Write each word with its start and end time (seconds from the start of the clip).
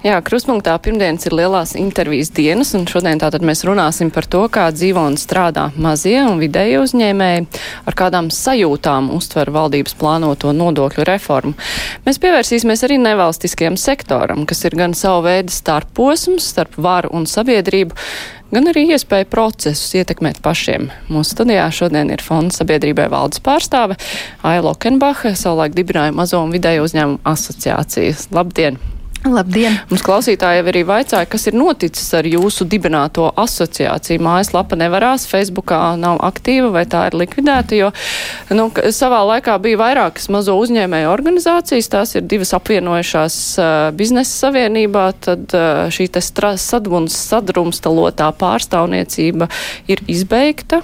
Jā, 0.00 0.16
Kruspunktā 0.24 0.72
pirmdienas 0.80 1.26
ir 1.28 1.34
lielās 1.36 1.74
intervijas 1.76 2.30
dienas, 2.32 2.70
un 2.72 2.86
šodien 2.88 3.18
tātad 3.20 3.42
mēs 3.44 3.66
runāsim 3.68 4.08
par 4.08 4.24
to, 4.32 4.46
kā 4.48 4.70
dzīvo 4.72 5.02
un 5.10 5.18
strādā 5.20 5.66
mazie 5.76 6.22
un 6.24 6.38
vidēji 6.40 6.78
uzņēmēji, 6.80 7.42
ar 7.84 7.96
kādām 7.98 8.30
sajūtām 8.32 9.10
uztver 9.12 9.50
valdības 9.52 9.98
plānoto 10.00 10.54
nodokļu 10.56 11.04
reformu. 11.04 11.52
Mēs 12.06 12.16
pievērsīsimies 12.22 12.84
arī 12.88 12.96
nevalstiskajam 13.02 13.76
sektoram, 13.76 14.46
kas 14.48 14.64
ir 14.64 14.78
gan 14.80 14.96
savu 14.96 15.26
veidu 15.26 15.52
starposms 15.52 16.46
starp 16.54 16.78
varu 16.80 17.10
un 17.18 17.26
sabiedrību, 17.28 17.92
gan 18.56 18.70
arī 18.72 18.86
iespēja 18.94 19.28
procesus 19.28 19.98
ietekmēt 20.00 20.40
pašiem. 20.40 20.88
Mūsu 21.12 21.34
studijā 21.34 21.66
šodien 21.76 22.08
ir 22.08 22.24
Fonda 22.24 22.56
sabiedrībai 22.56 23.10
valdes 23.12 23.44
pārstāve 23.44 24.00
Aila 24.40 24.72
Okenbacha, 24.72 25.34
savulaik 25.36 25.76
dibināja 25.76 26.16
mazo 26.16 26.40
un 26.40 26.56
vidēju 26.56 26.88
uzņēmumu 26.88 27.20
asociācijas. 27.34 28.30
Labdien! 28.32 28.80
Labdien! 29.20 29.74
Mums 29.90 30.00
klausītāji 30.00 30.62
arī 30.64 30.80
vaicāja, 30.88 31.26
kas 31.28 31.42
ir 31.50 31.56
noticis 31.58 32.06
ar 32.16 32.24
jūsu 32.24 32.64
dibināto 32.64 33.26
asociāciju. 33.42 34.22
Mājaslapa 34.24 34.78
nevarās, 34.80 35.26
Facebookā 35.28 35.80
nav 36.00 36.22
aktīva 36.24 36.70
vai 36.72 36.86
tā 36.88 37.02
ir 37.10 37.18
likvidēta, 37.20 37.76
jo 37.76 37.90
nu, 38.56 38.70
savā 38.96 39.18
laikā 39.28 39.58
bija 39.60 39.80
vairākas 39.82 40.30
mazo 40.32 40.54
uzņēmēju 40.62 41.10
organizācijas, 41.12 41.90
tās 41.92 42.14
ir 42.16 42.24
divas 42.30 42.54
apvienojušās 42.56 43.36
uh, 43.60 43.74
biznesa 43.98 44.46
savienībā, 44.46 45.04
tad 45.28 45.52
uh, 45.52 45.82
šī 45.92 46.08
te 46.16 46.24
sadruns, 46.24 47.18
sadrumstalotā 47.20 48.32
pārstāvniecība 48.40 49.50
ir 49.92 50.00
izbeigta. 50.08 50.80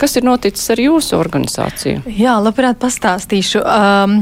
Kas 0.00 0.16
ir 0.16 0.24
noticis 0.24 0.64
ar 0.72 0.80
jūsu 0.80 1.18
organizāciju? 1.18 2.00
Jā, 2.16 2.38
labprāt 2.40 2.78
pastāstīšu. 2.80 3.60
Um, 3.60 4.14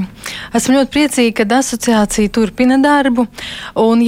esmu 0.56 0.74
ļoti 0.74 0.90
priecīga, 0.90 1.34
ka 1.38 1.60
asociācija 1.60 2.32
turpina 2.34 2.80
darbu. 2.82 3.28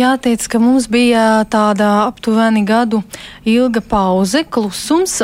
Jāteic, 0.00 0.48
ka 0.50 0.58
mums 0.62 0.88
bija 0.90 1.44
tāda 1.50 2.08
aptuveni 2.08 2.64
gadu 2.66 3.04
ilga 3.46 3.82
pauze, 3.86 4.42
klusums, 4.50 5.20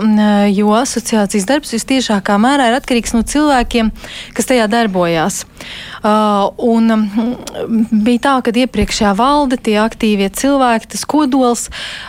jo 0.55 0.71
asociācijas 0.79 1.49
darbs 1.51 1.75
vistiešākā 1.75 2.39
mērā 2.39 2.71
ir 2.71 2.79
atkarīgs 2.79 3.17
no 3.17 3.25
cilvēkiem, 3.27 3.91
kas 4.37 4.51
tajā 4.53 4.69
darbojās. 4.71 5.43
Uh, 6.05 6.51
un 6.61 6.93
um, 6.93 7.05
bija 8.05 8.23
tā, 8.27 8.35
ka 8.45 8.53
iepriekšējā 8.53 9.13
valde, 9.17 9.57
tie 9.57 9.79
aktīvie 9.81 10.29
cilvēki, 10.29 10.91
tas 10.93 11.07
kodols 11.09 11.67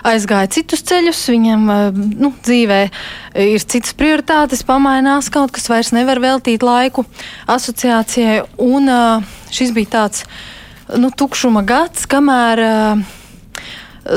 aizgāja 0.08 0.52
citus 0.58 0.84
ceļus, 0.88 1.22
viņam 1.32 1.64
uh, 1.72 1.86
nu, 1.96 2.34
dzīvē 2.44 2.82
ir 3.48 3.64
citas 3.64 3.96
prioritātes, 3.98 4.66
pamainās 4.68 5.32
kaut 5.34 5.56
kas, 5.56 5.70
vairs 5.72 5.94
nevar 5.96 6.22
veltīt 6.24 6.66
laiku 6.66 7.08
asociācijai. 7.48 8.42
Un 8.64 8.92
uh, 8.92 9.38
šis 9.54 9.72
bija 9.76 9.94
tāds 10.00 10.26
nu, 11.00 11.12
tukšuma 11.12 11.64
gads, 11.68 12.08
kamēr 12.12 12.64
uh, 12.64 13.08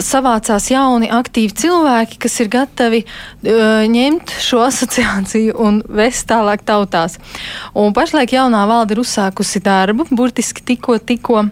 savācās 0.04 0.70
jauni, 0.70 1.10
aktīvi 1.12 1.54
cilvēki, 1.62 2.18
kas 2.22 2.38
ir 2.42 2.50
gatavi 2.52 3.02
uh, 3.04 3.86
ņemt 3.90 4.34
šo 4.42 4.62
asociāciju 4.66 5.56
un 5.60 5.80
vest 6.00 6.28
tālāk 6.30 6.64
tautās. 6.66 7.18
Un 7.74 7.94
pašlaik 7.96 8.36
jaunā 8.36 8.66
valde 8.70 8.96
ir 8.96 9.02
uzsākusi 9.02 9.62
darbu, 9.64 10.08
burtiski 10.14 10.64
tikko, 10.72 11.00
tikko. 11.02 11.48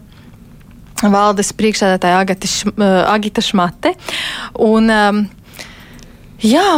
Valdes 0.99 1.53
priekšsēdētāja 1.55 2.25
Agita 3.07 3.43
Šmate. 3.45 3.93
Un, 4.67 4.91
um, 4.91 5.21
Jā, 6.39 6.77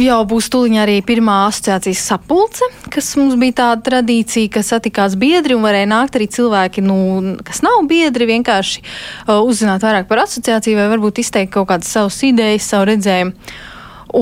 jau 0.00 0.20
būs 0.24 0.46
tuliņā 0.48 0.78
arī 0.80 0.94
pirmā 1.04 1.42
asociācijas 1.50 2.04
sapulce, 2.08 2.64
kas 2.88 3.10
mums 3.20 3.34
bija 3.36 3.58
tāda 3.58 3.84
tradīcija, 3.90 4.48
ka 4.54 4.62
satikās 4.64 5.18
biedri 5.20 5.52
un 5.52 5.66
varēja 5.66 5.90
nākt 5.90 6.16
arī 6.16 6.28
cilvēki, 6.32 6.80
nu, 6.86 6.96
kas 7.44 7.60
nav 7.66 7.82
biedri, 7.90 8.30
vienkārši 8.30 8.80
uh, 8.80 9.42
uzzināt 9.44 9.84
vairāk 9.84 10.08
par 10.08 10.22
asociāciju 10.24 10.78
vai 10.80 10.88
varbūt 10.94 11.20
izteikt 11.20 11.52
kaut 11.52 11.68
kādas 11.68 11.92
savas 11.92 12.16
idejas, 12.24 12.70
savu 12.72 12.88
redzējumu. 12.94 13.36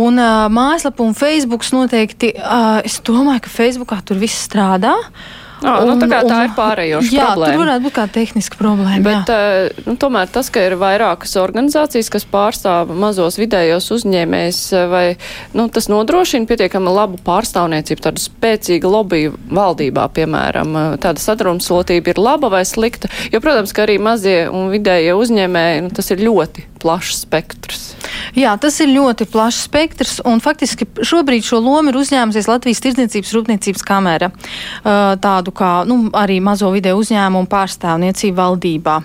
Un 0.02 0.18
uh, 0.18 0.48
mājaslapa 0.50 1.06
un 1.06 1.14
Facebook 1.14 1.62
noteikti, 1.70 2.32
uh, 2.40 2.80
es 2.82 2.98
domāju, 3.06 3.44
ka 3.46 3.54
Facebookā 3.54 4.00
tur 4.08 4.18
viss 4.18 4.48
strādā. 4.48 4.96
Uh, 4.98 5.41
Oh, 5.62 5.84
un, 5.86 5.92
nu, 5.94 6.08
tā, 6.10 6.22
tā 6.26 6.38
ir 6.48 6.54
pārējoša 6.56 7.12
jā, 7.14 7.26
problēma. 7.30 7.46
Jā, 7.46 7.54
tur 7.54 7.62
varētu 7.62 7.84
būt 7.86 7.94
kāda 7.94 8.14
tehniska 8.16 8.58
problēma. 8.58 9.02
Bet 9.06 9.30
uh, 9.30 9.82
nu, 9.86 9.94
tomēr 10.00 10.30
tas, 10.34 10.50
ka 10.52 10.64
ir 10.66 10.74
vairākas 10.80 11.36
organizācijas, 11.38 12.10
kas 12.12 12.26
pārstāv 12.26 12.90
mazos 12.98 13.38
vidējos 13.38 13.86
uzņēmējs, 13.94 14.60
eh, 14.74 14.88
vai 14.90 15.04
nu, 15.54 15.68
tas 15.72 15.86
nodrošina 15.92 16.50
pietiekami 16.50 16.94
labu 16.94 17.20
pārstāvniecību, 17.26 18.04
tādu 18.08 18.24
spēcīgu 18.24 18.90
lobby 18.90 19.30
valdībā, 19.30 20.08
piemēram, 20.18 20.74
eh, 20.80 20.98
tāda 21.02 21.22
sadrumslotība 21.22 22.14
ir 22.14 22.22
laba 22.22 22.50
vai 22.52 22.64
slikta. 22.68 23.10
Jo, 23.30 23.42
protams, 23.44 23.74
ka 23.74 23.86
arī 23.86 24.00
mazie 24.02 24.48
un 24.50 24.72
vidējie 24.74 25.14
uzņēmēji, 25.14 25.86
nu, 25.86 25.94
tas 25.94 26.10
ir 26.10 26.26
ļoti 26.26 26.66
plašs 26.82 27.22
spektrs. 27.22 27.82
Jā, 28.34 28.54
tas 28.60 28.78
ir 28.82 28.90
ļoti 28.90 29.26
plašs 29.30 29.66
spektrs, 29.68 30.16
un 30.26 30.42
faktiski 30.42 30.88
šobrīd 31.06 31.46
šo 31.46 31.60
lomu 31.62 31.92
ir 31.92 31.98
uzņēmusies 32.00 32.48
Latvijas 32.50 32.82
Tirdzniecības 32.82 33.32
Rūpniecības 33.36 33.84
kamera, 33.86 34.32
tādu 35.22 35.51
kā 35.56 35.72
nu, 35.88 36.06
arī 36.18 36.40
mazo 36.44 36.70
video 36.74 36.98
uzņēmumu 37.00 37.50
pārstāvniecību 37.52 38.38
valdībā. 38.38 38.98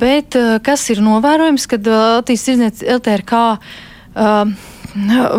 Bet 0.00 0.38
kas 0.66 0.86
ir 0.94 1.02
novērojams, 1.04 1.66
kad 1.70 1.90
Latvijas 1.90 2.46
Tirdzniecības 2.48 2.94
LTRK 2.98 3.42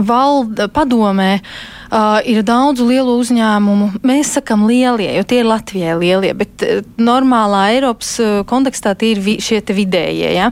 valda 0.03 0.67
padomē 0.67 1.39
uh, 1.39 2.19
ir 2.27 2.43
daudz 2.43 2.83
lielu 2.83 3.15
uzņēmumu. 3.21 4.01
Mēs 4.05 4.33
sakam 4.35 4.65
lielie, 4.67 5.07
jo 5.15 5.23
tie 5.27 5.41
ir 5.41 5.49
Latvijai 5.49 5.95
lielie, 5.99 6.33
bet 6.35 6.65
uh, 6.65 6.81
normālā 6.99 7.69
Eiropas 7.75 8.15
uh, 8.19 8.41
kontekstā 8.47 8.95
tie 8.99 9.13
ir 9.15 9.23
vi, 9.23 9.37
šie 9.43 9.61
vidējie. 9.63 10.33
Ja? 10.35 10.51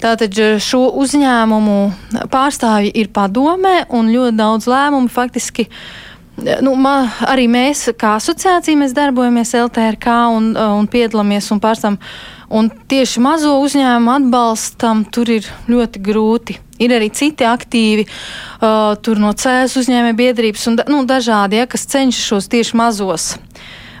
Tātad 0.00 0.36
šo 0.64 0.86
uzņēmumu 1.02 1.80
pārstāvji 2.32 2.94
ir 2.96 3.10
padomē 3.12 3.84
un 3.92 4.08
ļoti 4.14 4.38
daudz 4.38 4.70
lēmumu 4.70 5.12
faktiski. 5.12 5.68
Nu, 6.64 6.74
ma, 6.78 7.04
arī 7.28 7.46
mēs, 7.50 7.88
kā 8.00 8.14
asociācija, 8.18 8.78
mēs 8.80 8.94
darbojamies 8.96 9.52
LTRK 9.58 10.14
un, 10.36 10.52
un 10.56 10.88
piedalāmies 10.90 11.50
un 11.54 11.60
pārstāvam. 11.62 11.98
Un 12.50 12.66
tieši 12.90 13.22
mazo 13.22 13.52
uzņēmumu 13.62 14.10
atbalstam 14.16 15.04
tur 15.14 15.30
ir 15.30 15.46
ļoti 15.70 16.02
grūti. 16.02 16.56
Ir 16.80 16.94
arī 16.96 17.10
citi 17.14 17.44
aktīvi, 17.46 18.06
uh, 18.08 18.96
tur 19.04 19.20
no 19.22 19.30
CS 19.36 19.76
uzņēmē 19.82 20.16
biedrības 20.18 20.66
un 20.70 20.80
nu, 20.90 21.04
dažādi, 21.06 21.60
ja, 21.60 21.68
kas 21.70 21.86
cenšas 21.92 22.32
šos 22.32 22.50
tieši 22.50 22.78
mazos 22.80 23.34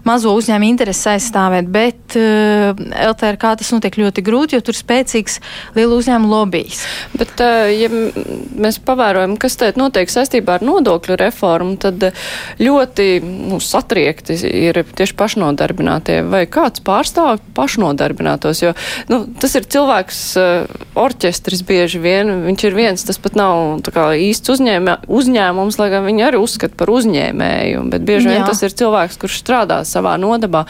mazo 0.06 0.32
uzņēmumu 0.36 0.70
intereses 0.70 1.06
aizstāvēt, 1.14 1.68
bet 1.72 2.16
uh, 2.18 2.72
eh, 2.72 3.06
LTRK 3.10 3.54
tas 3.60 3.72
notiek 3.74 3.98
ļoti 4.00 4.24
grūti, 4.24 4.56
jo 4.56 4.64
tur 4.64 4.76
spēcīgs 4.78 5.40
lielu 5.76 5.98
uzņēmumu 6.00 6.30
lobbyis. 6.30 6.82
Bet, 7.16 7.34
uh, 7.44 7.68
ja 7.72 7.90
mēs 7.90 8.80
pavērojam, 8.84 9.36
kas 9.40 9.58
te 9.60 9.72
notiek 9.78 10.10
saistībā 10.10 10.58
ar 10.58 10.66
nodokļu 10.66 11.18
reformu, 11.20 11.76
tad 11.80 12.02
eh, 12.10 12.24
ļoti 12.60 13.08
nu, 13.24 13.60
satriekti 13.62 14.38
ir 14.48 14.82
tieši 14.96 15.16
pašnodarbinātie 15.18 16.20
vai 16.28 16.44
kāds 16.50 16.82
pārstāv 16.84 17.40
pašnodarbinātos, 17.56 18.64
jo 18.64 18.74
nu, 19.10 19.22
tas 19.40 19.56
ir 19.58 19.68
cilvēks 19.70 20.20
uh, 20.40 20.80
orķestris 20.98 21.62
bieži 21.66 22.00
vien, 22.02 22.32
viņš 22.46 22.66
ir 22.68 22.76
viens, 22.76 23.04
tas 23.06 23.18
pat 23.22 23.36
nav 23.38 23.82
kā, 23.90 24.10
īsts 24.18 24.52
uzņēmē, 24.54 24.96
uzņēmums, 25.10 25.78
lai 25.80 25.90
gan 25.92 26.06
viņi 26.06 26.26
arī 26.26 26.40
uzskata 26.42 26.76
par 26.78 26.92
uzņēmēju, 26.94 27.84
bet 27.92 28.06
bieži 28.06 28.28
Jā. 28.28 28.36
vien 28.36 28.46
tas 28.48 28.62
ir 28.66 28.74
cilvēks, 28.76 29.18
kurš 29.20 29.40
strādā 29.42 29.80
savā 29.90 30.16
nodabā. 30.20 30.64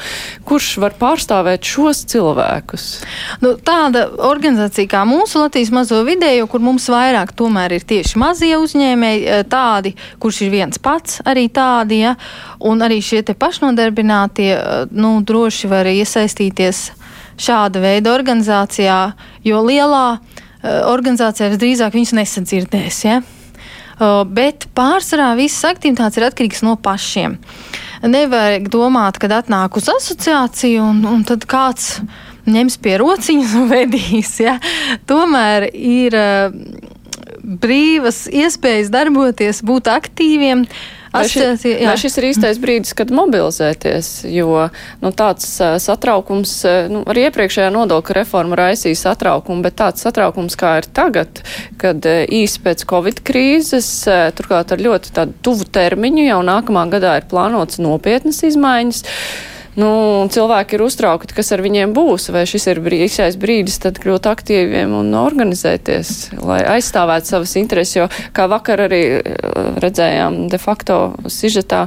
Kurš 0.48 0.70
var 0.82 0.96
pārstāvēt 1.00 1.66
šos 1.68 2.04
cilvēkus? 2.10 2.86
Nu, 3.44 3.54
tāda 3.56 4.06
organizācija 4.30 4.90
kā 4.90 5.04
mūsu 5.08 5.44
Latvijas 5.44 5.72
mazo 5.74 6.02
vidējo, 6.06 6.48
kur 6.50 6.64
mums 6.64 6.88
vairāk 6.92 7.34
tomēr 7.38 7.76
ir 7.78 7.86
tieši 7.86 8.20
mazie 8.20 8.54
uzņēmēji, 8.60 9.26
eh, 9.26 9.42
tādi, 9.50 9.94
kurš 10.20 10.42
ir 10.46 10.54
viens 10.54 10.80
pats, 10.82 11.20
arī 11.24 11.48
tādi, 11.52 12.02
ja, 12.04 12.16
un 12.60 12.80
arī 12.80 13.00
šie 13.04 13.22
te 13.24 13.34
pašnodarbinātie, 13.34 14.52
eh, 14.56 14.86
nu, 14.90 15.20
droši 15.20 15.68
var 15.68 15.86
iesaistīties 15.86 16.90
šāda 17.40 17.80
veida 17.82 18.12
organizācijā, 18.12 19.00
jo 19.46 19.60
lielā 19.64 20.06
uh, 20.18 20.40
organizācijā 20.90 21.50
visdrīzāk 21.54 21.96
viņus 21.96 22.16
nesadzirdēs. 22.18 23.04
Ja? 23.06 23.20
Bet 24.28 24.66
pārsvarā 24.76 25.32
visas 25.38 25.64
aktivitātes 25.68 26.20
ir 26.20 26.28
atkarīgas 26.28 26.64
no 26.64 26.76
pašiem. 26.80 27.36
Uh, 27.36 27.89
nevajag 28.02 28.68
domāt, 28.72 29.18
kad 29.20 29.32
atnāk 29.34 29.76
uz 29.80 29.88
asociāciju 29.92 30.84
un, 30.84 31.02
un 31.08 31.24
tad 31.28 31.44
kāds 31.50 31.98
ņems 32.50 32.78
pie 32.82 32.96
rociņas 33.00 33.56
un 33.60 33.68
vedīs. 33.76 34.32
Ja? 34.42 34.56
Tomēr 35.10 35.68
ir 35.74 36.16
uh, 36.16 36.56
brīvas 37.40 38.26
iespējas 38.32 38.92
darboties, 38.92 39.64
būt 39.66 39.90
aktīviem. 39.92 40.66
Vai, 41.10 41.24
ši, 41.26 41.42
vai 41.82 41.96
šis 41.98 42.16
ir 42.20 42.26
īstais 42.28 42.58
brīdis, 42.62 42.94
kad 42.94 43.10
mobilizēties, 43.14 44.10
jo 44.30 44.68
nu, 45.02 45.10
tāds 45.16 45.48
satraukums, 45.82 46.52
nu, 46.92 47.02
arī 47.10 47.26
iepriekšējā 47.26 47.72
nodokļa 47.74 48.18
reforma 48.20 48.58
raisīja 48.60 49.00
satraukumu, 49.00 49.64
bet 49.66 49.78
tāds 49.80 50.06
satraukums, 50.06 50.54
kā 50.60 50.76
ir 50.78 50.86
tagad, 50.94 51.42
kad 51.82 52.06
īsi 52.06 52.62
pēc 52.62 52.86
Covid 52.90 53.24
krīzes, 53.26 53.90
turklāt 54.38 54.70
ar 54.70 54.86
ļoti 54.86 55.14
tādu 55.18 55.34
tuvu 55.42 55.66
termiņu, 55.74 56.28
jau 56.28 56.42
nākamā 56.46 56.86
gadā 56.94 57.18
ir 57.18 57.26
plānots 57.30 57.82
nopietnas 57.82 58.44
izmaiņas. 58.46 59.02
Nu, 59.78 60.26
cilvēki 60.34 60.74
ir 60.74 60.82
uztraukti, 60.82 61.34
kas 61.36 61.52
ar 61.54 61.62
viņiem 61.62 61.92
būs, 61.94 62.26
vai 62.34 62.42
šis 62.48 62.66
ir 62.72 62.80
brīsais 62.82 63.36
brīdis 63.38 63.78
tad 63.84 64.00
kļūt 64.02 64.26
aktīviem 64.26 64.96
un 64.98 65.14
organizēties, 65.14 66.32
lai 66.42 66.58
aizstāvētu 66.74 67.30
savas 67.30 67.54
intereses, 67.60 67.94
jo 68.00 68.08
kā 68.34 68.48
vakar 68.50 68.82
arī 68.88 69.02
eh, 69.20 69.48
redzējām 69.84 70.42
de 70.50 70.58
facto 70.58 70.98
sižetā 71.30 71.84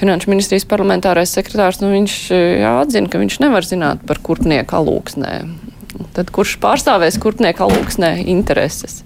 finanšu 0.00 0.32
ministrijas 0.32 0.64
parlamentārais 0.70 1.36
sekretārs, 1.36 1.82
nu 1.84 1.92
viņš 1.92 2.20
eh, 2.32 2.46
jā, 2.64 2.74
atzina, 2.80 3.12
ka 3.12 3.20
viņš 3.20 3.42
nevar 3.44 3.68
zināt 3.68 4.08
par 4.08 4.24
kurpnieku 4.24 4.80
alūksnē. 4.80 5.34
Tad 6.14 6.30
kurš 6.34 6.56
pārstāvēs 6.62 7.18
kurpnieku 7.22 7.66
alūksnē 7.66 8.14
intereses? 8.30 9.02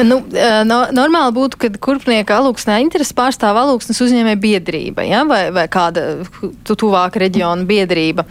Nu, 0.00 0.22
no, 0.64 0.78
normāli 0.94 1.34
būtu, 1.36 1.58
ka 1.60 1.68
kurpnieka 1.84 2.38
alūksnē 2.40 2.78
interesi 2.80 3.12
pārstāv 3.16 3.58
alūksnes 3.60 4.00
uzņēmē 4.00 4.36
biedrība, 4.40 5.04
ja? 5.04 5.22
vai, 5.28 5.42
vai 5.52 5.66
kāda 5.72 6.22
tu, 6.40 6.76
tuvāka 6.78 7.20
reģiona 7.20 7.66
biedrība. 7.68 8.24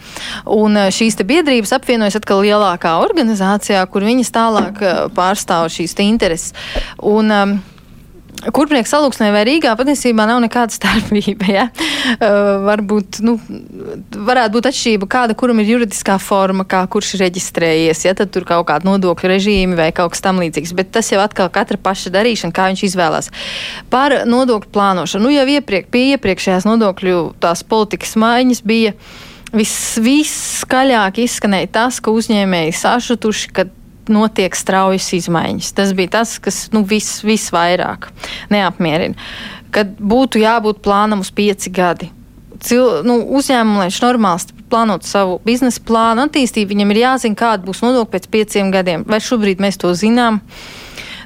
Un 0.50 0.78
šīs 0.94 1.20
te 1.20 1.26
biedrības 1.28 1.74
apvienojas 1.78 2.18
atkal 2.18 2.42
lielākā 2.42 2.96
organizācijā, 3.04 3.84
kur 3.92 4.06
viņas 4.06 4.34
tālāk 4.34 4.82
pārstāv 5.14 5.70
šīs 5.74 5.94
te 5.98 6.06
intereses. 6.08 6.50
Un, 6.98 7.30
um, 7.30 7.54
Kurpnieks 8.50 8.90
salūksnē 8.90 9.28
vai 9.30 9.44
Rīgā 9.46 9.72
patiesībā 9.78 10.24
nav 10.26 10.40
nekāda 10.42 10.74
starpība. 10.74 11.46
Ja? 11.52 11.66
Uh, 12.16 12.64
varbūt, 12.66 13.20
nu, 13.22 13.36
varētu 14.12 14.56
būt 14.56 14.68
atšķirība, 14.72 15.08
kāda 15.10 15.36
kuram 15.38 15.60
ir 15.62 15.70
juridiskā 15.76 16.16
forma, 16.22 16.66
kā 16.66 16.80
kurš 16.90 17.14
ir 17.16 17.26
reģistrējies, 17.26 18.04
ja 18.08 18.14
tad 18.18 18.32
tur 18.34 18.46
kaut 18.48 18.66
kāda 18.70 18.88
nodokļu 18.88 19.30
režīmi 19.30 19.78
vai 19.78 19.90
kaut 19.94 20.16
kas 20.16 20.24
tam 20.24 20.40
līdzīgs. 20.42 20.74
Bet 20.78 20.90
tas 20.94 21.12
jau 21.12 21.20
atkal 21.22 21.52
katra 21.54 21.78
paša 21.78 22.10
darīšana, 22.16 22.54
kā 22.56 22.66
viņš 22.72 22.86
izvēlās. 22.88 23.30
Par 23.92 24.22
nodokļu 24.26 24.72
plānošanu. 24.74 25.28
Nu, 25.28 25.34
jau 25.34 25.46
iepriek, 25.46 25.86
pie 25.92 26.08
iepriekšējās 26.16 26.66
nodokļu 26.66 27.20
tās 27.42 27.62
politikas 27.62 28.16
maiņas 28.18 28.64
bija 28.66 28.96
viss, 29.54 30.00
viskaļāk 30.02 31.22
izskanēja 31.22 31.70
tas, 31.78 32.00
ka 32.02 32.14
uzņēmēji 32.16 32.74
sašutuši, 32.80 33.54
ka 33.54 33.68
notiek 34.10 34.56
straujas 34.56 35.10
izmaiņas. 35.14 35.72
Tas 35.76 35.92
bija 35.96 36.16
tas, 36.18 36.38
kas 36.42 36.64
nu, 36.74 36.82
vis, 36.88 37.20
visvairāk 37.26 38.08
neapmierina. 38.52 39.14
Kad 39.72 39.94
būtu 39.98 40.42
jābūt 40.42 40.82
plānam 40.84 41.22
uz 41.24 41.30
pieci 41.34 41.72
gadi. 41.72 42.10
Cil, 42.62 43.02
nu, 43.06 43.18
uzņēmumam, 43.38 43.80
lai 43.80 43.88
viņš 43.88 44.00
normāli 44.04 44.66
plānotu 44.72 45.08
savu 45.08 45.38
biznesa 45.44 45.82
plānu 45.86 46.26
attīstību, 46.28 46.72
viņam 46.72 46.92
ir 46.94 47.00
jāzina, 47.02 47.38
kāda 47.38 47.66
būs 47.66 47.82
nodokļa 47.84 48.12
pēc 48.12 48.28
pieciem 48.32 48.70
gadiem. 48.74 49.06
Vai 49.08 49.18
šobrīd 49.22 49.62
mēs 49.62 49.80
to 49.82 49.90
zinām? 49.98 50.40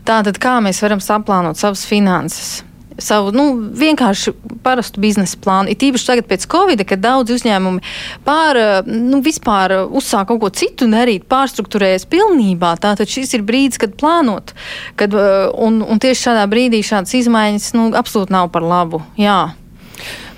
Tātad, 0.07 0.39
kā 0.43 0.57
mēs 0.65 0.81
varam 0.85 1.03
saplānot 1.03 1.59
savas 1.59 1.85
finanses? 1.89 2.63
Savu 2.99 3.33
nu, 3.37 3.47
vienkārši 3.77 4.33
parastu 4.65 5.03
biznesa 5.03 5.39
plānu. 5.43 5.71
It 5.73 5.85
īpaši 5.85 6.09
tagad 6.11 6.29
pēc 6.31 6.47
Covid, 6.51 6.85
kad 6.89 7.03
daudz 7.05 7.35
uzņēmumi 7.37 7.83
pār, 8.27 8.61
nu, 8.87 9.21
vispār 9.25 9.77
uzsāk 9.87 10.31
kaut 10.31 10.43
ko 10.43 10.53
citu 10.55 10.89
darīt, 10.91 11.29
pārstruktūrējas 11.31 12.09
pilnībā. 12.13 12.77
Tātad 12.83 13.11
šis 13.11 13.37
ir 13.37 13.45
brīdis, 13.47 13.81
kad 13.83 13.97
plānot. 14.01 14.55
Kad, 15.01 15.15
un, 15.15 15.83
un 15.85 16.03
tieši 16.03 16.29
šādā 16.29 16.49
brīdī 16.51 16.83
šādas 16.87 17.15
izmaiņas 17.21 17.71
nu, 17.77 17.91
absolūti 17.97 18.35
nav 18.37 18.51
par 18.55 18.67
labu. 18.67 19.05
Jā. 19.21 19.57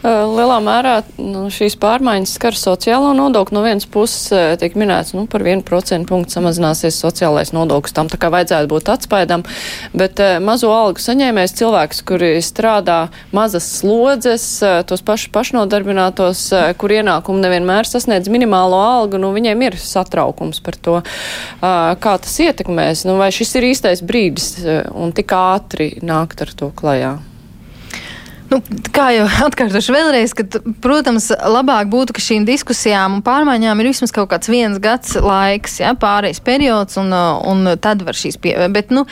Lielā 0.06 0.60
mērā 0.62 0.92
nu, 1.18 1.48
šīs 1.50 1.74
pārmaiņas 1.82 2.36
skar 2.38 2.54
sociālo 2.54 3.10
nodokli. 3.18 3.56
No 3.56 3.64
vienas 3.64 3.86
puses 3.90 4.30
tiek 4.60 4.76
minēts, 4.78 5.10
nu, 5.16 5.24
par 5.30 5.42
1% 5.42 6.06
punktu 6.06 6.36
samazināsies 6.36 7.00
sociālais 7.02 7.50
nodoklis. 7.50 7.96
Tam 7.96 8.06
tā 8.10 8.14
kā 8.20 8.30
vajadzētu 8.30 8.70
būt 8.70 8.90
atspēdam, 8.94 9.42
bet 9.98 10.22
mazo 10.44 10.70
algu 10.70 11.02
saņēmējs 11.02 11.56
cilvēks, 11.58 12.02
kuri 12.06 12.30
strādā 12.46 13.00
mazas 13.34 13.66
slodzes, 13.80 14.46
tos 14.86 15.02
pašus 15.02 15.32
pašnodarbinātos, 15.34 16.44
kur 16.78 16.94
ienākumi 16.94 17.42
nevienmēr 17.42 17.90
sasniedz 17.90 18.30
minimālo 18.30 18.78
algu, 18.78 19.18
nu, 19.18 19.32
viņiem 19.34 19.66
ir 19.66 19.80
satraukums 19.82 20.62
par 20.62 20.78
to, 20.78 21.00
kā 21.58 22.14
tas 22.22 22.38
ietekmēs. 22.46 23.02
Nu, 23.08 23.18
vai 23.18 23.32
šis 23.34 23.56
ir 23.58 23.66
īstais 23.72 24.04
brīdis 24.06 24.62
un 24.94 25.10
tik 25.16 25.34
ātri 25.34 25.96
nākt 26.06 26.46
ar 26.46 26.54
to 26.54 26.70
klajā? 26.78 27.16
Nu, 28.48 28.60
kā 28.96 29.10
jau 29.12 29.26
atkārtošu 29.48 29.92
vēlreiz, 29.92 30.32
ka, 30.36 30.46
protams, 30.84 31.28
labāk 31.56 31.90
būtu, 31.92 32.16
ka 32.16 32.24
šīm 32.24 32.46
diskusijām 32.48 33.18
un 33.18 33.24
pārmaiņām 33.26 33.82
ir 33.82 33.90
vismaz 33.90 34.14
kaut 34.14 34.30
kāds 34.32 34.48
viens 34.48 34.80
gads 34.82 35.18
laiks, 35.20 35.80
ja, 35.82 35.92
pārējais 35.98 36.40
periods, 36.44 36.96
un, 37.00 37.12
un 37.12 37.74
tad 37.82 38.06
var 38.06 38.16
šīs 38.16 38.40
pie. 38.40 38.56
Bet, 38.72 38.94
nu, 38.94 39.04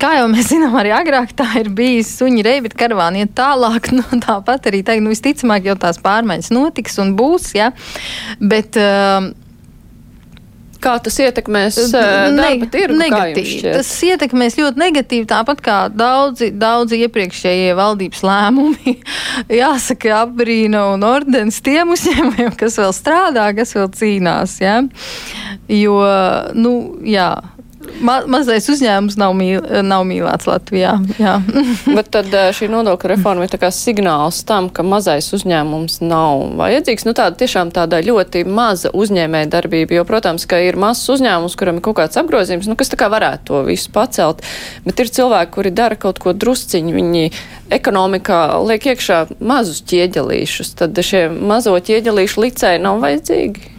Kā 0.00 0.14
jau 0.16 0.28
mēs 0.32 0.46
zinām, 0.48 0.72
arī 0.80 0.88
agrāk 0.96 1.34
tā 1.36 1.44
ir 1.60 1.68
bijis 1.76 2.14
suņi 2.16 2.44
reja, 2.46 2.62
bet 2.64 2.76
karavāni 2.80 3.26
iet 3.26 3.34
tālāk. 3.36 3.90
Nu, 3.92 4.04
tāpat 4.24 4.70
arī 4.70 4.80
tagad, 4.86 5.04
nu, 5.04 5.12
visticamāk, 5.12 5.66
jau 5.68 5.74
tās 5.78 5.98
pārmaiņas 6.02 6.48
notiks 6.54 6.96
un 7.02 7.12
būs. 7.18 7.50
Ja? 7.58 7.68
Bet, 8.40 8.78
uh, 8.80 9.28
Kā 10.82 10.96
tas 11.02 11.18
ietekmēs 11.22 11.78
darba 11.92 12.68
tirgu? 12.72 12.98
Negatīvi. 12.98 13.60
Tas 13.68 13.90
ietekmēs 14.06 14.58
ļoti 14.58 14.82
negatīvi, 14.82 15.28
tāpat 15.30 15.62
kā 15.64 15.78
daudzi, 15.94 16.50
daudzi 16.58 17.02
iepriekšējie 17.06 17.76
valdības 17.78 18.24
lēmumi. 18.26 18.96
Jāsaka, 19.62 20.16
apbrīna 20.24 20.88
un 20.96 21.06
ordens 21.06 21.62
tiem 21.64 21.94
uzņēmumiem, 21.94 22.52
kas 22.58 22.80
vēl 22.82 22.94
strādā, 22.96 23.48
kas 23.56 23.76
vēl 23.78 23.90
cīnās. 23.98 24.58
Ja? 24.62 24.80
Jo, 25.70 25.98
nu, 26.58 26.76
jā 27.06 27.30
ma 28.04 28.18
mazais 28.30 28.66
uzņēmums 28.72 29.16
nav, 29.20 29.34
mīl 29.38 29.62
nav 29.86 30.04
mīlēts 30.08 30.48
Latvijā. 30.48 30.94
Bet 31.96 32.10
tad 32.14 32.34
šī 32.56 32.68
nodokļa 32.72 33.12
reforma 33.14 33.46
ir 33.46 33.66
signāls 33.72 34.42
tam, 34.48 34.68
ka 34.74 34.84
mazais 34.86 35.30
uzņēmums 35.36 36.00
nav 36.04 36.44
vajadzīgs. 36.60 37.06
Nu, 37.08 37.14
tāda 37.16 37.38
tiešām 37.42 37.72
tāda 37.74 38.02
ļoti 38.04 38.44
maza 38.48 38.92
uzņēmē 38.94 39.44
darbība, 39.52 39.96
jo, 39.98 40.06
protams, 40.08 40.46
ka 40.50 40.60
ir 40.62 40.78
mazs 40.80 41.08
uzņēmums, 41.14 41.56
kuram 41.58 41.78
ir 41.78 41.86
kaut 41.86 42.00
kāds 42.02 42.20
apgrozījums, 42.20 42.68
nu, 42.70 42.76
kas 42.78 42.92
tā 42.92 43.00
kā 43.00 43.10
varētu 43.12 43.48
to 43.50 43.64
visu 43.68 43.92
pacelt. 43.94 44.44
Bet 44.86 45.02
ir 45.02 45.12
cilvēki, 45.12 45.54
kuri 45.54 45.74
dara 45.74 45.98
kaut 46.00 46.20
ko 46.22 46.34
drusciņu, 46.36 46.94
viņi 46.98 47.26
ekonomikā 47.72 48.42
liek 48.66 48.90
iekšā 48.92 49.24
mazus 49.40 49.82
ķieģelīšus, 49.88 50.74
tad 50.80 50.98
šie 51.06 51.28
mazo 51.32 51.76
ķieģelīšu 51.78 52.46
licēji 52.46 52.82
nav 52.84 53.00
vajadzīgi. 53.04 53.71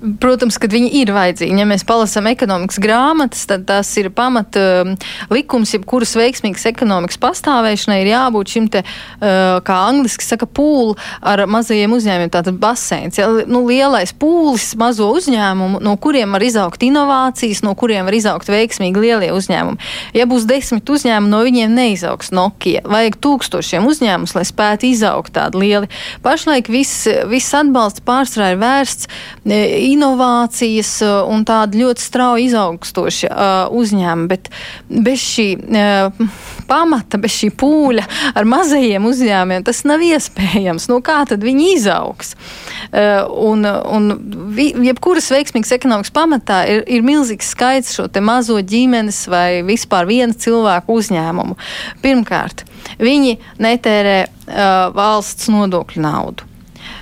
Protams, 0.00 0.56
ka 0.56 0.68
viņi 0.70 0.88
ir 1.02 1.10
vajadzīgi. 1.12 1.58
Ja 1.60 1.66
mēs 1.68 1.82
palasām 1.84 2.24
ekonomikas 2.30 2.78
grāmatas, 2.80 3.42
tad 3.48 3.66
tas 3.68 3.88
ir 4.00 4.08
pamata 4.16 4.62
um, 4.80 4.94
likums, 5.28 5.74
jebkuras 5.74 6.14
veiksmīgas 6.16 6.64
ekonomikas 6.70 7.18
pastāvēšanai 7.20 7.98
ir 8.00 8.08
jābūt 8.14 8.54
šim 8.54 8.68
te, 8.72 8.80
uh, 8.80 9.58
kā 9.66 9.76
angliski 9.90 10.24
saka, 10.24 10.48
pūlu 10.48 10.94
ar 11.20 11.42
mazajiem 11.50 11.92
uzņēmumiem, 11.92 12.32
tātad 12.32 12.56
baseins. 12.62 13.18
Ja, 13.20 13.28
nu, 13.44 13.60
lielais 13.68 14.14
pūlis 14.16 14.70
mazo 14.80 15.10
uzņēmumu, 15.18 15.82
no 15.84 15.92
kuriem 16.00 16.32
var 16.32 16.46
izaugt 16.48 16.86
inovācijas, 16.86 17.60
no 17.66 17.76
kuriem 17.76 18.08
var 18.08 18.16
izaugt 18.16 18.48
veiksmīgi 18.48 19.04
lielie 19.04 19.30
uzņēmumi. 19.36 19.90
Ja 20.16 20.24
būs 20.30 20.48
desmit 20.48 20.88
uzņēmumi, 20.88 21.32
no 21.34 21.42
viņiem 21.44 21.76
neizaugs 21.76 22.32
Nokia. 22.32 22.80
Vajag 22.88 23.20
tūkstošiem 23.20 23.84
uzņēmumus, 23.92 24.32
lai 24.38 24.46
spētu 24.48 24.88
izaugt 24.88 25.36
tādi 25.36 25.60
lieli. 25.60 25.92
Pašlaik 26.24 26.72
viss, 26.72 27.04
viss 27.28 27.52
atbalsts 27.56 28.00
pārsvarā 28.06 28.54
ir 28.54 28.60
vērsts 28.64 29.12
inovācijas 29.94 30.92
uh, 31.04 31.16
un 31.30 31.44
tāda 31.48 31.78
ļoti 31.80 32.04
strauji 32.04 32.48
izaugstoša 32.50 33.30
uh, 33.30 33.76
uzņēmuma, 33.76 34.28
bet 34.30 34.50
bez 34.88 35.22
šī 35.22 35.46
uh, 35.60 36.24
pamata, 36.70 37.20
bez 37.20 37.36
šī 37.40 37.50
pūļa 37.60 38.06
ar 38.34 38.48
mazajiem 38.48 39.06
uzņēmumiem 39.10 39.66
tas 39.66 39.82
nav 39.88 40.02
iespējams. 40.04 40.88
No 40.90 41.00
kā 41.04 41.22
tad 41.28 41.44
viņi 41.44 41.72
izaugs? 41.76 42.34
Un, 42.90 43.62
un 43.66 44.06
jebkuras 44.56 45.28
veiksmīgas 45.30 45.74
ekonomikas 45.76 46.12
pamatā 46.14 46.62
ir, 46.70 46.82
ir 46.90 47.04
milzīgs 47.06 47.52
skaits 47.54 47.94
šo 47.94 48.08
te 48.10 48.22
mazo 48.24 48.58
ģimenes 48.58 49.22
vai 49.30 49.60
vispār 49.66 50.08
viena 50.08 50.34
cilvēku 50.34 50.98
uzņēmumu. 50.98 51.58
Pirmkārt, 52.02 52.64
viņi 53.02 53.38
netērē 53.62 54.18
uh, 54.26 54.90
valsts 54.96 55.50
nodokļu 55.52 56.06
naudu. 56.06 56.49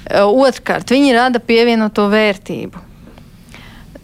Otrkārt, 0.08 0.88
viņi 0.94 1.16
rada 1.16 1.40
pievienoto 1.44 2.06
vērtību. 2.08 2.84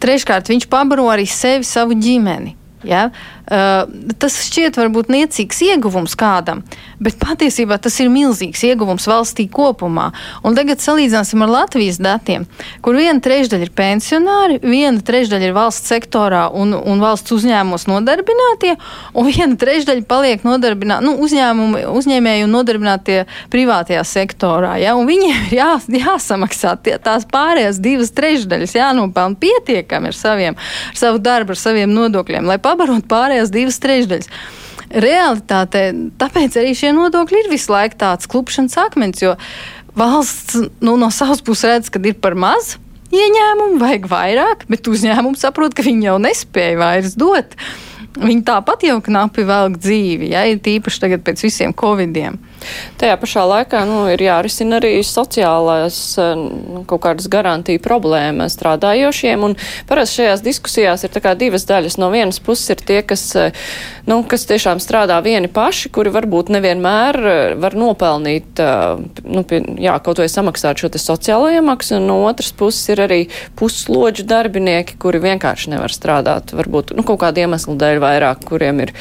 Treškārt, 0.01 0.51
viņš 0.51 0.67
pabaro 0.69 1.07
arī 1.09 1.25
sevi, 1.29 1.65
savu 1.65 1.97
ģimeni. 1.97 2.53
Ja? 2.85 3.07
Uh, 3.09 3.34
tas 3.45 4.37
šķiet 4.47 4.77
varbūt 4.79 5.11
niecīgs 5.13 5.61
ieguvums 5.67 6.15
kādam, 6.17 6.63
bet 6.97 7.19
patiesībā 7.21 7.77
tas 7.81 7.99
ir 8.01 8.09
milzīgs 8.09 8.63
ieguvums 8.65 9.05
valstī 9.09 9.45
kopumā. 9.51 10.09
Un 10.45 10.57
tagad 10.57 10.81
salīdzināsim 10.81 11.43
ar 11.45 11.51
Latvijas 11.53 11.99
datiem, 12.01 12.47
kur 12.81 12.97
viena 12.97 13.21
trešdaļa 13.21 13.67
ir 13.67 13.73
pensionāri, 13.75 14.59
viena 14.63 15.03
trešdaļa 15.05 15.49
ir 15.49 15.55
valsts 15.55 15.91
sektorā 15.93 16.47
un, 16.57 16.73
un 16.73 17.03
valsts 17.03 17.35
uzņēmumos 17.35 17.85
nodarbinātie, 17.91 18.75
un 19.13 19.29
viena 19.29 19.59
trešdaļa 19.61 20.07
paliek 20.09 20.45
nodarbināti, 20.47 21.05
nu, 21.05 21.15
uzņēmumi, 21.25 21.85
uzņēmēji 21.93 22.47
un 22.47 22.55
nodarbinātie 22.57 23.19
privātajā 23.53 24.01
sektorā. 24.07 24.75
Ja? 24.81 24.95
Un 24.97 25.05
viņiem 25.09 25.51
ir 25.51 25.57
jā, 25.59 25.69
jāsamaksā 26.01 26.75
tie, 26.81 26.97
tās 27.01 27.27
pārējās 27.29 27.81
divas 27.83 28.13
trešdaļas, 28.15 28.75
jānopelna 28.79 29.37
pietiekami 29.41 30.09
ar, 30.09 30.17
saviem, 30.17 30.57
ar 30.89 30.99
savu 30.99 31.21
darbu, 31.21 31.53
ar 31.53 31.61
saviem 31.61 31.93
nodokļiem, 31.93 32.49
lai 32.49 32.57
pabarot 32.63 33.05
pārējās 33.09 33.34
pārējās 33.35 33.51
divas 33.51 33.81
trešdaļas. 33.83 34.29
Realitātē, 34.95 35.83
tāpēc 36.21 36.55
arī 36.61 36.75
šie 36.77 36.93
nodokļi 36.95 37.43
ir 37.43 37.51
visu 37.51 37.73
laiku 37.73 37.97
tāds 37.99 38.29
klupšanas 38.29 38.77
akmens, 38.79 39.21
jo 39.23 39.35
valsts 39.97 40.59
nu, 40.79 40.95
no 40.95 41.09
savas 41.11 41.41
puses 41.43 41.67
redz, 41.67 41.89
ka 41.89 41.99
ir 42.05 42.15
par 42.21 42.35
maz 42.37 42.77
ieņēmumu, 43.15 43.79
vajag 43.81 44.07
vairāk, 44.11 44.65
bet 44.69 44.87
uzņēmums 44.87 45.41
saprot, 45.41 45.75
ka 45.75 45.83
viņi 45.85 46.09
jau 46.09 46.15
nespēja 46.21 46.79
vairs 46.79 47.17
dot. 47.17 47.57
Viņi 48.15 48.45
tāpat 48.47 48.85
jau 48.87 48.99
knapi 49.03 49.43
velk 49.43 49.79
dzīvi, 49.83 50.29
ja 50.31 50.45
ir 50.47 50.61
tīpaši 50.63 51.01
tagad 51.03 51.23
pēc 51.27 51.41
visiem 51.43 51.73
covidiem. 51.75 52.37
Tajā 52.99 53.17
pašā 53.19 53.43
laikā 53.43 53.81
nu, 53.87 53.97
ir 54.13 54.21
jārisina 54.23 54.79
arī 54.79 54.93
sociālās 55.05 55.97
eh, 56.21 56.31
nu, 56.39 56.83
kaut 56.87 57.03
kādas 57.03 57.27
garantija 57.31 57.81
problēmas 57.83 58.55
strādājošiem. 58.55 59.43
Parasti 59.89 60.21
šajās 60.21 60.43
diskusijās 60.45 61.03
ir 61.03 61.19
divas 61.35 61.67
daļas. 61.67 61.97
No 61.99 62.09
vienas 62.13 62.39
puses 62.39 62.71
ir 62.71 62.83
tie, 62.87 63.01
kas, 63.03 63.25
eh, 63.35 63.51
nu, 64.07 64.21
kas 64.23 64.47
tiešām 64.47 64.79
strādā 64.79 65.19
vieni 65.25 65.51
paši, 65.51 65.91
kuri 65.91 66.13
varbūt 66.15 66.53
nevienmēr 66.55 67.19
eh, 67.19 67.55
var 67.59 67.75
nopelnīt, 67.75 68.63
nu, 69.25 69.43
pie, 69.43 69.59
jā, 69.81 69.97
kaut 70.03 70.23
vai 70.23 70.29
samaksāt 70.31 70.79
šo 70.79 70.93
sociālo 70.95 71.51
iemaksu. 71.51 71.99
No 71.99 72.21
otras 72.29 72.53
puses 72.55 72.87
ir 72.95 73.03
arī 73.03 73.21
puslodžu 73.59 74.23
darbinieki, 74.29 74.95
kuri 75.01 75.19
vienkārši 75.23 75.75
nevar 75.75 75.91
strādāt. 75.91 76.55
Varbūt 76.55 76.95
nu, 76.95 77.03
kaut 77.03 77.19
kādu 77.25 77.43
iemeslu 77.43 77.75
dēļ 77.79 78.04
vairāk, 78.05 78.45
kuriem 78.47 78.85
ir 78.85 78.93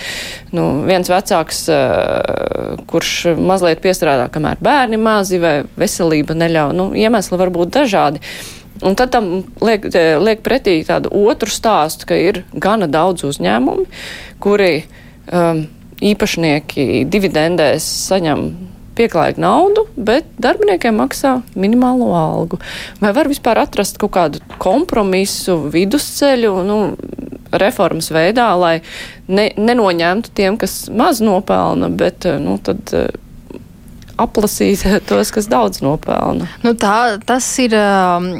nu, 0.56 0.66
viens 0.88 1.10
vecāks, 1.12 1.64
kurš 2.90 3.14
mazliet 3.38 3.84
piestrādā, 3.84 4.26
kamēr 4.32 4.60
bērni 4.64 5.00
mazi 5.00 5.40
vai 5.42 5.56
veselība 5.78 6.36
neļauj. 6.38 6.76
Nu, 6.76 6.90
iemesli 6.98 7.40
var 7.40 7.52
būt 7.54 7.74
dažādi. 7.78 8.22
Un 8.84 8.96
tad 8.98 9.12
tam 9.14 9.30
liek, 9.62 9.86
liek 10.20 10.42
pretī 10.44 10.80
tādu 10.86 11.12
otru 11.14 11.52
stāstu, 11.52 12.08
ka 12.10 12.18
ir 12.18 12.42
gana 12.52 12.88
daudz 12.90 13.22
uzņēmumi, 13.28 13.86
kuri 14.42 14.72
um, 15.30 15.64
īpašnieki 16.04 17.04
dividendēs 17.08 17.86
saņem 18.10 18.48
pieklājīgu 18.98 19.42
naudu, 19.42 19.86
bet 19.96 20.28
darbiniekiem 20.42 20.96
maksā 21.00 21.36
minimālo 21.58 22.12
algu. 22.18 22.60
Vai 23.02 23.12
var 23.16 23.30
vispār 23.30 23.60
atrast 23.64 23.98
kaut 24.02 24.14
kādu 24.16 24.42
kompromisu, 24.62 25.58
vidusceļu, 25.74 26.54
nu, 26.66 26.78
reformas 27.54 28.10
veidā, 28.14 28.48
lai 28.58 28.78
ne, 29.28 29.50
nenoņemtu 29.56 30.32
tiem, 30.34 30.58
kas 30.60 30.84
maz 30.90 31.22
nopelna, 31.24 31.90
bet, 31.92 32.26
nu, 32.42 32.58
tad 32.62 32.94
aplasīt 34.20 34.84
tos, 35.08 35.32
kas 35.34 35.48
daudz 35.50 35.82
nopelna. 35.84 36.48
Nu 36.64 36.74
tā, 36.78 37.18
tas 37.26 37.46
ir 37.62 37.76
um, 37.78 38.30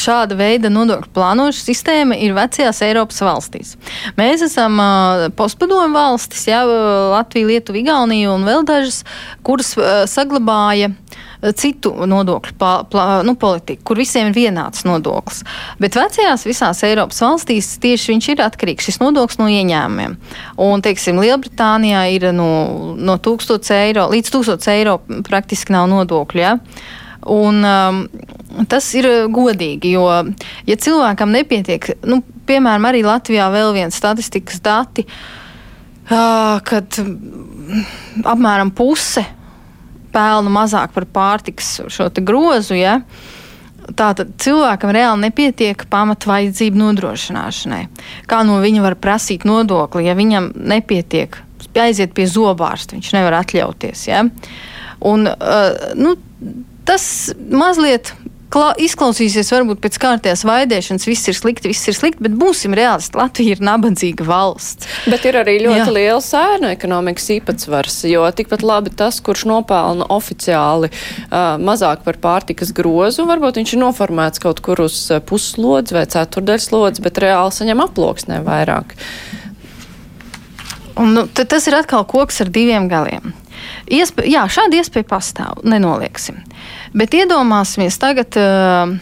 šāda 0.00 0.38
veida 0.38 0.72
nodokļu 0.72 1.12
plānošanas 1.16 1.66
sistēma 1.70 2.18
ir 2.20 2.36
vecajās 2.36 2.82
Eiropas 2.86 3.22
valstīs. 3.24 3.74
Mēs 4.18 4.44
esam 4.46 4.78
uh, 4.82 5.26
postpadomu 5.38 5.94
valstis, 5.96 6.46
jā, 6.50 6.62
Latvija, 6.66 7.50
Lietuva, 7.54 7.80
Igaunija 7.80 8.34
un 8.34 8.46
vēl 8.48 8.66
dažas, 8.68 9.02
kuras 9.46 9.74
uh, 9.78 10.04
saglabāja 10.10 10.92
uh, 10.92 11.26
citu 11.56 11.92
nodokļu 12.08 12.54
pā, 12.60 12.72
plā, 12.90 13.06
nu, 13.26 13.34
politiku, 13.40 13.82
kur 13.90 14.00
visiem 14.00 14.30
ir 14.30 14.36
vienāds 14.36 14.84
nodoklis. 14.84 15.42
Bet 15.80 15.96
vecajās 15.96 16.44
visās 16.48 16.82
Eiropas 16.86 17.22
valstīs 17.24 17.72
tieši 17.82 18.14
viņš 18.14 18.30
ir 18.34 18.44
atkarīgs 18.44 18.90
šis 18.90 19.00
nodoklis 19.00 19.40
no 19.40 19.48
ieņēmumiem. 19.50 20.16
Un, 20.60 20.84
teiksim, 20.84 21.20
Lielbritānijā 21.22 22.04
ir 22.14 22.30
no, 22.36 22.50
no 22.96 23.16
1000 23.16 23.72
eiro 23.78 24.08
līdz 24.12 24.34
1000 24.36 24.72
eiro 24.74 24.98
praktiski 25.26 25.74
nav 25.76 25.88
nodokļu. 25.92 26.44
Ja? 26.44 26.56
Un, 27.30 27.64
um, 27.64 28.04
tas 28.68 28.86
ir 28.96 29.08
godīgi, 29.32 29.94
jo, 29.96 30.06
ja 30.68 30.76
cilvēkam 30.80 31.32
nepietiek, 31.34 31.92
nu, 32.08 32.22
piemēram, 32.48 32.88
arī 32.88 33.04
Latvijā 33.04 33.50
vēl 33.52 33.74
viens 33.76 33.96
statistikas 34.00 34.62
dati, 34.64 35.04
uh, 36.08 36.56
kad 36.64 37.00
apmēram 38.24 38.72
puse 38.76 39.24
pelnu 40.12 40.52
mazāk 40.52 40.94
par 40.94 41.06
pārtiks 41.10 41.80
šo 41.90 42.08
grozu. 42.20 42.76
Ja? 42.78 43.00
Tātad 43.96 44.36
cilvēkam 44.42 44.92
reāli 44.94 45.26
nepietiek 45.26 45.86
pamatvajadzību 45.90 46.78
nodrošināšanai. 46.78 47.84
Kā 48.30 48.42
no 48.46 48.60
viņa 48.62 48.84
var 48.84 48.98
prasīt 49.00 49.46
nodokli, 49.48 50.06
ja 50.06 50.16
viņam 50.18 50.52
nepietiek 50.54 51.40
aiziet 51.80 52.14
pie 52.16 52.26
zobārsta, 52.26 52.96
viņš 52.96 53.12
nevar 53.14 53.40
atļauties. 53.40 54.06
Ja? 54.08 54.24
Un, 55.06 55.26
uh, 55.30 55.94
nu, 55.98 56.16
tas 56.88 57.04
mazliet 57.50 58.12
Kla, 58.50 58.72
izklausīsies 58.82 59.52
varbūt 59.54 59.78
pēc 59.84 59.96
kārtējās 60.02 60.40
vaidēšanas, 60.48 61.04
viss 61.06 61.30
ir 61.30 61.36
slikti, 61.38 61.70
viss 61.70 61.86
ir 61.86 61.94
slikti, 61.94 62.24
bet 62.26 62.34
būsim 62.34 62.74
realisti. 62.74 63.14
Latvija 63.20 63.54
ir 63.54 63.62
nabadzīga 63.62 64.26
valsts. 64.26 64.88
Bet 65.06 65.28
ir 65.28 65.38
arī 65.38 65.60
ļoti 65.62 65.84
Jā. 65.84 65.94
liels 65.94 66.30
ēnu 66.34 66.66
ekonomikas 66.72 67.28
īpatsvars, 67.36 68.00
jo 68.10 68.24
tikpat 68.34 68.64
labi 68.66 68.90
tas, 68.90 69.20
kurš 69.22 69.44
nopelna 69.46 70.08
oficiāli 70.10 70.90
uh, 70.90 71.60
mazāk 71.62 72.02
par 72.02 72.18
pārtikas 72.18 72.74
grozu, 72.74 73.28
varbūt 73.30 73.60
viņš 73.60 73.76
ir 73.76 73.82
noformēts 73.84 74.42
kaut 74.42 74.64
kur 74.66 74.82
uz 74.82 74.98
puslodzi 75.30 75.94
vai 75.94 76.08
ceturdaļslodzi, 76.10 77.06
bet 77.06 77.22
reāli 77.22 77.54
saņem 77.54 77.84
aploksnē 77.86 78.42
vairāk. 78.46 78.96
Un, 80.98 81.14
nu, 81.14 81.28
tas 81.30 81.70
ir 81.70 81.78
atkal 81.78 82.02
koks 82.02 82.42
ar 82.42 82.50
diviem 82.50 82.90
galiem. 82.90 83.30
Iespē, 83.90 84.26
jā, 84.26 84.42
šāda 84.50 84.82
iespēja 84.82 85.06
pastāv, 85.06 85.62
nenolieksim. 85.62 86.42
Bet 86.94 87.14
iedomāsimies 87.14 88.00
tagad. 88.02 88.36
Uh, 88.36 88.98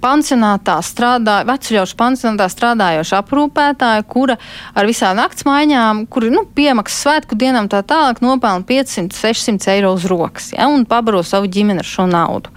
pansionātā 0.00 0.76
strādā, 0.84 1.40
vecļaušu 1.48 1.96
pansionātā 1.98 2.48
strādājoša 2.52 3.20
aprūpētāja, 3.22 4.04
kura 4.08 4.36
ar 4.76 4.88
visām 4.88 5.16
naktsmaiņām, 5.16 6.04
kur 6.12 6.26
nu, 6.32 6.44
piemaksas 6.56 7.04
svētku 7.06 7.38
dienām 7.40 7.68
tā 7.72 7.82
tālāk 7.86 8.22
nopelna 8.24 8.64
500-600 8.68 9.72
eiro 9.74 9.94
uz 9.96 10.06
rokas 10.10 10.50
ja, 10.52 10.68
un 10.68 10.86
pabaro 10.88 11.22
savu 11.26 11.50
ģimeni 11.52 11.84
ar 11.84 11.88
šo 11.88 12.06
naudu. 12.10 12.52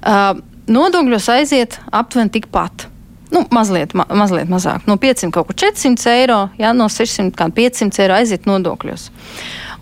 Uh, 0.00 0.40
nodokļos 0.70 1.28
aiziet 1.36 1.80
aptuveni 1.92 2.32
tikpat. 2.38 2.88
Nu, 3.30 3.44
mazliet, 3.54 3.92
ma 3.94 4.08
mazliet 4.10 4.50
mazāk, 4.50 4.88
no 4.90 4.96
500 4.98 5.30
kaut 5.34 5.50
kur 5.50 5.58
400 5.62 6.14
eiro, 6.18 6.38
ja, 6.58 6.72
no 6.74 6.88
600 6.90 7.36
kā 7.38 7.46
500 7.54 8.02
eiro 8.02 8.16
aiziet 8.18 8.48
nodokļos. 8.50 9.10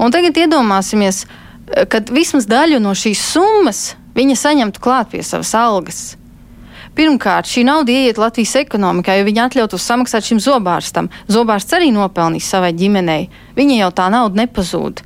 Un 0.05 0.13
tagad 0.13 0.37
iedomāsimies, 0.37 1.23
eh, 1.25 1.47
kad 1.91 2.11
vismaz 2.15 2.49
daļu 2.49 2.81
no 2.83 2.95
šīs 2.97 3.23
summas 3.35 3.83
viņa 4.19 4.39
saņemtu 4.39 4.83
klāt 4.83 5.13
pie 5.13 5.23
savas 5.27 5.53
algas. 5.57 6.01
Pirmkārt, 6.99 7.47
šī 7.47 7.63
nauda 7.69 7.95
ieiet 7.95 8.19
Latvijas 8.19 8.57
ekonomikā, 8.59 9.15
jo 9.15 9.27
viņi 9.29 9.45
atļautu 9.45 9.79
samaksāt 9.79 10.27
šim 10.27 10.41
zobārstam. 10.43 11.07
Zobārsts 11.31 11.77
arī 11.77 11.93
nopelnīs 11.95 12.49
savai 12.51 12.73
ģimenei. 12.75 13.29
Viņa 13.55 13.77
jau 13.85 13.91
tā 14.01 14.09
nauda 14.11 14.41
nepazūd. 14.41 15.05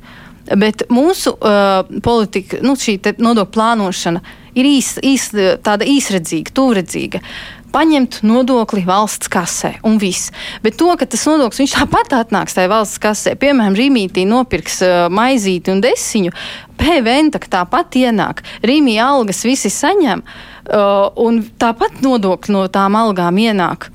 Bet 0.59 0.87
mūsu 0.91 1.35
uh, 1.37 1.83
politika, 2.03 2.57
nu, 2.65 2.73
šī 2.79 2.97
nodokļu 3.21 3.53
plānošana 3.53 4.23
ir 4.57 4.69
īs, 4.71 4.95
īs, 5.05 5.29
tāda 5.63 5.85
īsredzīga, 5.87 6.55
tuvredzīga 6.57 7.21
paņemt 7.73 8.21
nodokli 8.27 8.83
valsts 8.87 9.31
kasē 9.31 9.75
un 9.87 9.97
viss. 10.01 10.31
Bet 10.63 10.77
to, 10.79 10.91
ka 10.99 11.07
tas 11.09 11.25
nodoklis 11.29 11.63
viņš 11.63 11.75
tāpat 11.79 12.15
atnāks 12.19 12.57
tajā 12.57 12.71
valsts 12.71 13.01
kasē, 13.03 13.35
piemēram, 13.41 13.77
Rīmītī 13.77 14.25
nopirks 14.29 14.81
uh, 14.85 14.93
maizīti 15.13 15.73
un 15.73 15.81
desiņu, 15.83 16.33
PVN 16.79 17.33
tā 17.33 17.41
tāpat 17.57 17.97
ienāk, 17.99 18.43
Rīmī 18.65 18.97
algas 19.01 19.43
visi 19.47 19.71
saņem, 19.73 20.23
uh, 20.23 21.09
un 21.23 21.41
tāpat 21.61 22.03
nodokļi 22.05 22.55
no 22.55 22.67
tām 22.73 22.99
algām 22.99 23.41
ienāk. 23.41 23.89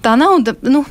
Tā 0.00 0.14
nauda, 0.20 0.56
nu, 0.66 0.84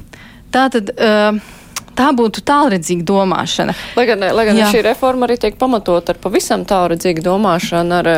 tā 0.53 0.67
tad. 0.73 0.93
Uh, 0.97 1.55
tā 1.99 2.13
būtu 2.15 2.39
tālredzīga 2.47 3.03
domāšana. 3.03 3.73
Lai 3.99 4.05
gan, 4.07 4.23
lai 4.31 4.45
gan 4.47 4.61
šī 4.71 4.85
reforma 4.85 5.27
arī 5.27 5.35
tiek 5.41 5.57
pamatot 5.59 6.13
ar 6.13 6.19
pavisam 6.23 6.63
tālredzīgu 6.63 7.25
domāšanu, 7.25 7.97
ar 7.99 8.09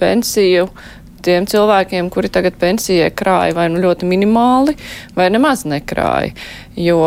pensiju 0.00 0.66
tiem 1.24 1.48
cilvēkiem, 1.50 2.10
kuri 2.12 2.30
tagad 2.32 2.58
pensijai 2.60 3.10
krāja 3.16 3.56
vai 3.56 3.68
nu 3.72 3.82
ļoti 3.82 4.08
minimāli, 4.08 4.76
vai 5.16 5.30
nemaz 5.32 5.64
nekrāja. 5.68 6.34
Jo, 6.78 7.00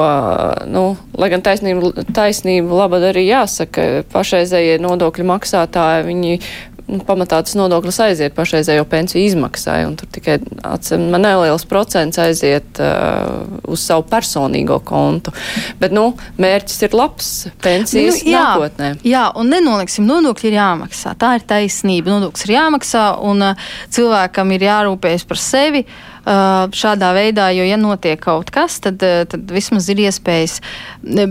nu, 0.71 0.83
lai 1.19 1.29
gan 1.33 1.43
taisnība, 1.43 1.91
taisnība 2.15 2.81
labad 2.85 3.09
arī 3.09 3.27
jāsaka, 3.27 3.87
pašreizējie 4.13 4.79
nodokļu 4.83 5.27
maksātāji, 5.27 6.07
viņi 6.07 6.39
nu, 6.87 6.99
pamatā 7.03 7.39
tas 7.43 7.55
nodoklis 7.57 7.99
aiziet 8.03 8.35
pašreizējo 8.37 8.85
pensiju 8.89 9.25
izmaksai, 9.27 9.81
un 9.89 9.95
tur 9.99 10.09
tikai 10.13 10.37
atcīm, 10.67 11.07
neliels 11.13 11.65
procents 11.69 12.19
aiziet 12.21 12.81
uh, 12.83 13.43
uz 13.67 13.83
savu 13.83 14.05
personīgo 14.07 14.79
kontu. 14.87 15.33
Bet, 15.81 15.95
nu, 15.95 16.09
mērķis 16.39 16.85
ir 16.87 16.97
labs 16.97 17.31
pensijas 17.63 18.21
nu, 18.23 18.31
jā, 18.31 18.43
nākotnē. 18.43 18.91
Jā, 19.07 19.27
un 19.39 19.51
nenoliksim, 19.51 20.07
nodokļi 20.07 20.51
ir 20.51 20.59
jāmaksā. 20.59 21.15
Tā 21.19 21.35
ir 21.39 21.47
taisnība. 21.49 22.13
Nodoklis 22.15 22.47
ir 22.47 22.55
jāmaksā, 22.57 23.07
un 23.27 23.49
uh, 23.51 23.67
cilvēkam 23.93 24.55
ir 24.55 24.69
jārūpējas 24.69 25.27
par 25.27 25.43
sevi. 25.43 25.83
Uh, 26.27 26.65
šādā 26.75 27.13
veidā, 27.15 27.45
jo, 27.55 27.63
ja 27.63 27.77
notiek 27.79 28.19
kaut 28.19 28.49
kas, 28.51 28.81
tad, 28.83 28.99
uh, 29.03 29.21
tad 29.31 29.47
vismaz 29.51 29.87
ir 29.93 30.01
iespējas. 30.07 30.59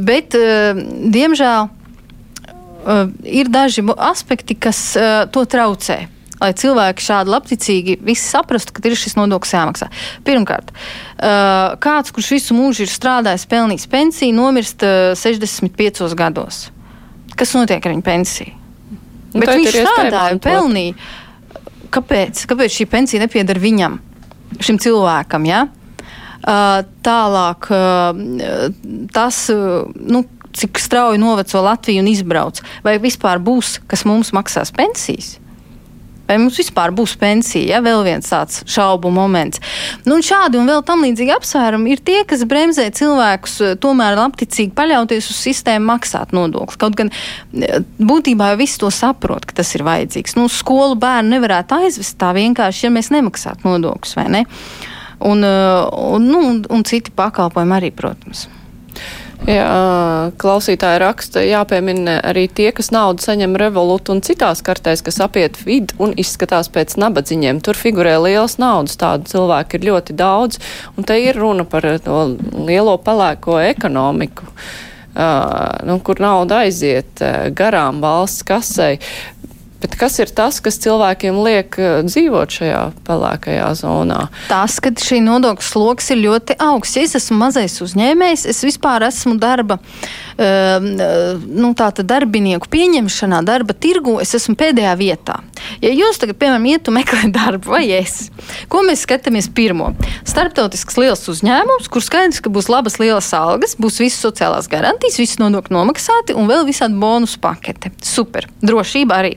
Bet, 0.08 0.36
uh, 0.38 0.78
diemžēl, 1.12 1.68
uh, 2.87 3.09
ir 3.26 3.50
daži 3.52 3.85
aspekti, 3.97 4.55
kas 4.55 4.81
uh, 4.97 5.25
to 5.31 5.45
traucē. 5.45 6.07
Lai 6.37 6.50
cilvēki 6.52 7.00
šādi 7.00 7.33
labticīgi 7.33 7.95
visi 8.05 8.26
saprastu, 8.28 8.75
ka 8.76 8.83
ir 8.85 8.97
šis 8.99 9.16
nodoklis 9.16 9.55
jāmaksā. 9.57 9.88
Pirmkārt, 10.26 10.69
uh, 10.71 11.76
kāds, 11.81 12.12
kurš 12.12 12.35
visu 12.37 12.57
mūžu 12.57 12.85
ir 12.85 12.93
strādājis, 12.93 13.47
pelnījis 13.49 13.88
pensiju, 13.93 14.37
nomirst 14.37 14.85
uh, 14.85 15.14
65 15.16 16.12
gados. 16.19 16.66
Kas 17.37 17.57
notiek 17.57 17.81
ar 17.85 17.95
viņa 17.95 18.05
pensiju? 18.05 18.52
Nu, 19.33 19.40
Bet 19.43 19.52
viņš 19.52 19.81
strādāja 19.81 20.37
un 20.37 20.43
pelnīja. 20.45 21.09
Kāpēc? 21.93 22.45
Kāpēc 22.50 22.76
šī 22.78 22.87
pensija 22.90 23.23
nepieder 23.23 23.61
viņam, 23.61 23.99
šim 24.61 24.81
cilvēkam? 24.83 25.49
Ja? 25.49 25.66
Uh, 26.47 26.85
tālāk, 27.05 27.69
uh, 27.75 28.21
tas, 29.12 29.40
uh, 29.52 29.88
nu, 29.97 30.23
cik 30.56 30.80
strauji 30.82 31.22
noveco 31.22 31.64
Latviju 31.64 32.04
un 32.04 32.12
izbrauc. 32.12 32.62
Vai 32.86 32.98
vispār 33.02 33.42
būs, 33.42 33.80
kas 33.90 34.06
mums 34.08 34.32
maksās 34.36 34.72
pensijas? 34.75 35.36
Vai 36.26 36.40
mums 36.42 36.56
vispār 36.58 36.90
būs 36.94 37.14
pensija? 37.20 37.76
Ja? 37.76 37.82
Vēl 37.84 38.02
viens 38.06 38.30
tāds 38.30 38.64
šaubu 38.70 39.12
moments. 39.14 39.60
Nu, 40.08 40.18
šādi 40.25 40.58
un 40.58 40.66
vēl 40.66 40.82
tam 40.86 41.04
līdzīgi 41.06 41.34
apsvērumi 41.36 41.94
ir 41.94 42.02
tie, 42.06 42.18
kas 42.28 42.42
bremzē 42.48 42.88
cilvēkus 42.98 43.54
eh, 43.62 43.76
tomēr 43.82 44.18
labticīgi 44.18 44.75
paļauties 44.76 45.30
uz 45.30 45.38
sistēmu 45.46 45.86
maksāt 45.92 46.34
nodokli. 46.36 46.80
Kaut 46.82 46.98
gan 46.98 47.12
eh, 47.14 47.78
būtībā 48.02 48.50
jau 48.52 48.60
viss 48.64 48.82
to 48.82 48.90
saprot, 48.90 49.46
ka 49.46 49.60
tas 49.62 49.70
ir 49.78 49.86
vajadzīgs. 49.86 50.34
Nu, 50.40 50.48
skolu 50.50 50.98
bērnu 50.98 51.36
nevarētu 51.36 51.78
aizvest 51.78 52.18
tā 52.18 52.34
vienkārši, 52.36 52.88
ja 52.88 52.94
mēs 52.98 53.14
nemaksātu 53.14 53.70
nodokļus, 53.70 54.18
vai 54.18 54.28
ne? 54.40 54.44
Un, 55.22 55.46
eh, 55.46 55.80
un, 56.10 56.26
nu, 56.26 56.42
un, 56.50 56.62
un 56.75 56.86
citi 56.90 57.14
pakalpojumi 57.14 57.78
arī, 57.78 57.94
protams. 57.94 58.48
Jā, 59.45 60.33
klausītāja 60.40 60.97
raksta, 61.02 61.43
jāpiemina 61.45 62.16
arī 62.25 62.47
tie, 62.49 62.71
kas 62.75 62.88
naudu 62.95 63.23
saņem 63.23 63.59
revolūtu 63.61 64.14
un 64.14 64.23
citās 64.25 64.62
kartēs, 64.64 65.05
kas 65.05 65.21
apiet 65.23 65.59
vidu 65.66 65.95
un 66.02 66.14
izskatās 66.16 66.71
pēc 66.73 66.97
nabadziņiem. 67.02 67.61
Tur 67.61 67.76
figurē 67.78 68.16
liels 68.25 68.57
naudas, 68.62 68.97
tādu 68.99 69.28
cilvēku 69.31 69.76
ir 69.76 69.87
ļoti 69.90 70.16
daudz, 70.16 70.59
un 70.97 71.07
te 71.07 71.21
ir 71.21 71.37
runa 71.37 71.69
par 71.69 71.85
to 72.02 72.23
lielo 72.57 72.97
pelēko 73.05 73.61
ekonomiku. 73.69 74.49
Uh, 75.16 75.78
nu, 75.88 75.95
kur 76.05 76.19
nauda 76.21 76.59
aiziet 76.66 77.23
uh, 77.25 77.47
garām 77.57 78.02
valsts 78.02 78.45
kasei. 78.45 78.99
Bet 79.80 79.92
kas 80.00 80.14
ir 80.23 80.30
tas, 80.33 80.56
kas 80.64 80.78
cilvēkiem 80.80 81.37
liek 81.45 81.76
eh, 81.76 81.99
dzīvot 82.06 82.54
šajā 82.59 82.80
pelēkajā 83.04 83.68
zonā? 83.76 84.23
Tas, 84.49 84.78
ka 84.80 84.92
šī 84.97 85.21
nodokļu 85.26 85.66
sloks 85.66 86.09
ir 86.14 86.23
ļoti 86.23 86.56
augsts. 86.64 86.97
Ja 86.97 87.04
es 87.04 87.16
esmu 87.18 87.37
mazais 87.42 87.76
uzņēmējs, 87.85 88.47
es 88.49 88.62
vispār 88.64 89.04
esmu 89.06 89.37
darba, 89.40 89.76
uh, 89.76 90.87
nu, 91.45 91.73
tāda 91.76 92.04
darbinieku 92.06 92.71
pieņemšanā, 92.73 93.42
darba 93.47 93.76
tirgu, 93.76 94.16
es 94.23 94.33
esmu 94.38 94.56
pēdējā 94.59 94.95
vietā. 94.99 95.38
Ja 95.85 95.92
jūs 95.92 96.21
tagad, 96.23 96.38
piemēram, 96.40 96.68
ietu 96.73 96.95
meklēt 96.95 97.35
darbu, 97.37 97.75
vai 97.76 97.85
es, 97.99 98.30
ko 98.73 98.83
mēs 98.87 99.04
skatāmies 99.04 99.50
pirmo? 99.52 99.92
Starptautisks 100.28 100.97
liels 101.00 101.26
uzņēmums, 101.33 101.90
kur 101.92 102.04
skaidrs, 102.04 102.40
ka 102.45 102.52
būs 102.52 102.71
labas 102.73 102.97
lielas 103.02 103.28
algas, 103.37 103.76
būs 103.80 104.00
visas 104.02 104.23
sociālās 104.25 104.71
garantijas, 104.73 105.21
visas 105.21 105.40
nodokļi 105.42 105.76
nomaksāti 105.76 106.37
un 106.37 106.49
vēl 106.50 106.64
visādi 106.68 106.97
bonus 107.00 107.37
pakete. 107.40 107.92
Super, 108.04 108.49
drošība 108.64 109.21
arī. 109.21 109.37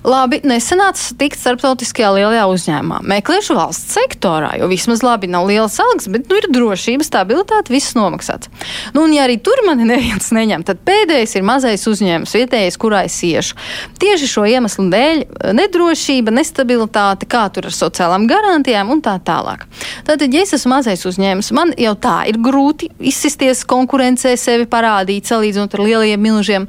Labi, 0.00 0.38
nesanāca 0.48 1.12
tikt 1.20 1.36
starptautiskajā 1.36 2.08
lielajā 2.16 2.46
uzņēmumā. 2.48 3.02
Meklēšu 3.10 3.52
valsts 3.58 3.92
sektorā, 3.98 4.54
jo 4.56 4.70
vismaz 4.70 5.02
labi 5.04 5.28
nav 5.28 5.44
lielas 5.44 5.74
algas, 5.82 6.06
bet 6.08 6.30
nu, 6.30 6.38
ir 6.40 6.46
drošība, 6.48 7.04
stabilitāte, 7.04 7.68
viss 7.68 7.92
nomaksāts. 7.98 8.48
Nu, 8.94 9.02
un, 9.04 9.12
ja 9.12 9.26
arī 9.26 9.36
tur 9.44 9.60
mani 9.66 9.84
neviens 9.90 10.30
neņem, 10.32 10.64
tad 10.64 10.80
pēdējais 10.88 11.36
ir 11.36 11.44
mazais 11.44 11.84
uzņēmums, 11.90 12.32
vietējais, 12.38 12.78
kurā 12.80 13.02
es 13.10 13.18
iešu. 13.28 13.58
Tieši 14.00 14.30
šo 14.30 14.46
iemeslu 14.48 14.86
dēļ- 14.88 15.20
nedrošība, 15.60 16.32
nestabilitāte, 16.32 17.28
kā 17.28 17.44
tur 17.52 17.68
ar 17.68 17.76
sociālām 17.76 18.24
garantijām 18.30 18.88
un 18.96 19.04
tā 19.04 19.18
tālāk. 19.20 19.68
Tātad, 20.08 20.32
ja 20.32 20.46
es 20.48 20.56
esmu 20.56 20.78
mazais 20.78 21.04
uzņēmums, 21.04 21.52
man 21.52 21.74
jau 21.76 21.92
tā 21.92 22.24
ir 22.32 22.40
grūti 22.40 22.88
izsisties 22.96 23.66
konkurencē, 23.68 24.32
sevi 24.40 24.64
parādīt, 24.64 25.28
salīdzinot 25.28 25.76
ar 25.76 25.84
lielajiem 25.84 26.24
milžiem. 26.24 26.68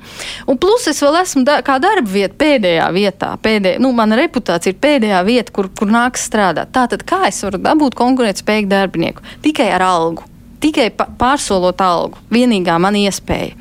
Un 0.52 0.60
plus 0.60 0.92
es 0.92 1.00
vēl 1.00 1.22
esmu 1.24 1.48
da 1.48 1.62
kā 1.64 1.80
darba 1.80 2.12
vieta 2.12 2.36
pēdējā 2.36 2.92
vietā 2.92 3.21
vietā, 3.22 3.38
pēdējā, 3.42 3.80
nu, 3.82 3.92
mana 3.94 4.18
reputācija 4.18 4.74
ir 4.74 4.80
pēdējā 4.82 5.24
vieta, 5.26 5.52
kur, 5.52 5.70
kur 5.70 5.88
nāks 5.88 6.28
strādāt. 6.28 6.72
Tātad, 6.74 7.04
kā 7.04 7.28
es 7.28 7.42
varu 7.44 7.60
dabūt 7.62 7.96
konkurētspējīgu 7.96 8.70
darbinieku? 8.70 9.22
Tikai 9.42 9.72
ar 9.72 9.82
algu, 9.82 10.24
tikai 10.62 10.92
pārsolot 10.92 11.82
algu. 11.82 12.18
Vienīgā 12.32 12.80
mana 12.80 12.98
iespēja. 12.98 13.56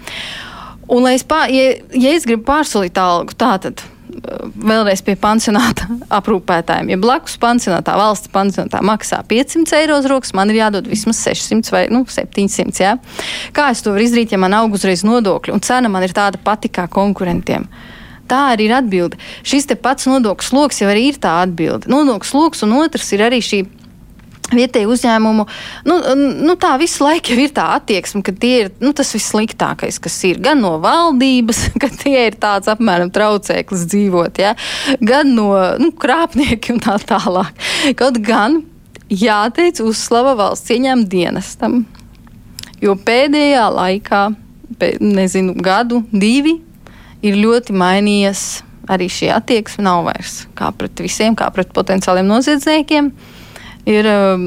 Un, 0.90 1.06
es 1.06 1.22
pār, 1.22 1.50
ja, 1.50 1.76
ja 1.94 2.10
es 2.16 2.26
gribu 2.26 2.44
pārsolīt 2.48 2.98
algu, 2.98 3.32
tātad 3.38 3.78
uh, 3.78 4.48
vēlreiz 4.58 5.04
pie 5.06 5.14
pansionāta 5.14 5.86
aprūpētājiem. 6.18 6.90
Ja 6.90 6.98
blakus 6.98 7.36
pansionātā 7.38 7.94
valsts 7.94 8.32
pansionātā 8.32 8.82
maksā 8.82 9.20
500 9.28 9.78
eiro 9.78 10.00
uz 10.00 10.10
rokas, 10.10 10.34
man 10.34 10.50
ir 10.50 10.64
jādod 10.64 10.90
vismaz 10.90 11.22
600 11.28 11.70
vai 11.70 11.84
nu, 11.94 12.02
700. 12.10 12.82
Jā. 12.82 12.96
Kā 13.54 13.70
es 13.70 13.84
to 13.86 13.94
varu 13.94 14.08
izdarīt, 14.08 14.34
ja 14.34 14.42
man 14.42 14.56
aug 14.58 14.74
uzreiz 14.74 15.06
nodokļi 15.06 15.54
un 15.54 15.62
cena 15.62 15.92
man 15.92 16.02
ir 16.02 16.16
tāda 16.16 16.42
pati 16.42 16.72
kā 16.74 16.90
konkurentiem? 16.90 17.70
Tā 18.30 18.44
arī 18.52 18.68
ir 18.68 18.76
atbilde. 18.78 19.18
Šis 19.46 19.66
te 19.66 19.74
pats 19.74 20.06
nodokļu 20.06 20.46
sloks 20.46 20.80
jau 20.82 20.90
arī 20.92 21.08
ir 21.10 21.20
tā 21.22 21.40
atbilde. 21.42 21.90
Nodokļu 21.90 22.30
sloks 22.30 22.62
un 22.66 22.78
otrs 22.78 23.10
ir 23.16 23.26
arī 23.26 23.42
šī 23.44 23.64
vietēju 24.54 24.90
uzņēmumu, 24.90 25.46
nu, 25.86 25.96
nu, 26.42 26.54
tā 26.60 26.72
visu 26.80 27.04
laiku 27.04 27.36
ir 27.38 27.52
tā 27.54 27.68
attieksme, 27.76 28.22
ka 28.26 28.34
tie 28.34 28.52
ir 28.64 28.70
nu, 28.82 28.92
tas 28.96 29.12
vissliktākais, 29.14 30.00
kas 30.02 30.16
ir 30.28 30.40
gan 30.42 30.62
no 30.64 30.76
valdības, 30.82 31.62
ka 31.82 31.90
tie 32.02 32.26
ir 32.28 32.38
tāds 32.40 32.70
apmēram 32.70 33.12
traucēklis 33.14 33.86
dzīvot, 33.90 34.42
ja? 34.42 34.56
gan 34.98 35.34
no 35.36 35.52
nu, 35.80 35.92
krāpnieki 35.94 36.74
un 36.74 36.82
tā 36.82 36.98
tālāk. 37.02 37.54
Kaut 37.98 38.20
gan 38.26 38.62
jāteic 39.10 39.82
uzslava 39.84 40.36
valsts 40.38 40.74
ieņēmuma 40.74 41.10
dienestam, 41.10 41.84
jo 42.82 42.96
pēdējā 42.98 43.68
laikā, 43.76 44.24
pē, 44.80 44.96
nezinu, 45.02 45.56
gadu, 45.62 46.04
divi 46.10 46.58
ir 47.26 47.40
ļoti 47.40 47.76
mainījies 47.76 48.46
arī 48.90 49.10
šī 49.12 49.30
attieksme. 49.34 49.84
Nav 49.86 50.06
vairs 50.08 50.44
kā 50.58 50.72
pret 50.76 51.02
visiem, 51.02 51.36
kā 51.38 51.50
pret 51.54 51.74
potenciāliem 51.76 52.28
noziedzniekiem. 52.30 53.12
Ir, 53.88 54.04
um, 54.04 54.42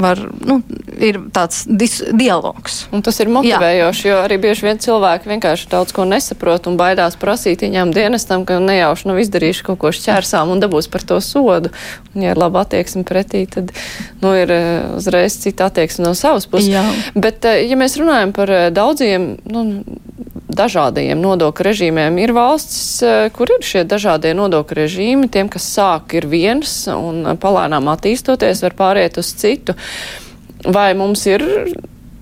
var, 0.00 0.18
nu, 0.48 0.56
ir 1.04 1.18
tāds 1.36 1.66
dis, 1.68 1.98
dialogs. 2.16 2.86
Un 2.96 3.04
tas 3.04 3.18
ir 3.20 3.28
motivējoši, 3.30 4.06
Jā. 4.06 4.14
jo 4.14 4.20
arī 4.24 4.38
bieži 4.40 4.64
vien 4.64 4.80
cilvēki 4.80 5.28
vienkārši 5.28 5.68
daudz 5.70 5.92
ko 5.94 6.06
nesaprot 6.08 6.64
un 6.66 6.78
baidās 6.80 7.18
prasīt 7.20 7.60
viņām 7.60 7.92
dienestam, 7.94 8.46
ka 8.48 8.56
nejauši 8.64 9.10
nav 9.10 9.20
izdarījuši 9.20 9.66
kaut 9.68 9.82
ko 9.84 9.92
šķērsām 9.94 10.54
un 10.54 10.64
dabūs 10.64 10.88
par 10.90 11.04
to 11.06 11.20
sodu. 11.20 11.74
Un, 12.14 12.24
ja 12.24 12.32
ir 12.32 12.40
laba 12.40 12.64
attieksme 12.64 13.04
pretī, 13.06 13.44
tad 13.52 13.68
nu, 14.24 14.32
ir 14.32 14.48
uh, 14.56 14.96
uzreiz 14.96 15.36
cita 15.44 15.68
attieksme 15.68 16.08
no 16.08 16.16
savas 16.16 16.48
puses. 16.48 16.72
Jā. 16.72 16.86
Bet, 17.12 17.44
uh, 17.44 17.60
ja 17.60 17.76
mēs 17.78 18.00
runājam 18.00 18.32
par 18.34 18.54
uh, 18.56 18.70
daudziem 18.74 19.34
nu, 19.44 19.66
dažādajiem 20.56 21.20
nodokļu 21.20 21.66
režīmiem. 21.70 22.18
Ir 22.22 22.34
valstis, 22.36 23.02
eh, 23.02 23.30
kur 23.34 23.50
ir 23.50 23.64
šie 23.64 23.84
dažādie 23.84 24.34
nodokļu 24.36 24.80
režīmi, 24.82 25.30
tiem, 25.30 25.48
kas 25.48 25.68
sāk 25.76 26.14
ir 26.14 26.26
viens 26.26 26.86
un 26.88 27.36
palēnām 27.36 27.88
attīstoties, 27.94 28.62
var 28.62 28.76
pāriet 28.78 29.18
uz 29.18 29.32
citu. 29.32 29.74
Vai 30.64 30.92
mums 30.94 31.24
ir 31.26 31.40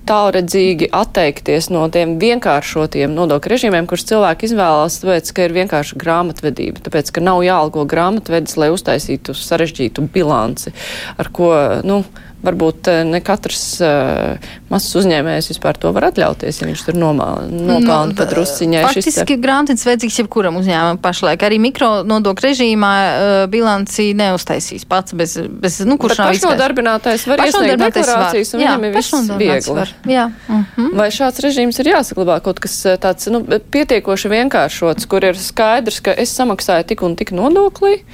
tālredzīgi 0.09 0.89
atteikties 0.95 1.69
no 1.75 1.85
tiem 1.93 2.17
vienkāršotiem 2.21 3.13
nodokļu 3.17 3.53
režīmiem, 3.53 3.89
kurus 3.91 4.07
cilvēki 4.09 4.49
izvēlās, 4.49 5.01
tāpēc, 5.03 5.33
ka 5.35 5.47
ir 5.47 5.57
vienkārši 5.57 5.99
grāmatvedība, 6.01 6.85
tāpēc, 6.87 7.13
ka 7.13 7.25
nav 7.25 7.43
jāalgo 7.47 7.85
grāmatvedis, 7.89 8.57
lai 8.61 8.71
uztaisītu 8.75 9.37
sarežģītu 9.37 10.07
bilanci, 10.15 10.73
ar 11.21 11.33
ko, 11.35 11.53
nu, 11.85 12.03
varbūt 12.45 12.89
eh, 12.91 13.01
ne 13.09 13.19
katrs 13.25 13.63
uh, 13.83 14.51
mazs 14.71 14.95
uzņēmējs 15.01 15.51
vispār 15.51 15.79
to 15.81 15.91
var 15.97 16.09
atļauties, 16.11 16.61
ja 16.61 16.69
viņš 16.69 16.85
tur 16.87 16.99
nopelna 16.99 17.49
nu, 17.51 17.79
pat 18.17 18.31
drusciņai. 18.31 18.85
Faktiski 18.87 19.35
te... 19.35 19.39
grāmatas 19.43 19.83
vajadzīgs 19.89 20.21
jebkuram 20.23 20.61
uzņēmumam 20.61 21.01
pašlaik. 21.03 21.43
Arī 21.49 21.59
mikro 21.63 21.91
nodokļu 22.07 22.49
režīmā 22.49 22.93
uh, 23.03 23.43
bilanci 23.51 24.11
neuztaisīs 24.19 24.87
pats 24.89 25.17
bez, 25.19 25.35
bez 25.51 25.81
nu, 25.89 25.99
kurš 26.01 26.15
Bet 26.17 26.23
nav 26.23 26.33
pašnodarbinātais 26.37 27.27
var 27.31 27.45
iesniegt 27.47 27.85
deklarācijas 27.89 28.55
un 28.55 28.65
jā, 28.65 28.73
viņam 28.77 28.89
ir 28.89 28.99
viss 28.99 29.31
viegli. 29.43 29.79
Var. 29.83 29.95
Jā. 30.09 30.31
Uh 30.49 30.65
-huh. 30.77 30.91
Vai 31.03 31.11
šāds 31.15 31.43
režīms 31.45 31.81
ir 31.83 31.95
jāsaglabā 31.95 32.41
kaut 32.45 32.61
kas 32.63 32.81
tāds 33.03 33.31
nu, 33.35 33.43
pietiekoši 33.45 34.31
vienkāršots, 34.31 35.07
kur 35.11 35.25
ir 35.25 35.39
skaidrs, 35.39 36.01
ka 36.01 36.15
es 36.15 36.35
samaksāju 36.39 36.87
tik 36.87 37.03
un 37.03 37.17
tik 37.17 37.33
nodoklī? 37.33 38.05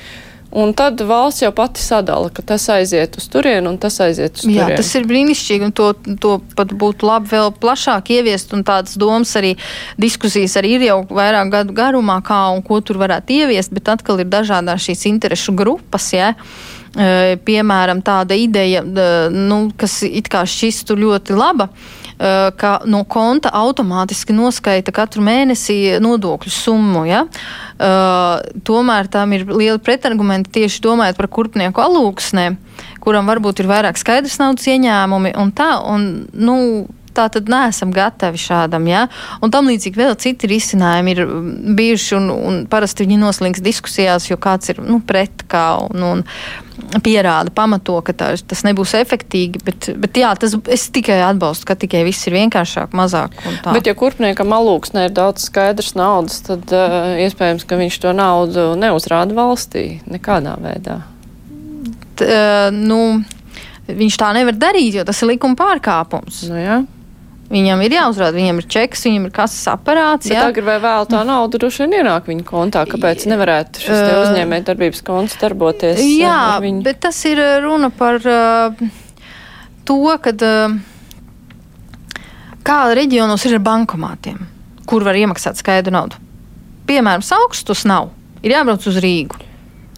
Un 0.54 0.70
tad 0.76 1.00
valsts 1.02 1.42
jau 1.42 1.50
pati 1.54 1.82
sadala, 1.82 2.28
ka 2.30 2.42
tas 2.46 2.68
aiziet 2.70 3.16
uz 3.18 3.24
turieni 3.30 3.66
un 3.66 3.78
tas 3.82 3.96
aiziet 4.04 4.36
uz 4.38 4.44
turieni. 4.44 4.60
Jā, 4.60 4.76
tas 4.78 4.92
ir 4.94 5.08
brīnišķīgi, 5.10 5.66
un 5.66 5.74
to, 5.74 5.88
to 6.22 6.36
pat 6.54 6.70
būtu 6.78 7.08
labi 7.08 7.32
vēl 7.32 7.50
plašāk 7.58 8.12
ieviest, 8.14 8.54
un 8.54 8.62
tādas 8.66 8.94
domas 9.00 9.34
arī 9.40 9.56
diskusijas 9.98 10.54
arī 10.60 10.76
ir 10.76 10.86
jau 10.86 11.00
vairāk 11.10 11.50
gadu 11.56 11.74
garumā, 11.74 12.20
kā 12.22 12.38
un 12.54 12.62
ko 12.62 12.78
tur 12.86 13.02
varētu 13.02 13.34
ieviest, 13.40 13.74
bet 13.74 13.90
atkal 13.96 14.22
ir 14.22 14.30
dažādās 14.30 14.86
šīs 14.86 15.04
interešu 15.10 15.56
grupas, 15.58 16.12
jā. 16.14 16.30
Ja? 16.34 17.34
Piemēram, 17.42 18.04
tāda 18.06 18.36
ideja, 18.38 18.84
nu, 19.34 19.64
kas 19.74 20.04
it 20.06 20.30
kā 20.30 20.44
šķistu 20.46 20.94
ļoti 21.00 21.34
laba, 21.34 21.66
Eh, 21.66 22.03
ka 22.18 22.72
no 22.86 23.02
konta 23.10 23.50
automātiski 23.54 24.34
noskaita 24.36 24.92
katru 24.94 25.24
mēnesi 25.26 25.98
nodokļu 26.02 26.52
summu. 26.52 27.04
Ja? 27.08 27.24
Uh, 27.74 28.38
tomēr 28.66 29.08
tam 29.10 29.34
ir 29.34 29.46
liela 29.50 29.80
pretargumenta 29.82 30.52
tieši 30.54 30.82
domājot 30.84 31.18
par 31.18 31.28
kurpnieku 31.28 31.82
alūksnēm, 31.82 32.58
kuram 33.02 33.26
varbūt 33.30 33.64
ir 33.64 33.70
vairāk 33.70 33.98
skaidrs 33.98 34.38
naudas 34.42 34.68
ieņēmumi 34.70 35.34
un 35.40 35.50
tā. 35.56 35.72
Un, 35.90 36.06
nu, 36.32 36.56
tā 37.14 37.28
tad 37.32 37.48
neesam 37.50 37.92
gatavi 37.94 38.40
šādam. 38.40 38.88
Ja? 38.90 39.06
Un 39.42 39.52
tam 39.54 39.70
līdzīgi 39.70 40.00
vēl 40.00 40.16
citi 40.20 40.50
risinājumi 40.50 41.14
ir 41.14 41.24
mm, 41.24 41.78
bijuši, 41.78 42.12
un, 42.18 42.30
un 42.34 42.60
parasti 42.70 43.06
viņi 43.06 43.20
noslīgs 43.22 43.64
diskusijās, 43.64 44.28
jo 44.30 44.38
kāds 44.40 44.74
ir 44.74 44.82
nu, 44.84 45.00
pret 45.04 45.46
kā 45.50 45.66
un, 45.86 46.06
un 46.10 46.24
pierāda, 47.04 47.52
pamato, 47.54 47.96
ka 48.04 48.14
tā, 48.16 48.30
tas 48.48 48.64
nebūs 48.66 48.94
efektīgi. 48.98 49.62
Bet, 49.64 49.88
bet 50.00 50.18
jā, 50.18 50.32
tas 50.38 50.56
es 50.72 50.88
tikai 50.94 51.20
atbalstu, 51.26 51.68
ka 51.70 51.78
tikai 51.78 52.04
viss 52.06 52.26
ir 52.28 52.36
vienkāršāk, 52.38 52.94
mazāk. 52.96 53.36
Bet, 53.66 53.86
ja 53.88 53.96
kurpniekam 53.98 54.54
alūksnē 54.56 55.08
ir 55.08 55.14
daudz 55.16 55.46
skaidrs 55.48 55.94
naudas, 55.98 56.40
tad 56.46 56.74
uh, 56.74 57.14
iespējams, 57.24 57.66
ka 57.68 57.78
viņš 57.80 58.00
to 58.02 58.14
naudu 58.16 58.72
neuzrāda 58.80 59.36
valstī 59.36 59.86
nekādā 60.10 60.56
veidā. 60.62 61.00
T, 62.18 62.26
uh, 62.26 62.68
nu, 62.74 63.22
viņš 63.88 64.18
tā 64.20 64.32
nevar 64.36 64.56
darīt, 64.58 64.98
jo 64.98 65.06
tas 65.06 65.22
ir 65.22 65.34
likuma 65.34 65.58
pārkāpums. 65.58 66.44
Nu, 66.50 66.60
jā. 66.60 66.82
Viņam 67.54 67.84
ir 67.86 67.92
jāuzrāda, 67.94 68.34
viņam 68.34 68.56
ir 68.58 68.66
čeks, 68.74 69.04
viņam 69.06 69.28
ir 69.28 69.32
kases 69.34 69.62
aparāts. 69.70 70.26
Bet 70.26 70.40
agrāk 70.40 70.66
vai 70.66 70.74
vēl 70.82 71.06
tā 71.12 71.20
nauda 71.28 71.60
droši 71.62 71.84
vien 71.84 72.00
ienāk 72.00 72.26
viņa 72.26 72.46
kontā. 72.48 72.82
Kāpēc 72.90 73.28
nevarētu 73.30 73.84
šis 73.84 73.94
uh, 73.94 74.14
uzņēmēja 74.24 74.66
darbības 74.72 75.04
konts 75.06 75.38
darboties? 75.38 76.02
Jā, 76.18 76.58
bet 76.82 76.98
tas 77.06 77.20
ir 77.30 77.38
runa 77.62 77.92
par 77.94 78.18
uh, 78.26 78.82
to, 79.86 80.00
kad, 80.24 80.42
uh, 80.42 82.26
kā 82.66 82.80
reģionos 82.98 83.46
ir 83.46 83.60
ar 83.60 83.64
bankomātiem, 83.70 84.42
kur 84.90 85.06
var 85.06 85.14
iemaksāt 85.22 85.62
skaidru 85.62 85.94
naudu. 85.94 86.18
Piemēram, 86.90 87.22
augstus 87.38 87.86
nav. 87.86 88.10
Ir 88.42 88.58
jābrauc 88.58 88.82
uz 88.90 88.98
Rīgu. 89.00 89.53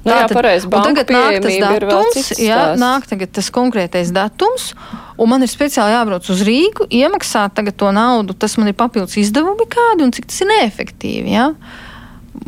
Nu, 0.06 0.14
jā, 0.14 0.26
pareizi. 0.30 0.68
Tagad 0.70 1.10
nāk 1.10 1.38
tas 1.42 1.56
datums, 1.62 2.30
jā, 2.38 2.60
nāk 2.78 3.08
tagad 3.10 3.32
tas 3.34 3.50
konkrētais 3.54 4.12
datums, 4.14 4.70
un 5.18 5.32
man 5.32 5.42
ir 5.42 5.50
speciāli 5.50 5.96
jābrauc 5.96 6.30
uz 6.30 6.44
Rīgu, 6.46 6.86
iemaksāt 6.94 7.56
tagad 7.58 7.78
to 7.80 7.90
naudu, 7.94 8.36
tas 8.38 8.54
man 8.60 8.70
ir 8.70 8.78
papildus 8.78 9.18
izdevumi 9.18 9.66
kādi, 9.72 10.06
un 10.06 10.14
cik 10.14 10.30
tas 10.30 10.44
ir 10.44 10.52
neefektīvi, 10.52 11.34
jā. 11.34 11.50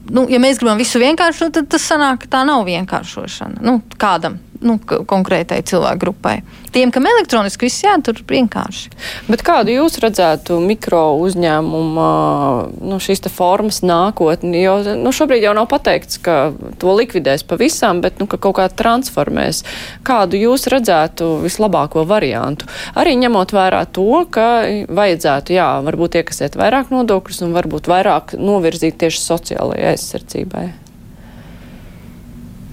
Nu, 0.08 0.24
ja 0.30 0.38
mēs 0.40 0.60
gribam 0.60 0.78
visu 0.80 1.00
vienkāršot, 1.02 1.56
tad 1.58 1.68
tas 1.72 1.84
sanāk, 1.90 2.22
ka 2.24 2.36
tā 2.38 2.44
nav 2.48 2.62
vienkāršošana. 2.68 3.60
Nu, 3.64 3.80
kādam 4.00 4.38
nu, 4.64 4.78
konkrētai 4.82 5.60
cilvēku 5.66 6.02
grupai. 6.02 6.38
Tiem, 6.72 6.90
kam 6.92 7.06
elektroniski 7.08 7.66
viss 7.66 7.84
jātur 7.84 8.20
vienkārši. 8.28 8.90
Bet 9.28 9.42
kādu 9.46 9.72
jūs 9.72 9.98
redzētu 10.02 10.58
mikro 10.62 11.16
uzņēmumu 11.22 12.08
nu, 12.90 12.98
šīs 13.02 13.24
formas 13.32 13.80
nākotni? 13.86 14.60
Jo 14.62 14.78
nu, 14.98 15.12
šobrīd 15.14 15.46
jau 15.46 15.54
nav 15.56 15.68
pateikts, 15.70 16.20
ka 16.22 16.52
to 16.80 16.96
likvidēs 16.98 17.46
pavisam, 17.48 18.02
bet 18.04 18.20
nu, 18.20 18.28
ka 18.30 18.40
kaut 18.40 18.58
kā 18.58 18.68
transformēs. 18.68 19.62
Kādu 20.06 20.40
jūs 20.40 20.68
redzētu 20.72 21.38
vislabāko 21.44 22.04
variantu? 22.08 22.68
Arī 22.98 23.16
ņemot 23.20 23.54
vērā 23.56 23.84
to, 23.92 24.24
ka 24.34 24.48
vajadzētu, 24.88 25.56
jā, 25.56 25.70
varbūt 25.86 26.20
iekasēt 26.22 26.58
vairāk 26.58 26.92
nodokļus 26.94 27.46
un 27.46 27.56
varbūt 27.56 27.88
vairāk 27.90 28.36
novirzīt 28.38 29.00
tieši 29.00 29.24
sociālajai 29.24 29.94
aizsardzībai. 29.94 30.68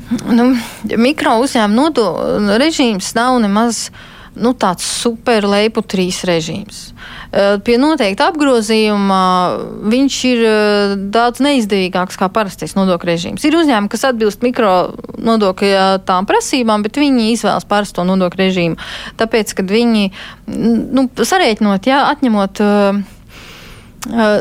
Nu, 0.06 0.52
mikro 1.02 1.40
uzņēmuma 1.42 1.76
nodo 1.76 2.10
režīms 2.62 3.16
nav 3.18 3.40
nemaz 3.42 3.88
nu, 4.36 4.52
tāds 4.60 4.84
super 4.84 5.46
leipu 5.48 5.82
trīs 5.82 6.20
režīms. 6.28 6.82
Pie 7.66 7.78
noteikta 7.80 8.30
apgrozījuma 8.30 9.22
viņš 9.92 10.18
ir 10.30 10.44
daudz 11.12 11.42
neizdevīgāks 11.44 12.20
kā 12.20 12.30
parastais 12.32 12.76
nodokļu 12.78 13.12
režīms. 13.12 13.48
Ir 13.48 13.58
uzņēmumi, 13.60 13.92
kas 13.92 14.06
atbilst 14.12 14.46
mikro 14.46 14.76
nodokļu 15.16 16.04
tām 16.08 16.28
prasībām, 16.30 16.86
bet 16.86 17.00
viņi 17.02 17.32
izvēlas 17.34 17.68
parasto 17.68 18.06
nodokļu 18.08 18.44
režīmu. 18.44 18.80
Tāpēc, 19.20 19.56
kad 19.58 19.72
viņi 19.72 20.10
nu, 20.52 21.08
sarēķinot, 21.16 21.90
jā, 21.90 22.06
atņemot 22.12 22.64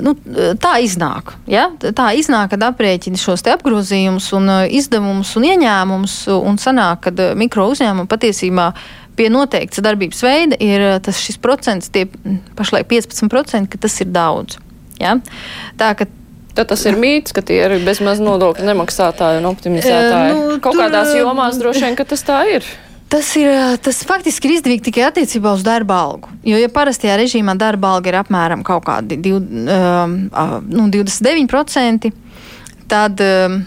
nu, 0.05 0.15
tā 0.61 0.75
iznāk. 0.85 1.35
Ja? 1.51 1.69
Tā 1.81 2.11
iznāk, 2.19 2.53
kad 2.55 2.67
aprēķina 2.69 3.21
šos 3.21 3.45
apgrozījumus, 3.55 4.31
un 4.37 4.51
izdevumus 4.69 5.35
un 5.39 5.49
ieņēmumus, 5.53 6.19
un 6.37 6.61
sanāk, 6.61 7.09
ka 7.09 7.31
mikro 7.39 7.69
uzņēmumi 7.73 8.11
patiesībā 8.11 8.73
pie 9.15 9.31
noteikts 9.31 9.83
darbības 9.85 10.21
veida 10.27 10.59
ir 10.63 10.85
tas 11.05 11.21
šis 11.23 11.39
procents, 11.43 11.93
tie 11.95 12.09
pašlaik 12.59 12.89
15%, 12.91 13.71
ka 13.71 13.81
tas 13.87 14.01
ir 14.03 14.11
daudz. 14.15 14.59
Ja? 15.01 15.19
Tā, 15.79 15.95
ka 15.99 16.11
Tad 16.55 16.69
tas 16.71 16.85
ir 16.87 16.95
mīts, 16.95 17.35
ka 17.35 17.43
tie 17.43 17.57
ir 17.67 17.73
bezmaz 17.83 18.21
nodokļu 18.23 18.63
nemaksātāji 18.69 19.41
un 19.41 19.49
optimizētāji. 19.49 20.35
Nu, 20.37 20.59
Kaut 20.63 20.77
tur, 20.77 20.85
kādās 20.85 21.11
jomās 21.19 21.59
droši 21.59 21.83
vien, 21.89 21.97
ka 21.99 22.07
tas 22.07 22.23
tā 22.23 22.45
ir. 22.47 22.69
Tas, 23.15 23.29
ir, 23.39 23.47
tas 23.79 24.01
faktiski 24.03 24.49
ir 24.49 24.57
izdevīgi 24.57 24.89
tikai 24.89 25.05
attiecībā 25.07 25.53
uz 25.55 25.61
darba 25.63 26.01
algu. 26.03 26.33
Jo, 26.43 26.57
ja 26.59 26.67
parastajā 26.73 27.15
režīmā 27.21 27.53
darba 27.55 27.93
alga 27.95 28.11
ir 28.11 28.17
apmēram 28.19 28.65
kaut 28.67 28.83
kādi 28.89 29.21
div, 29.23 29.37
um, 29.39 30.17
nu, 30.67 30.87
29%, 30.91 32.11
tad 32.91 33.23
um, 33.23 33.61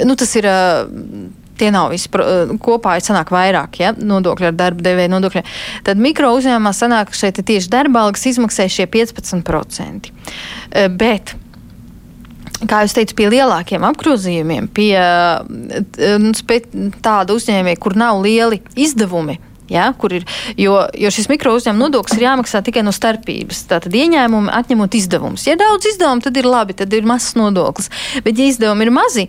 nu, 0.00 0.16
tas 0.16 0.32
ir. 0.40 0.48
Uh, 0.48 1.28
tie 1.60 1.68
nav 1.68 1.90
visi 1.92 2.08
kopā, 2.08 2.94
ir 2.96 3.04
sanāk 3.04 3.28
vairāk, 3.34 3.74
ja, 3.82 3.90
nodokļi 3.92 4.46
ar 4.48 4.54
darba 4.56 4.80
devēju 4.86 5.10
nodokļiem. 5.12 5.50
Tad 5.84 6.00
mikro 6.00 6.30
uzņēmumā 6.38 6.72
sanāk, 6.72 7.12
šeit 7.12 7.36
tieši 7.36 7.68
darba 7.68 8.06
algas 8.06 8.24
izmaksā 8.30 8.64
šie 8.72 8.88
15%. 8.88 10.08
Uh, 10.08 10.88
bet 10.88 11.34
kā 12.68 12.82
jau 12.84 12.94
teicu, 13.00 13.16
pie 13.18 13.28
lielākiem 13.32 13.84
apgrozījumiem, 13.90 14.68
pie 14.74 14.94
eh, 14.98 16.16
nu, 16.20 16.32
tāda 17.04 17.36
uzņēmēja, 17.36 17.80
kur 17.80 17.96
nav 17.98 18.20
lieli 18.24 18.60
izdevumi. 18.76 19.38
Ja, 19.70 19.92
ir, 20.10 20.24
jo, 20.58 20.80
jo 20.98 21.10
šis 21.14 21.28
mikro 21.30 21.52
uzņēmuma 21.54 21.84
nodoklis 21.84 22.16
ir 22.18 22.24
jāmaksā 22.24 22.58
tikai 22.66 22.82
no 22.82 22.90
starpības. 22.90 23.60
Tātad 23.70 23.94
ieņēmumi 23.94 24.50
atņemot 24.50 24.96
izdevumus. 24.98 25.44
Ja 25.46 25.54
daudz 25.60 25.86
izdevumu, 25.92 26.24
tad 26.24 26.40
ir 26.40 26.48
labi, 26.50 26.74
tad 26.74 26.90
ir 26.96 27.06
mazs 27.06 27.36
nodoklis. 27.38 27.86
Bet, 28.24 28.34
ja 28.34 28.48
izdevumi 28.50 28.88
ir 28.88 28.90
mazi, 28.96 29.28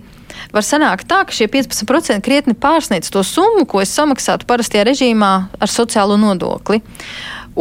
var 0.50 0.66
sanākt 0.66 1.06
tā, 1.12 1.20
ka 1.30 1.36
šie 1.36 1.46
15% 1.52 2.26
krietni 2.26 2.58
pārsniedz 2.58 3.14
to 3.14 3.22
summu, 3.22 3.68
ko 3.70 3.84
es 3.86 3.94
samaksātu 3.94 4.50
parastajā 4.50 4.88
režīmā 4.90 5.32
ar 5.62 5.70
sociālo 5.70 6.18
nodokli. 6.18 6.82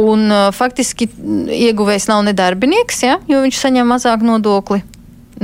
Un, 0.00 0.30
uh, 0.30 0.48
faktiski 0.54 1.10
ieguvējs 1.52 2.08
nav 2.08 2.24
nedarbinieks, 2.30 3.04
ja, 3.04 3.20
jo 3.28 3.42
viņš 3.44 3.60
saņem 3.60 3.92
mazāk 3.92 4.24
nodokli 4.24 4.80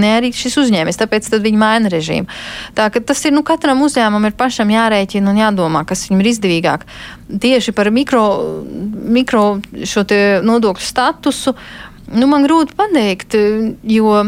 ne 0.00 0.12
arī 0.18 0.30
šis 0.36 0.58
uzņēmējs, 0.62 1.00
tāpēc 1.00 1.28
viņi 1.32 1.60
maina 1.60 1.90
režīmu. 1.92 2.28
Tā, 2.76 2.88
tas 2.96 3.24
ir 3.24 3.34
nu, 3.34 3.42
katram 3.46 3.82
uzņēmumam 3.86 4.28
ir 4.28 4.36
pašam 4.38 4.72
jārēķina 4.72 5.32
un 5.32 5.40
jādomā, 5.40 5.84
kas 5.88 6.06
viņam 6.06 6.22
ir 6.22 6.30
izdevīgāk. 6.32 6.86
Tieši 7.42 7.74
par 7.76 7.90
mikro, 7.94 8.24
mikro 9.16 9.46
šo 9.88 10.06
nodokļu 10.46 10.86
statusu 10.86 11.56
nu, 12.14 12.28
man 12.30 12.46
grūti 12.46 12.76
pateikt, 12.78 13.36
jo 13.82 14.20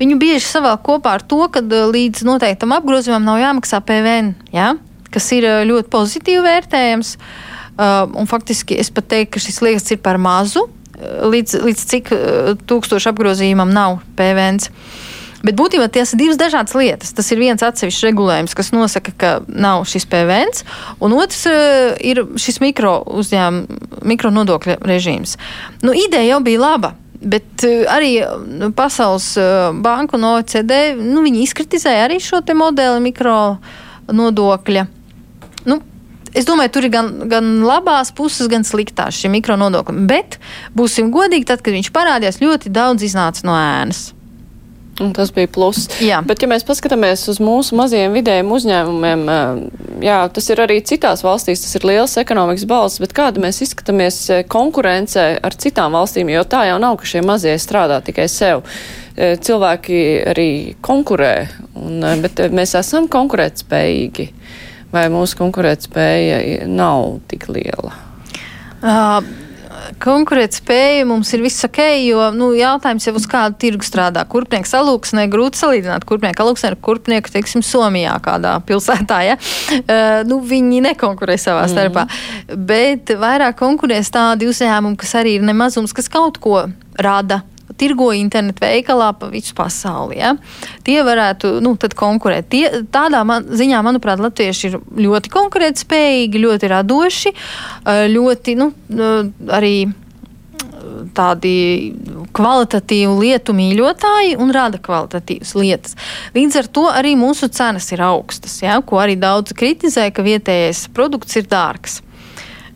viņu 0.00 0.18
bieži 0.20 0.46
savēl 0.46 0.78
kopā 0.84 1.18
ar 1.18 1.26
to, 1.26 1.42
ka 1.52 1.62
līdz 1.62 2.24
noteiktam 2.28 2.74
apgrozījumam 2.76 3.26
nav 3.26 3.42
jāmaksā 3.42 3.82
PVN, 3.84 4.34
ja? 4.54 4.74
kas 5.12 5.26
ir 5.36 5.44
ļoti 5.68 5.90
pozitīvi 5.92 6.40
vērtējams. 6.46 7.16
Uh, 7.72 8.04
un 8.20 8.28
faktiski 8.28 8.76
es 8.80 8.90
pat 8.92 9.06
teiktu, 9.08 9.34
ka 9.34 9.40
šis 9.40 9.58
liekas 9.64 9.92
ir 9.92 10.00
par 10.04 10.18
mazu 10.20 10.66
līdz, 11.32 11.56
līdz 11.66 11.86
cik 11.92 12.12
tūkstošu 12.68 13.12
apgrozījumam 13.12 13.72
nav 13.74 14.00
PVN. 14.18 14.62
Bet 15.42 15.58
būtībā 15.58 15.88
tas 15.90 16.14
ir 16.14 16.20
divas 16.20 16.38
dažādas 16.38 16.74
lietas. 16.78 17.12
Tas 17.16 17.28
ir 17.34 17.40
viens 17.42 17.62
atsevišķs 17.66 18.06
regulējums, 18.06 18.54
kas 18.54 18.70
nosaka, 18.74 19.14
ka 19.18 19.32
nav 19.48 19.84
šis 19.90 20.06
PVN, 20.10 20.52
un 21.02 21.16
otrs 21.18 21.44
uh, 21.50 21.92
ir 21.98 22.22
šis 22.38 22.60
mikro 22.62 23.00
uzņēmuma, 23.10 23.80
mikro 24.06 24.30
nodokļa 24.34 24.78
režīms. 24.86 25.36
Nu, 25.82 25.94
ideja 25.96 26.36
jau 26.36 26.42
bija 26.46 26.62
laba. 26.62 26.94
Bet 27.22 27.66
uh, 27.66 27.82
arī 27.90 28.14
nu, 28.46 28.70
Pasaules 28.76 29.32
banka 29.82 30.18
un 30.18 30.30
OECD 30.30 30.94
nu, 31.02 31.26
izkritizēja 31.26 32.06
arī 32.06 32.22
šo 32.22 32.42
modeli 32.54 33.02
mikro 33.02 33.56
nodokļa. 34.14 34.86
Nu, 35.66 35.82
Es 36.32 36.48
domāju, 36.48 36.72
tur 36.72 36.88
ir 36.88 36.94
gan, 36.94 37.12
gan 37.28 37.52
labās 37.66 38.12
puses, 38.16 38.48
gan 38.48 38.64
sliktās 38.64 39.18
šī 39.20 39.28
mikronodokļa. 39.34 40.06
Bet, 40.08 40.38
būsim 40.76 41.12
godīgi, 41.12 41.48
tad, 41.50 41.60
kad 41.64 41.76
viņš 41.76 41.92
parādījās, 41.92 42.40
ļoti 42.40 42.72
daudz 42.72 43.04
iznāca 43.04 43.44
no 43.48 43.56
ēnas. 43.58 44.10
Un 45.00 45.12
tas 45.16 45.30
bija 45.32 45.48
pluss. 45.48 45.88
Jā. 46.04 46.18
Bet, 46.26 46.42
ja 46.44 46.48
mēs 46.50 46.66
paskatāmies 46.68 47.24
uz 47.32 47.38
mūsu 47.42 47.76
mazajiem 47.78 48.12
vidējiem 48.12 48.50
uzņēmumiem, 48.52 49.22
jā, 50.04 50.18
tas 50.36 50.50
ir 50.52 50.60
arī 50.62 50.76
citās 50.84 51.24
valstīs, 51.24 51.62
tas 51.64 51.78
ir 51.78 51.86
liels 51.88 52.16
ekonomikas 52.20 52.66
balsts, 52.68 53.00
bet 53.02 53.14
kāda 53.16 53.40
mēs 53.42 53.62
izskatāmies 53.64 54.18
konkurencē 54.52 55.26
ar 55.40 55.56
citām 55.56 55.96
valstīm, 55.96 56.32
jo 56.34 56.44
tā 56.44 56.66
jau 56.68 56.76
nav, 56.82 56.98
ka 57.00 57.08
šie 57.08 57.24
mazie 57.24 57.56
strādā 57.60 58.02
tikai 58.04 58.28
sev. 58.30 58.66
Cilvēki 59.16 60.02
arī 60.32 60.50
konkurē, 60.84 61.34
un, 61.80 62.04
bet 62.22 62.44
mēs 62.52 62.76
esam 62.80 63.08
konkurētspējīgi, 63.12 64.28
vai 64.92 65.06
mūsu 65.12 65.38
konkurētspēja 65.40 66.66
nav 66.70 67.18
tik 67.30 67.48
liela? 67.52 67.94
Uh, 68.82 69.22
konkurētspēja 70.02 71.04
mums 71.08 71.30
ir 71.34 71.42
viss 71.44 71.64
ok, 71.66 71.80
jo 72.02 72.24
nu, 72.36 72.50
jautājums 72.56 73.06
jau 73.06 73.14
uz 73.18 73.26
kādu 73.30 73.58
tirgu 73.62 73.86
strādā. 73.86 74.24
Kurpnieks 74.28 74.74
alūksnē 74.78 75.28
grūti 75.32 75.60
salīdzināt. 75.62 76.06
Kurpnieku 76.08 76.44
alūksnē 76.44 76.72
ar 76.72 76.78
kurpnieku, 76.82 77.32
teiksim, 77.34 77.64
Somijā 77.66 78.14
kādā 78.24 78.56
pilsētā. 78.66 79.22
Ja? 79.30 79.38
Uh, 79.82 80.20
nu, 80.28 80.40
viņi 80.46 80.82
nekonkurē 80.88 81.38
savā 81.40 81.66
mm. 81.66 81.72
starpā. 81.74 82.06
Bet 82.72 83.14
vairāk 83.22 83.58
konkurēs 83.62 84.12
tādi 84.14 84.50
uzņēmumi, 84.50 84.98
kas 85.00 85.16
arī 85.22 85.38
ir 85.38 85.46
nemazums, 85.46 85.94
kas 85.96 86.10
kaut 86.12 86.42
ko 86.42 86.66
rada 87.00 87.42
tirgo 87.78 88.10
internetu 88.16 88.64
veikalā 88.64 89.12
pa 89.18 89.30
visu 89.32 89.54
pasauli. 89.58 90.18
Ja? 90.20 90.34
Tie 90.86 90.98
varētu 91.06 91.56
nu, 91.64 91.74
konkurēt. 91.76 92.50
Tie, 92.52 92.64
tādā 92.92 93.22
man, 93.28 93.48
ziņā, 93.50 93.82
manuprāt, 93.84 94.22
latvieši 94.22 94.70
ir 94.70 94.78
ļoti 95.06 95.32
konkurētspējīgi, 95.32 96.44
ļoti 96.46 96.72
radoši, 96.72 97.34
eh, 97.34 98.06
ļoti 98.12 98.56
nu, 98.60 98.72
arī 99.48 99.76
tādi 101.16 101.54
kvalitatīvu 102.36 103.16
lietu 103.20 103.54
mīļotāji 103.56 104.36
un 104.40 104.52
rada 104.54 104.80
kvalitatīvas 104.82 105.54
lietas. 105.58 105.96
Līdz 106.36 106.60
ar 106.62 106.70
to 106.78 106.86
arī 106.92 107.14
mūsu 107.18 107.50
cenas 107.52 107.90
ir 107.94 108.04
augstas, 108.06 108.58
ja, 108.62 108.78
ko 108.84 109.00
arī 109.02 109.16
daudz 109.20 109.54
kritizē, 109.58 110.08
ka 110.14 110.24
vietējais 110.26 110.86
produkts 110.94 111.38
ir 111.40 111.48
dārgs. 111.50 112.00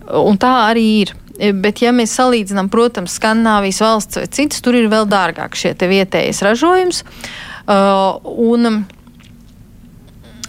Un 0.07 0.39
tā 0.39 0.53
arī 0.69 0.87
ir. 1.05 1.15
E, 1.39 1.53
bet, 1.53 1.83
ja 1.85 1.93
mēs 1.95 2.15
salīdzinām, 2.17 2.71
protams, 2.73 3.17
Skandināvijas 3.19 3.83
valsts 3.85 4.21
vai 4.21 4.29
citas, 4.33 4.63
tur 4.65 4.79
ir 4.79 4.91
vēl 4.93 5.09
dārgāk 5.11 5.57
šie 5.59 5.75
vietējais 5.77 6.43
ražojums. 6.47 7.03
Uh, 7.67 8.23
un 8.23 8.85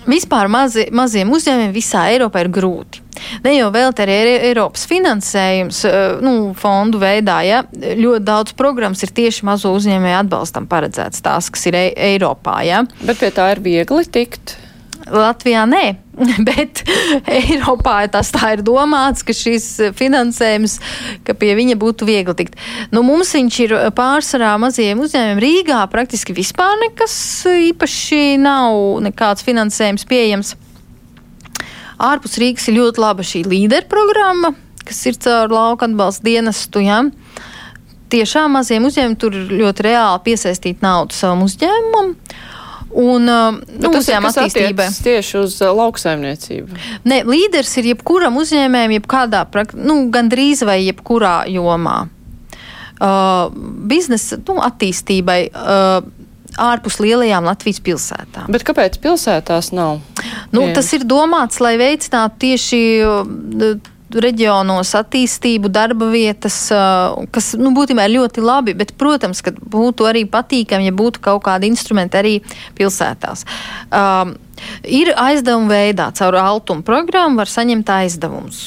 vispār 0.08 0.48
mazi, 0.54 0.86
maziem 0.94 1.32
uzņēmumiem 1.34 1.74
visā 1.76 2.06
Eiropā 2.14 2.46
ir 2.46 2.52
grūti. 2.54 3.02
Ne 3.42 3.56
jau 3.56 3.72
vēl 3.74 3.96
te 3.98 4.06
ir 4.06 4.30
Eiropas 4.52 4.86
finansējums, 4.88 5.82
uh, 5.90 6.22
nu, 6.24 6.54
fondu 6.58 7.02
veidā, 7.02 7.40
ja 7.48 7.64
ļoti 7.74 8.24
daudz 8.28 8.54
programmas 8.60 9.02
ir 9.04 9.16
tieši 9.18 9.48
mazo 9.50 9.74
uzņēmēju 9.76 10.22
atbalstam 10.22 10.70
paredzēts, 10.70 11.26
tās, 11.26 11.50
kas 11.52 11.68
ir 11.68 11.80
e 11.80 11.90
Eiropā. 12.14 12.62
Ja. 12.68 12.86
Bet 13.02 13.20
pie 13.24 13.34
tā 13.34 13.50
ir 13.56 13.66
viegli 13.66 14.06
tikt. 14.06 14.56
Latvijā 15.14 15.64
nē, 15.70 15.84
bet 16.50 16.84
Eiropā 17.30 18.00
tas 18.12 18.32
tā 18.34 18.54
ir 18.56 18.64
domāts, 18.66 19.24
ka 19.26 19.36
šis 19.36 19.68
finansējums, 19.98 20.78
ka 21.28 21.36
pie 21.38 21.54
viņa 21.58 21.78
būtu 21.80 22.08
viegli 22.08 22.36
tikt. 22.38 22.58
Nu, 22.92 23.04
mums 23.08 23.34
viņš 23.38 23.60
ir 23.66 23.76
pārsvarā 23.98 24.54
mazajiem 24.62 25.02
uzņēmumiem 25.04 25.44
Rīgā 25.44 25.82
praktiski 25.92 26.36
vispār 26.38 26.78
nekas 26.86 27.18
īpaši 27.52 28.40
nav 28.42 29.02
nekāds 29.06 29.46
finansējums 29.48 30.08
pieejams. 30.10 30.56
Ārpus 31.98 32.38
Rīgas 32.38 32.68
ir 32.70 32.78
ļoti 32.78 33.02
laba 33.02 33.26
šī 33.26 33.42
līderprogramma, 33.50 34.54
kas 34.86 35.00
ir 35.10 35.18
caur 35.22 35.54
lauka 35.54 35.88
atbalsta 35.90 36.28
dienestu. 36.28 36.84
Ja? 36.86 37.02
Tiešām 38.14 38.54
maziem 38.56 38.86
uzņēmumiem 38.88 39.18
tur 39.20 39.34
ļoti 39.34 39.88
reāli 39.90 40.22
piesaistīt 40.30 40.86
naudu 40.86 41.18
savam 41.18 41.42
uzņēmumam. 41.48 42.14
Un, 42.92 43.28
uh, 43.28 43.58
nu, 43.68 43.92
tas 43.92 44.08
ir 44.08 44.24
attīstība 44.24 44.88
tieši 45.04 45.40
uz 45.42 45.58
uh, 45.62 45.74
lauksaimniecību. 45.76 46.78
Nē, 47.08 47.22
līderis 47.28 47.74
ir 47.82 47.92
jebkuram 47.92 48.40
uzņēmējam, 48.40 48.96
jebkādā, 48.98 49.44
nu, 49.76 50.00
gandrīz 50.14 50.64
vai 50.68 50.80
jebkurā 50.86 51.42
jomā. 51.52 52.00
Uh, 52.98 53.52
biznesa 53.90 54.40
nu, 54.42 54.62
attīstībai. 54.66 55.42
Uh, 55.52 56.14
ārpus 56.58 56.96
lielajām 57.04 57.46
Latvijas 57.46 57.78
pilsētām. 57.86 58.48
Bet 58.50 58.64
kāpēc 58.66 58.96
pilsētās 59.04 59.70
nav? 59.78 60.00
Nu, 60.50 60.64
Jā. 60.64 60.80
tas 60.80 60.90
ir 60.96 61.04
domāts, 61.06 61.60
lai 61.62 61.76
veicinātu 61.78 62.40
tieši 62.48 62.80
uh, 63.06 63.92
reģionos 64.14 64.94
attīstību, 64.96 65.72
darba 65.74 66.08
vietas, 66.12 66.60
kas 67.34 67.52
nu, 67.60 67.74
būtībā 67.76 68.08
ir 68.08 68.16
ļoti 68.18 68.44
labi, 68.44 68.76
bet, 68.78 68.94
protams, 69.00 69.42
ka 69.44 69.52
būtu 69.58 70.08
arī 70.08 70.24
patīkami, 70.32 70.88
ja 70.88 70.96
būtu 70.96 71.24
kaut 71.24 71.44
kādi 71.48 71.70
instrumenti 71.72 72.20
arī 72.20 72.36
pilsētās. 72.78 73.44
Um, 73.92 74.38
ir 74.88 75.12
aizdevuma 75.16 75.76
veidā, 75.76 76.12
caur 76.18 76.40
Altuma 76.40 76.86
programmu 76.88 77.44
var 77.44 77.52
saņemt 77.52 77.92
aizdevumus, 77.98 78.64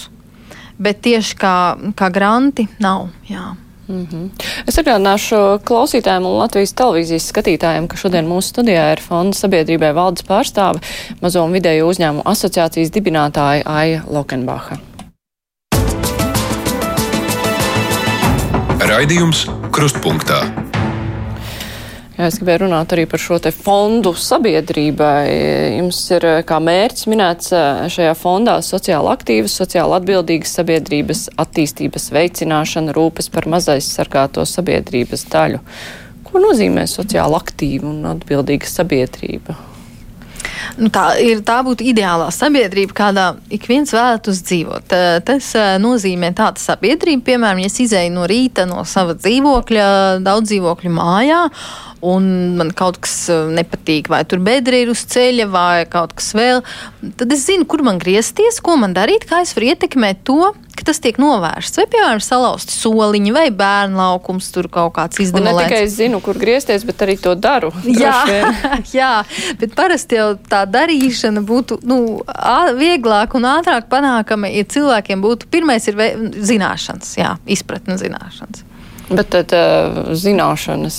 bet 0.81 1.03
tieši 1.07 1.41
kā, 1.41 1.57
kā 1.97 2.13
granti 2.13 2.69
nav. 2.83 3.09
Jā. 3.31 3.55
Mm 3.91 4.07
-hmm. 4.07 4.29
Es 4.67 4.79
atgādināšu 4.79 5.59
klausītājiem 5.65 6.27
un 6.27 6.39
Latvijas 6.39 6.73
televīzijas 6.73 7.33
skatītājiem, 7.33 7.89
ka 7.89 7.97
šodien 7.97 8.29
mūsu 8.29 8.53
studijā 8.53 8.93
ir 8.93 9.01
fonda 9.01 9.37
sabiedrībai 9.37 9.95
valdes 9.95 10.23
pārstāve 10.23 10.79
mazo 11.21 11.45
un 11.45 11.53
vidēju 11.53 11.89
uzņēmumu 11.89 12.23
asociācijas 12.25 12.91
dibinātāja 12.91 13.63
Aija 13.65 14.03
Lokenbacha. 14.11 14.90
Raidījums 18.91 19.45
Krustpunktā. 19.71 20.41
Jā, 22.17 22.27
es 22.27 22.41
gribēju 22.41 22.65
runāt 22.65 22.91
arī 22.91 23.05
par 23.07 23.23
šo 23.23 23.39
te 23.39 23.53
fondu 23.55 24.11
sabiedrībai. 24.19 25.31
Jums 25.77 26.01
ir 26.17 26.27
kā 26.49 26.59
mērķis 26.59 27.07
minēts 27.13 27.55
šajā 27.95 28.17
fondā 28.19 28.57
sociāli 28.67 29.13
aktīvas, 29.13 29.55
sociāli 29.63 29.95
atbildīgas 30.01 30.57
sabiedrības 30.59 31.25
attīstības 31.39 32.11
veicināšana, 32.19 32.91
rūpes 32.99 33.31
par 33.31 33.47
mazais 33.55 33.95
sargāto 33.95 34.43
sabiedrības 34.43 35.29
daļu. 35.31 35.63
Ko 36.27 36.43
nozīmē 36.43 36.89
sociāli 36.91 37.39
aktīva 37.39 37.93
un 37.95 38.03
atbildīga 38.17 38.75
sabiedrība? 38.75 39.70
Nu, 40.81 40.91
tā, 40.93 41.05
ir, 41.23 41.43
tā 41.47 41.61
būtu 41.67 41.87
ideālā 41.93 42.31
sabiedrība, 42.35 42.97
kādā 42.97 43.27
ik 43.53 43.69
viens 43.71 43.93
vēlētos 43.95 44.43
dzīvot. 44.49 44.97
Tas 45.27 45.53
nozīmē 45.83 46.33
tāda 46.39 46.63
sabiedrība, 46.63 47.27
piemēram, 47.33 47.63
ja 47.63 47.71
es 47.71 47.79
izēju 47.87 48.15
no 48.15 48.27
rīta 48.31 48.67
no 48.71 48.85
sava 48.89 49.17
dzīvokļa, 49.19 49.87
daudz 50.27 50.53
dzīvokļu 50.53 50.93
mājā 50.97 51.45
un 52.01 52.57
man 52.57 52.73
kaut 52.77 52.99
kas 53.05 53.15
nepatīk, 53.53 54.09
vai 54.13 54.23
tur 54.29 54.41
bedra 54.45 54.79
ir 54.81 54.93
uz 54.93 55.03
ceļa, 55.11 55.47
vai 55.53 55.85
kaut 55.91 56.15
kas 56.17 56.33
vēl, 56.37 56.63
tad 57.21 57.35
es 57.35 57.45
zinu, 57.49 57.67
kur 57.69 57.85
man 57.87 58.01
griezties, 58.01 58.61
ko 58.65 58.79
man 58.81 58.97
darīt, 58.97 59.29
kā 59.29 59.43
es 59.45 59.53
varu 59.57 59.73
ietekmēt 59.75 60.25
to, 60.29 60.53
tas 60.91 61.01
tiek 61.03 61.19
novērsts. 61.23 61.79
Vai, 61.79 61.87
piemēram, 61.91 62.23
salauzti 62.25 62.75
soliņi, 62.75 63.35
vai 63.35 63.47
bērnu 63.55 63.99
laukums 64.01 64.51
tur 64.55 64.67
kaut 64.73 64.95
kāds 64.99 65.21
izdevums. 65.23 65.51
Ne 65.51 65.67
tikai 65.69 65.83
es 65.87 65.95
zinu, 65.97 66.21
kur 66.25 66.39
griezties, 66.41 66.85
bet 66.89 67.05
arī 67.07 67.17
to 67.23 67.37
daru. 67.39 67.71
Jā, 68.01 68.17
jā, 69.01 69.13
bet 69.61 69.77
parasti 69.79 70.19
jau 70.19 70.33
tā 70.51 70.65
darīšana 70.71 71.43
būtu 71.47 71.81
nu, 71.89 72.01
vieglāk 72.79 73.37
un 73.39 73.47
ātrāk 73.51 73.87
panākama, 73.93 74.51
ja 74.51 74.67
cilvēkiem 74.67 75.23
būtu 75.23 75.51
pirmais 75.53 75.87
ir 75.91 76.01
zināšanas, 76.51 77.15
jā, 77.21 77.35
izpratne 77.51 77.99
zināšanas. 78.01 78.67
Bet 79.11 79.33
tad 79.35 79.53
zināšanas, 80.15 80.97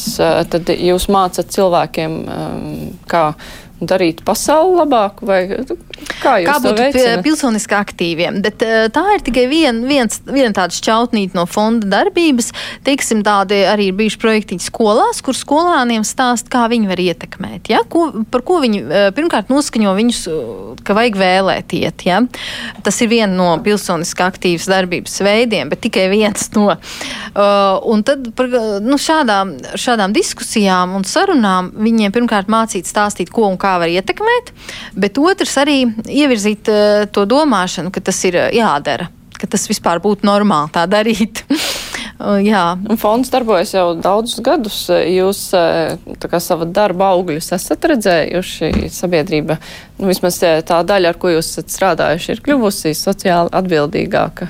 tad 0.51 0.71
jūs 0.75 1.07
mācat 1.11 1.51
cilvēkiem, 1.55 2.17
kā 3.11 3.23
darīt 3.89 4.21
pasauli 4.25 4.77
labāku, 4.81 5.25
vai 5.27 5.39
kā 6.21 6.37
jūs 6.41 6.47
Kā 6.47 6.57
to 6.59 6.69
būt 6.69 6.79
veicināt? 6.81 7.23
pilsoniski 7.25 7.77
aktīviem? 7.77 8.41
Bet, 8.45 8.61
eh, 8.61 8.87
tā 8.93 9.03
ir 9.15 9.23
tikai 9.25 9.47
vien, 9.49 9.81
viens, 9.87 10.21
viena 10.25 10.53
tāda 10.53 10.75
šķautnīte 10.75 11.37
no 11.37 11.45
fonda 11.49 11.87
darbības. 11.89 12.51
Teiksim, 12.85 13.23
tādi 13.25 13.61
arī 13.67 13.89
ir 13.91 13.97
bijuši 13.99 14.19
projektiņi 14.21 14.65
skolās, 14.65 15.21
kur 15.25 15.37
skolāniem 15.37 16.05
stāst, 16.07 16.49
kā 16.53 16.67
viņi 16.71 16.87
var 16.91 17.01
ietekmēt. 17.01 17.71
Ja? 17.73 17.83
Ko, 17.87 18.11
par 18.31 18.45
ko 18.47 18.61
viņi 18.63 18.83
eh, 18.83 19.09
pirmkārt 19.15 19.49
noskaņo 19.53 19.95
viņus, 19.97 20.21
eh, 20.27 20.83
ka 20.83 20.97
vajag 20.97 21.19
vēlēt 21.21 21.75
iet. 21.77 22.05
Ja? 22.05 22.21
Tas 22.83 23.01
ir 23.01 23.11
viena 23.11 23.33
no 23.33 23.49
pilsoniski 23.63 24.25
aktīvas 24.25 24.69
darbības 24.71 25.21
veidiem, 25.25 25.69
bet 25.69 25.81
tikai 25.81 26.07
viens 26.11 26.49
no. 26.55 26.71
Uh, 27.31 27.79
un 27.87 28.03
tad 28.03 28.31
par 28.35 28.47
nu, 28.83 28.97
šādām, 28.99 29.53
šādām 29.79 30.13
diskusijām 30.15 30.95
un 30.97 31.05
sarunām 31.07 31.71
viņiem 31.75 32.13
pirmkārt 32.13 32.49
mācīt 32.51 32.89
stāstīt, 32.89 33.31
ko 33.33 33.47
un 33.49 33.57
kā 33.61 33.70
var 33.79 33.91
ietekmēt, 33.91 34.51
bet 34.99 35.19
otrs 35.21 35.55
arī 35.61 35.83
ievirzīt 36.07 36.71
uh, 36.71 37.05
to 37.11 37.27
domāšanu, 37.29 37.93
ka 37.93 38.03
tas 38.03 38.19
ir 38.27 38.39
uh, 38.39 38.49
jādara, 38.55 39.07
ka 39.37 39.47
tas 39.47 39.67
vispār 39.69 40.01
būtu 40.03 40.27
normāli 40.27 40.75
tā 40.75 40.87
darīt. 40.89 41.45
Uh, 42.21 42.37
jā, 42.37 42.75
fonds 43.01 43.31
darbojas 43.33 43.71
jau 43.73 43.95
daudzus 43.97 44.43
gadus. 44.45 44.77
Jūs 44.91 45.39
eh, 45.57 45.95
kā 46.21 46.39
sava 46.43 46.67
darba 46.69 47.07
augļus 47.15 47.49
esat 47.55 47.87
redzējuši 47.89 48.91
sabiedrība. 48.93 49.57
Nu, 49.97 50.09
vismaz 50.11 50.37
eh, 50.45 50.59
tā 50.67 50.83
daļa, 50.85 51.15
ar 51.15 51.19
ko 51.21 51.31
jūs 51.33 51.49
esat 51.49 51.73
strādājuši, 51.73 52.35
ir 52.35 52.43
kļuvusi 52.45 52.93
sociāli 52.97 53.49
atbildīgāka. 53.57 54.49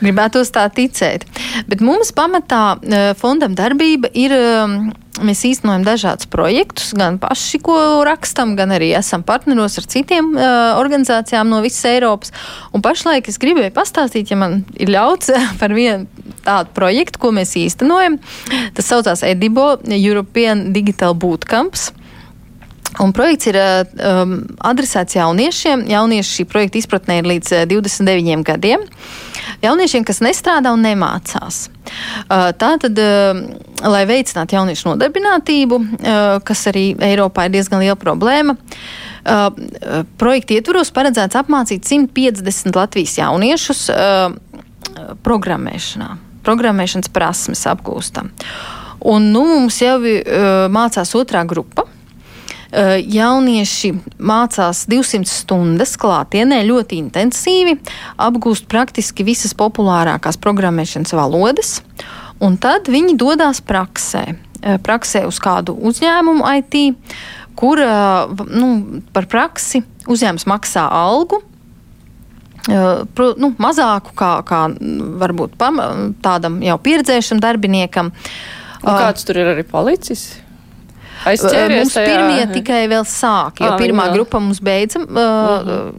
Gribētos 0.00 0.50
tā 0.54 0.66
ticēt. 0.74 1.28
Bet 1.70 1.84
mums 1.84 2.10
pamatā 2.16 2.64
eh, 2.82 3.08
fondam 3.20 3.54
darbība 3.58 4.10
ir. 4.10 4.34
Mēs 5.22 5.44
īstenojam 5.46 5.84
dažādus 5.86 6.26
projektus, 6.26 6.88
gan 6.98 7.20
paši, 7.22 7.60
ko 7.62 7.76
rakstam, 8.06 8.56
gan 8.58 8.72
arī 8.74 8.88
esam 8.98 9.22
partneros 9.22 9.78
ar 9.78 9.86
citiem 9.86 10.32
uh, 10.34 10.74
organizācijām 10.80 11.52
no 11.52 11.60
visas 11.62 11.86
Eiropas. 11.86 12.32
Un 12.74 12.82
pašlaik 12.82 13.30
es 13.30 13.38
gribēju 13.38 13.70
pastāstīt, 13.76 14.32
ja 14.32 14.38
man 14.40 14.64
ir 14.74 14.90
ļauts, 14.90 15.30
par 15.60 15.74
vienu 15.76 16.08
tādu 16.42 16.74
projektu, 16.74 17.22
ko 17.22 17.30
mēs 17.36 17.54
īstenojam. 17.60 18.18
Tas 18.74 18.90
saucās 18.90 19.22
Edibo 19.26 19.76
European 19.86 20.72
Digital 20.74 21.14
Bootcamps. 21.14 21.92
Un 23.02 23.12
projekts 23.16 23.48
ir 23.50 23.56
um, 23.58 24.34
adresēts 24.62 25.16
jauniešiem. 25.16 25.86
Jaunieši 25.90 26.38
šī 26.38 26.44
projekta 26.50 26.78
izpratnē 26.78 27.18
ir 27.20 27.28
līdz 27.30 27.54
uh, 27.56 27.62
29 27.70 28.44
gadiem. 28.46 28.84
Jauniešiem, 29.64 30.04
kas 30.06 30.20
nestrādā 30.22 30.70
un 30.74 30.84
nemācās. 30.84 31.64
Uh, 32.28 32.52
tā 32.58 32.74
tad, 32.82 33.00
uh, 33.00 33.40
lai 33.82 34.04
veicinātu 34.10 34.58
jauniešu 34.58 34.92
nodarbinātību, 34.92 35.80
uh, 35.80 36.20
kas 36.46 36.66
arī 36.70 36.92
Eiropā 37.08 37.48
ir 37.48 37.56
diezgan 37.56 37.82
liela 37.82 37.98
problēma, 37.98 38.58
projekta 40.20 40.52
ietvaros 40.52 40.90
paredzēts 40.92 41.38
apmācīt 41.40 41.86
150 41.88 42.76
Latvijas 42.76 43.14
jauniešus 43.16 43.86
programmēšanā. 45.24 46.10
Programmēšanas 46.44 47.08
prasmes 47.08 47.64
apgūstam. 47.70 48.28
Un 49.04 49.30
nu, 49.32 49.46
mums 49.48 49.80
jau 49.80 49.96
uh, 50.00 50.20
mācās 50.72 51.16
otrā 51.16 51.44
grupa. 51.48 51.86
Uh, 52.74 52.96
jaunieši 52.98 53.92
mācās 54.18 54.80
200 54.90 55.28
stundas 55.30 55.92
klātienē 56.00 56.56
ļoti 56.66 56.98
intensīvi, 57.04 57.76
apgūst 58.18 58.66
praktiski 58.66 59.22
visas 59.22 59.54
populārākās 59.54 60.40
programmēšanas 60.42 61.14
valodas, 61.14 61.76
un 62.42 62.58
tad 62.58 62.90
viņi 62.90 63.14
dodas 63.20 63.62
praksē. 63.62 64.24
Uh, 64.58 64.80
praksē 64.82 65.22
uz 65.28 65.38
kādu 65.38 65.76
uzņēmumu 65.86 66.42
IT, 66.58 66.98
kur 67.54 67.78
uh, 67.78 68.34
nu, 68.50 69.00
par 69.14 69.30
praksi 69.30 69.84
uzņēmums 70.10 70.48
maksā 70.50 70.88
algu, 70.90 71.44
pro, 73.14 73.32
nu, 73.38 73.50
mazāku 73.60 74.14
kā, 74.16 74.38
kā 74.48 74.66
varbūt 75.20 75.58
pam, 75.60 75.80
tādam 76.24 76.62
jau 76.64 76.78
pieredzējušam 76.80 77.42
darbiniekam. 77.44 78.10
Un 78.84 78.88
kāds 78.88 79.28
tur 79.28 79.38
ir 79.40 79.52
arī 79.54 79.64
palicis? 79.68 80.32
Aizķēries 81.24 81.78
Mums 81.84 81.94
tajā- 81.96 82.08
pirmie 82.10 82.44
tikai 82.54 82.82
vēl 82.90 83.04
sāk, 83.08 83.60
jo 83.64 83.70
Ā, 83.72 83.78
pirmā 83.80 84.08
jā. 84.10 84.12
grupa 84.18 84.40
mums 84.40 84.60
beidza 84.60 85.00
uh, 85.00 85.92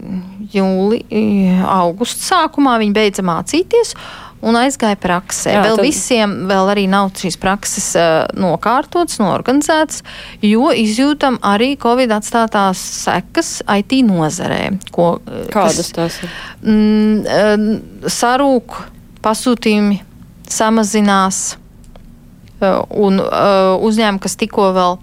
jūlijā, 0.53 1.63
augusta 1.65 2.21
sākumā. 2.35 2.77
Viņi 2.81 2.93
beidza 2.95 3.23
mācīties 3.25 3.95
un 4.45 4.53
aizgāja 4.59 4.97
praksē. 5.01 5.55
Jā, 5.55 5.63
vēl 5.65 5.79
tad- 5.79 5.85
visiem 5.88 6.33
vēl 6.49 6.69
arī 6.75 6.83
nav 6.91 7.09
šīs 7.17 7.38
prakses 7.41 7.88
uh, 7.97 8.27
nokārtotas, 8.38 9.17
norganizētas, 9.23 10.03
jo 10.45 10.69
izjūtam 10.77 11.39
arī 11.41 11.71
Covid 11.81 12.13
atstātās 12.19 12.77
sekas 13.05 13.61
IT 13.65 14.03
nozarē. 14.05 14.75
Ko, 14.93 15.15
uh, 15.25 15.45
Kādas 15.49 15.89
kas- 15.89 15.93
tās 15.97 16.19
ir? 16.23 16.29
mm, 16.61 17.81
sarūk, 18.05 18.83
pasūtījumi 19.25 20.01
samazinās, 20.45 21.55
un 22.95 23.17
eh, 23.19 23.85
uzņēmumi, 23.85 24.21
kas 24.23 24.35
tikko 24.39 24.69
vēl 24.75 24.93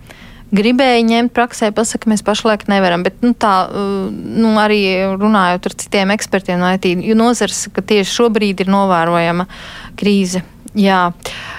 gribēja 0.53 1.03
ņemt 1.09 1.33
praksē, 1.35 1.73
pasaka, 1.75 2.11
mēs 2.12 2.25
pašlaik 2.25 2.67
nevaram. 2.71 3.05
Bet 3.07 3.23
nu, 3.25 3.33
tā, 3.35 3.69
eh, 3.69 4.09
nu, 4.12 4.55
arī 4.61 4.83
runājot 5.19 5.67
ar 5.67 5.77
citiem 5.85 6.15
ekspertiem 6.15 6.61
no 6.61 6.73
IT 6.73 7.15
nozares, 7.17 7.69
ka 7.73 7.83
tieši 7.83 8.17
šobrīd 8.21 8.61
ir 8.61 8.73
novērojama 8.73 9.47
krīze. 9.97 10.43
Jā, 10.73 11.12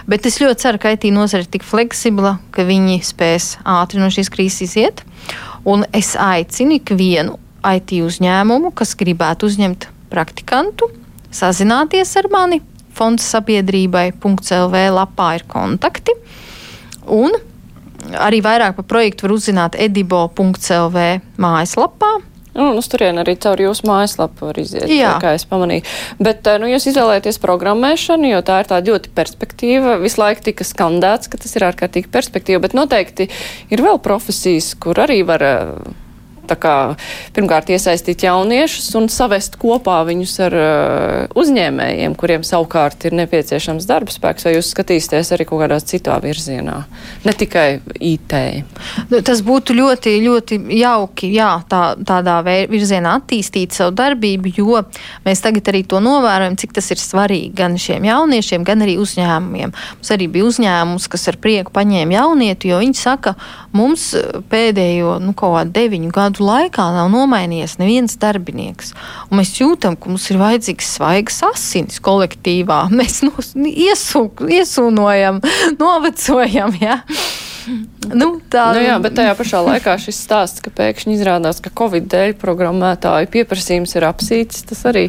bet 0.10 0.26
es 0.26 0.40
ļoti 0.42 0.58
ceru, 0.58 0.80
ka 0.82 0.90
IT 0.96 1.12
nozare 1.14 1.46
ir 1.46 1.52
tik 1.54 1.62
fleksibla, 1.62 2.40
ka 2.52 2.66
viņi 2.66 3.04
spēs 3.06 3.58
ātri 3.62 4.02
no 4.02 4.10
šīs 4.10 4.32
krīzes 4.34 4.66
iziet. 4.66 5.04
Un 5.70 5.86
es 5.94 6.16
aicinu 6.18 6.80
ikvienu 6.80 7.38
IT 7.64 7.94
uzņēmumu, 8.02 8.74
kas 8.74 8.96
gribētu 8.98 9.46
uzņemt 9.46 9.88
praktikantu, 10.10 10.90
sazināties 11.32 12.18
ar 12.18 12.30
mani. 12.34 12.62
Fonds 12.94 13.26
sabiedrībai.lv 13.34 14.82
lapā 14.94 15.30
ir 15.38 15.46
kontakti. 15.50 16.14
Un 17.10 17.34
arī 18.20 18.44
vairāk 18.46 18.78
par 18.80 18.88
projektu 18.90 19.28
var 19.28 19.38
uzzināt 19.38 19.80
edibo.lv 19.80 21.08
mājaslapā. 21.42 22.14
Nu, 22.54 22.68
uz 22.78 22.86
turieni 22.86 23.24
arī 23.24 23.34
caur 23.42 23.58
jūsu 23.58 23.88
mājaslapu 23.90 24.46
var 24.46 24.60
iziet, 24.62 24.86
Jā. 24.92 25.16
kā 25.22 25.32
es 25.34 25.46
pamanīju. 25.50 25.88
Bet 26.22 26.46
eh, 26.46 26.60
nu, 26.62 26.70
jūs 26.70 26.86
izvēlēties 26.92 27.42
programmēšanu, 27.42 28.30
jo 28.30 28.44
tā 28.46 28.60
ir 28.62 28.70
tā 28.70 28.78
ļoti 28.86 29.10
perspektīva. 29.18 29.98
Visu 30.04 30.22
laiku 30.22 30.46
tika 30.52 30.68
skandēts, 30.68 31.32
ka 31.34 31.42
tas 31.42 31.58
ir 31.58 31.66
ārkārtīgi 31.72 32.14
perspektīva, 32.14 32.62
bet 32.68 32.78
noteikti 32.78 33.30
ir 33.74 33.82
vēl 33.82 33.98
profesijas, 34.06 34.76
kur 34.78 35.02
arī 35.02 35.24
var 35.26 35.48
eh, 35.50 35.74
kā, 36.60 36.96
pirmkārt 37.36 37.72
iesaistīt 37.74 38.26
jauniešus 38.26 38.92
un 39.00 39.08
savest 39.12 39.56
kopā 39.62 40.02
viņus 40.08 40.34
ar 40.48 40.56
uh, 40.58 41.40
uzņēmējiem, 41.40 42.16
kuriem 42.20 42.44
savukārt 42.48 43.08
ir 43.08 43.16
nepieciešams 43.18 43.88
darba 43.90 44.14
spēks, 44.14 44.48
vai 44.48 44.56
jūs 44.58 44.72
skatīsieties 44.74 45.34
arī 45.36 45.48
kaut 45.50 45.64
kādā 45.64 45.80
citā 45.84 46.18
virzienā, 46.24 46.76
ne 47.24 47.34
tikai 47.38 47.68
IT. 48.00 48.36
Nu, 49.12 49.22
Tas 49.24 49.42
būtu 49.46 49.76
ļoti, 49.78 50.18
ļoti 50.26 50.60
jauki, 50.78 51.32
jā, 51.34 51.50
tā, 51.70 51.82
tādā 52.04 52.40
virzienā 52.44 53.16
attīstīt 53.22 53.76
savu 53.76 53.96
darbību, 53.98 54.52
jo 54.58 54.84
mēs 55.26 55.44
tagad 55.44 55.72
arī 55.72 55.84
to 55.88 56.02
novērojam, 56.04 56.58
cik 56.60 56.76
tas 56.76 56.92
ir 56.94 57.02
svarīgi 57.02 57.54
gan 57.58 57.78
šiem 57.80 58.06
jauniešiem, 58.10 58.66
gan 58.68 58.84
arī 58.86 58.98
uzņēmumiem. 59.02 59.74
Mums 59.74 60.14
arī 60.14 60.28
bija 60.34 60.50
uzņēmums, 60.50 61.08
kas 61.12 61.28
ar 61.32 61.40
prieku 61.42 61.74
paņēma 61.76 62.18
jaunieti, 62.18 62.74
jo 62.74 62.82
viņi 62.84 63.00
saka, 63.00 63.36
mums 63.76 64.12
pēdējo 64.52 65.18
nu, 65.24 65.34
kaut 65.38 65.58
kādu 65.58 65.76
deviņu 65.78 66.12
gadu 66.14 66.33
laikā 66.42 66.86
nav 66.96 67.12
nomainījies 67.14 67.78
neviens 67.82 68.18
darbinieks. 68.22 68.94
Un 69.30 69.42
mēs 69.42 69.54
jūtam, 69.60 69.98
ka 70.00 70.12
mums 70.12 70.30
ir 70.32 70.42
vajadzīgs 70.42 70.94
svaigs 70.98 71.42
asins 71.50 72.02
kolektīvā. 72.04 72.86
Mēs 73.00 73.22
nu, 73.26 73.34
iesūk, 73.70 74.46
iesūnojam, 74.50 75.42
novecojam. 75.84 76.78
Ja? 76.82 77.02
Nu, 78.12 78.38
tā 78.52 78.68
Nu 78.76 78.84
jā, 78.84 78.96
bet 79.04 79.16
tajā 79.18 79.34
pašā 79.40 79.62
laikā 79.64 79.96
šis 80.02 80.20
stāsts, 80.26 80.64
ka 80.64 80.72
pēkšņi 80.76 81.16
izrādās, 81.16 81.62
ka 81.64 81.72
Covid 81.72 82.10
dēļ 82.12 82.36
programmētāju 82.42 83.30
pieprasījums 83.32 83.96
ir 83.96 84.08
apsīts, 84.10 84.66
tas 84.68 84.84
arī, 84.90 85.06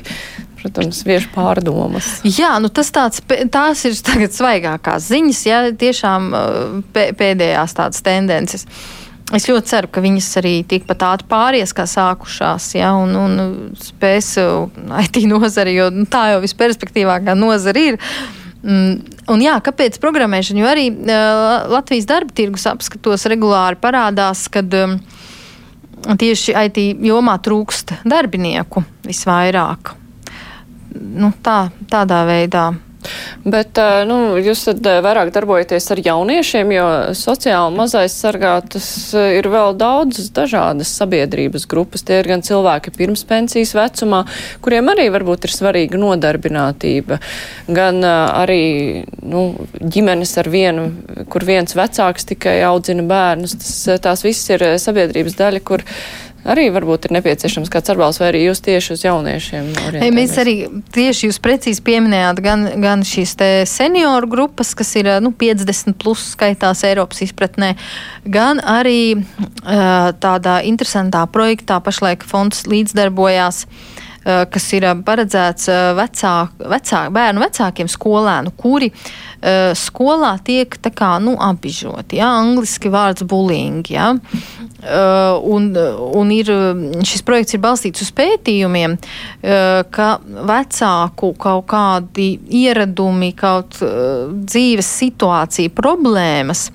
protams, 0.60 1.02
vieš 1.06 1.26
pārdomas. 1.34 2.20
Jā, 2.22 2.54
nu 2.62 2.70
tas 2.70 2.92
tāds, 2.94 3.24
tās 3.26 3.82
ir 3.88 3.98
tagad 4.06 4.36
svaigākās 4.36 5.10
ziņas, 5.10 5.40
ja 5.48 5.62
tiešām 5.82 6.28
uh, 6.30 6.60
pē- 6.94 7.10
pēdējās 7.18 7.74
tādas 7.80 8.06
tendences. 8.06 8.68
Es 9.32 9.46
ļoti 9.48 9.70
ceru, 9.70 9.88
ka 9.88 10.02
viņas 10.04 10.26
arī 10.42 10.54
tikpat 10.68 11.02
ātri 11.08 11.28
pāries, 11.30 11.72
kā 11.72 11.86
sākušās, 11.88 12.74
ja, 12.76 12.92
un, 13.00 13.14
un 13.16 13.38
spēs 13.80 14.34
uh, 14.42 14.68
IT 15.00 15.22
nozari, 15.30 15.78
jo 15.78 15.88
nu, 15.94 16.04
tā 16.04 16.34
jau 16.34 16.42
visperspektīvākā 16.44 17.36
nozara 17.38 17.86
ir. 17.92 18.00
Mm, 18.64 19.14
Un 19.32 19.40
jā, 19.40 19.54
kāpēc 19.64 19.96
programmēšana? 20.02 20.60
Jo 20.60 20.68
arī 20.68 20.88
uh, 20.92 21.64
Latvijas 21.72 22.08
darba 22.08 22.34
tirgus 22.36 22.66
apskatos 22.68 23.24
regulāri 23.30 23.78
parādās, 23.80 24.44
kad 24.52 24.68
um, 24.76 24.98
tieši 26.20 26.52
IT 26.66 26.80
jomā 27.08 27.38
trūkst 27.40 27.94
darbinieku 28.04 28.84
visvairāk. 29.06 29.94
Nu, 30.94 31.32
tā, 31.44 31.70
tādā 31.90 32.20
veidā 32.28 32.68
Bet 33.44 33.78
nu, 34.08 34.18
jūs 34.40 34.64
tad 34.68 34.86
vairāk 35.04 35.32
darbojaties 35.34 35.90
ar 35.92 36.00
jauniešiem, 36.04 36.72
jo 36.72 36.86
sociāli 37.18 37.76
mazais 37.76 38.14
sargātas 38.16 38.86
ir 39.14 39.48
vēl 39.52 39.76
daudzas 39.80 40.30
dažādas 40.34 40.92
sabiedrības 40.96 41.66
grupas. 41.70 42.04
Tie 42.06 42.20
ir 42.22 42.30
gan 42.30 42.44
cilvēki 42.44 42.94
pirms 42.96 43.26
pensijas 43.28 43.74
vecumā, 43.76 44.24
kuriem 44.64 44.88
arī 44.94 45.10
varbūt 45.12 45.48
ir 45.48 45.54
svarīga 45.54 46.00
nodarbinātība, 46.00 47.20
gan 47.68 48.00
arī 48.04 49.04
nu, 49.20 49.46
ģimenes 49.80 50.36
ar 50.40 50.50
vienu, 50.52 50.88
kur 51.32 51.44
viens 51.46 51.76
vecāks 51.76 52.30
tikai 52.32 52.58
audzina 52.68 53.04
bērnus. 53.08 53.58
Tas, 53.60 53.74
tās 54.04 54.24
viss 54.24 54.48
ir 54.54 54.64
sabiedrības 54.80 55.36
daļa, 55.38 55.64
kur 55.64 55.84
arī 56.44 56.66
varbūt 56.74 57.08
ir 57.08 57.14
nepieciešams 57.18 57.72
kāds 57.72 57.92
atbalsts, 57.92 58.20
vai 58.22 58.30
arī 58.32 58.44
jūs 58.46 58.62
tieši 58.64 58.94
uz 58.96 59.04
jauniešiem? 59.06 59.70
Mēs 60.14 60.36
arī 60.40 60.56
tieši 60.94 61.30
jūs 61.30 61.40
precīzi 61.44 61.84
pieminējāt 61.86 62.42
gan, 62.44 62.66
gan 62.82 63.04
šīs 63.06 63.36
senioru 63.70 64.30
grupas, 64.30 64.74
kas 64.78 64.94
ir 65.00 65.10
nu, 65.24 65.32
50 65.40 65.98
plus 66.00 66.30
skaitās 66.34 66.84
Eiropas 66.86 67.24
izpratnē, 67.26 67.74
gan 68.24 68.60
arī 68.60 69.16
uh, 69.16 70.12
tādā 70.20 70.60
interesantā 70.68 71.24
projektā 71.30 71.80
pašlaik 71.84 72.26
fonds 72.28 72.66
līdzdarbojās. 72.70 73.64
Uh, 73.64 73.93
kas 74.24 74.66
ir 74.72 74.86
paredzēts 75.04 75.68
vecāk, 75.98 76.54
vecāk, 76.72 77.10
bērnu 77.14 77.42
vecākiem 77.44 77.90
skolēnu, 77.92 78.54
kuri 78.56 78.90
uh, 78.90 79.72
skolā 79.76 80.34
tiek 80.44 80.78
tā 80.80 80.92
kā, 80.94 81.16
nu, 81.22 81.36
apbižoti, 81.40 82.20
ja, 82.22 82.32
angliski 82.40 82.92
vārds 82.92 83.26
bullying, 83.28 83.84
ja, 83.92 84.14
Uh, 84.84 85.40
un, 85.48 85.70
un 86.12 86.28
ir, 86.34 86.50
šis 87.08 87.22
projekts 87.24 87.54
ir 87.56 87.60
balstīts 87.64 88.02
uz 88.04 88.10
pētījumiem, 88.12 88.98
uh, 88.98 89.78
ka 89.88 90.08
vecāku 90.20 91.30
kaut 91.40 91.64
kādi 91.72 92.26
ieradumi, 92.52 93.30
kaut 93.32 93.78
dzīves 93.80 94.90
situācija, 95.00 95.72
problēmas 95.72 96.66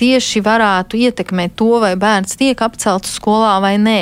tieši 0.00 0.40
varētu 0.46 0.96
ietekmēt 0.96 1.52
to, 1.60 1.74
vai 1.82 1.92
bērns 2.00 2.40
tiek 2.40 2.64
apcelts 2.64 3.12
skolā 3.18 3.58
vai 3.60 3.74
nē. 3.82 3.98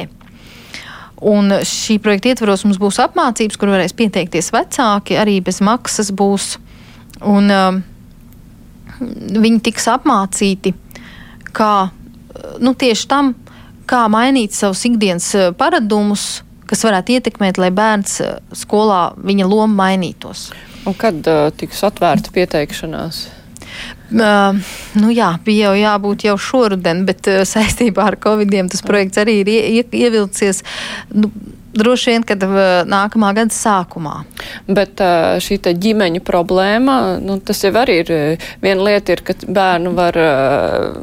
Un 1.27 1.51
šī 1.67 1.99
projekta 2.03 2.31
ietvaros 2.31 2.63
mums 2.67 2.79
būs 2.79 3.01
apmācības, 3.03 3.59
kur 3.59 3.73
varēs 3.73 3.97
pieteikties 3.99 4.53
vecāki, 4.55 5.17
arī 5.19 5.41
bez 5.43 5.59
maksas 5.65 6.13
būs. 6.15 6.53
Un, 7.27 7.51
uh, 7.51 7.81
viņi 8.99 9.63
tiks 9.67 9.89
apmācīti, 9.91 10.75
kā 11.57 11.73
nu, 12.63 12.75
tieši 12.79 13.09
tam, 13.11 13.33
kā 13.89 14.05
mainīt 14.13 14.57
savus 14.57 14.85
ikdienas 14.89 15.29
eh, 15.37 15.51
paradumus, 15.57 16.43
kas 16.69 16.85
varētu 16.85 17.17
ietekmēt, 17.17 17.61
lai 17.61 17.71
bērns 17.75 18.19
eh, 18.25 18.37
skolā 18.57 19.03
viņa 19.17 19.49
loma 19.49 19.85
mainītos. 19.85 20.49
Un 20.89 20.95
kad 20.97 21.27
uh, 21.29 21.49
tiks 21.53 21.83
atvērta 21.85 22.33
pieteikšanās? 22.33 23.25
Uh, 24.09 24.57
nu 24.99 25.13
jā, 25.15 25.33
bija 25.45 25.71
jau 25.71 25.79
jābūt 25.79 26.27
jau 26.29 26.37
šoruden, 26.49 27.05
bet 27.09 27.31
uh, 27.31 27.45
saistībā 27.49 28.11
ar 28.13 28.19
Covid-19 28.23 28.75
tas 28.75 28.85
projekts 28.87 29.23
arī 29.23 29.41
ir 29.43 29.53
ie, 29.53 29.85
ievilcies. 30.03 30.65
Nu, 31.15 31.31
droši 31.77 32.13
vien, 32.13 32.25
kad 32.27 32.43
nākamā 32.89 33.33
gada 33.37 33.55
sākumā. 33.55 34.23
Bet 34.69 35.01
šī 35.45 35.59
ģimeņa 35.69 36.23
problēma, 36.27 37.19
nu, 37.23 37.39
tas 37.45 37.61
jau 37.65 37.73
arī 37.81 37.99
ir 38.03 38.13
viena 38.63 38.87
lieta, 38.87 39.15
ir, 39.15 39.23
ka 39.27 39.37
bērnu 39.43 39.93
var 39.97 40.19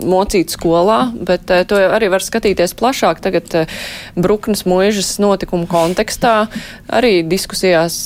mocīt 0.06 0.54
skolā, 0.56 1.12
bet 1.16 1.52
to 1.70 1.80
arī 1.80 2.10
var 2.14 2.24
skatīties 2.26 2.76
plašāk. 2.80 3.22
Tagad 3.24 3.68
Bruknes 4.16 4.66
mūžas 4.70 5.16
notikumu 5.22 5.68
kontekstā 5.70 6.48
arī 6.88 7.20
diskusijās 7.28 8.00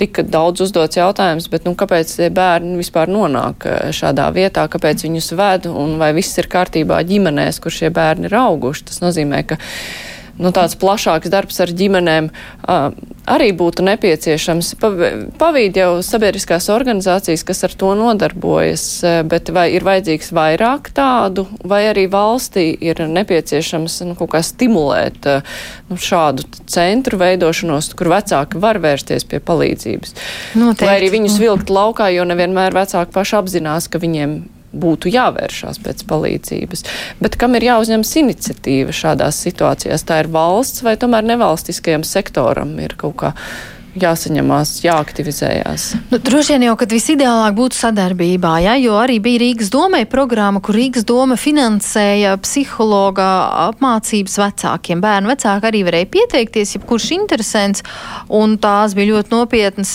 tika 0.00 0.24
daudz 0.26 0.64
uzdots 0.66 0.98
jautājums, 0.98 1.48
bet 1.52 1.66
nu, 1.68 1.74
kāpēc 1.78 2.14
bērni 2.34 2.78
vispār 2.80 3.12
nonāk 3.12 3.66
šādā 3.94 4.28
vietā, 4.34 4.66
kāpēc 4.70 5.04
viņus 5.06 5.32
ved 5.38 5.68
un 5.70 5.98
vai 6.00 6.12
viss 6.16 6.38
ir 6.40 6.48
kārtībā 6.52 7.02
ģimenēs, 7.08 7.60
kur 7.62 7.74
šie 7.74 7.92
bērni 7.94 8.30
ir 8.30 8.38
auguši. 8.38 8.88
Tas 8.88 9.02
nozīmē, 9.04 9.44
ka 9.46 9.60
nu, 10.40 10.52
tāds 10.54 10.78
plašāks 10.80 11.32
darbs 11.32 11.60
ar 11.64 11.72
ģimenēm 11.76 12.30
uh, 12.32 12.92
arī 13.28 13.50
būtu 13.54 13.84
nepieciešams. 13.86 14.72
Pavīd 15.38 15.78
jau 15.78 15.90
sabiedriskās 16.04 16.68
organizācijas, 16.72 17.44
kas 17.46 17.62
ar 17.66 17.74
to 17.78 17.92
nodarbojas, 17.98 18.84
bet 19.28 19.52
vai 19.54 19.68
ir 19.76 19.86
vajadzīgs 19.86 20.32
vairāk 20.34 20.92
tādu, 20.96 21.46
vai 21.68 21.84
arī 21.90 22.08
valstī 22.10 22.70
ir 22.82 23.04
nepieciešams 23.06 24.00
nu, 24.08 24.16
kaut 24.18 24.32
kā 24.34 24.42
stimulēt 24.46 25.28
nu, 25.28 25.98
šādu 25.98 26.46
centru 26.70 27.20
veidošanos, 27.22 27.92
kur 27.98 28.10
vecāki 28.14 28.62
var 28.62 28.80
vērsties 28.82 29.28
pie 29.28 29.42
palīdzības. 29.42 30.16
Noteikti. 30.58 30.88
Vai 30.88 30.98
arī 30.98 31.12
viņus 31.14 31.38
vilkt 31.42 31.70
laukā, 31.72 32.10
jo 32.14 32.26
nevienmēr 32.28 32.74
vecāki 32.76 33.14
paši 33.14 33.38
apzinās, 33.42 33.90
ka 33.92 34.02
viņiem 34.02 34.40
būtu 34.72 35.12
jāvēršās 35.12 35.82
pēc 35.84 36.06
palīdzības. 36.08 36.86
Bet 37.22 37.36
kam 37.40 37.58
ir 37.58 37.68
jāuzņemas 37.68 38.16
iniciatīva 38.22 38.96
šādās 38.96 39.42
situācijās? 39.44 40.06
Tā 40.08 40.22
ir 40.24 40.32
valsts 40.32 40.84
vai 40.86 40.96
tomēr 41.00 41.26
nevalstiskajam 41.34 42.06
sektoram 42.08 42.74
ir 42.82 42.96
kaut 43.00 43.18
kā 43.22 43.32
jāsaņemās, 43.98 44.78
jāaktivizējās. 44.86 45.86
Nu, 46.12 46.20
droši 46.24 46.54
vien 46.54 46.66
jau, 46.68 46.76
kad 46.80 46.92
visideālāk 46.94 47.56
būtu 47.56 47.76
sadarbībā, 47.76 48.54
ja, 48.64 48.76
jo 48.80 48.96
arī 49.00 49.18
bija 49.22 49.42
Rīgas 49.42 49.72
domē 49.72 50.04
programma, 50.10 50.62
kur 50.64 50.76
Rīgas 50.78 51.04
doma 51.08 51.36
finansēja 51.40 52.38
psihologa 52.42 53.26
apmācības 53.68 54.38
vecākiem. 54.40 55.02
Bērnu 55.04 55.32
vecāki 55.32 55.68
arī 55.68 55.84
varēja 55.88 56.10
pieteikties, 56.16 56.76
jebkurš 56.78 57.10
interesants, 57.18 57.84
un 58.32 58.56
tās 58.62 58.96
bija 58.96 59.12
ļoti 59.12 59.36
nopietnas 59.36 59.94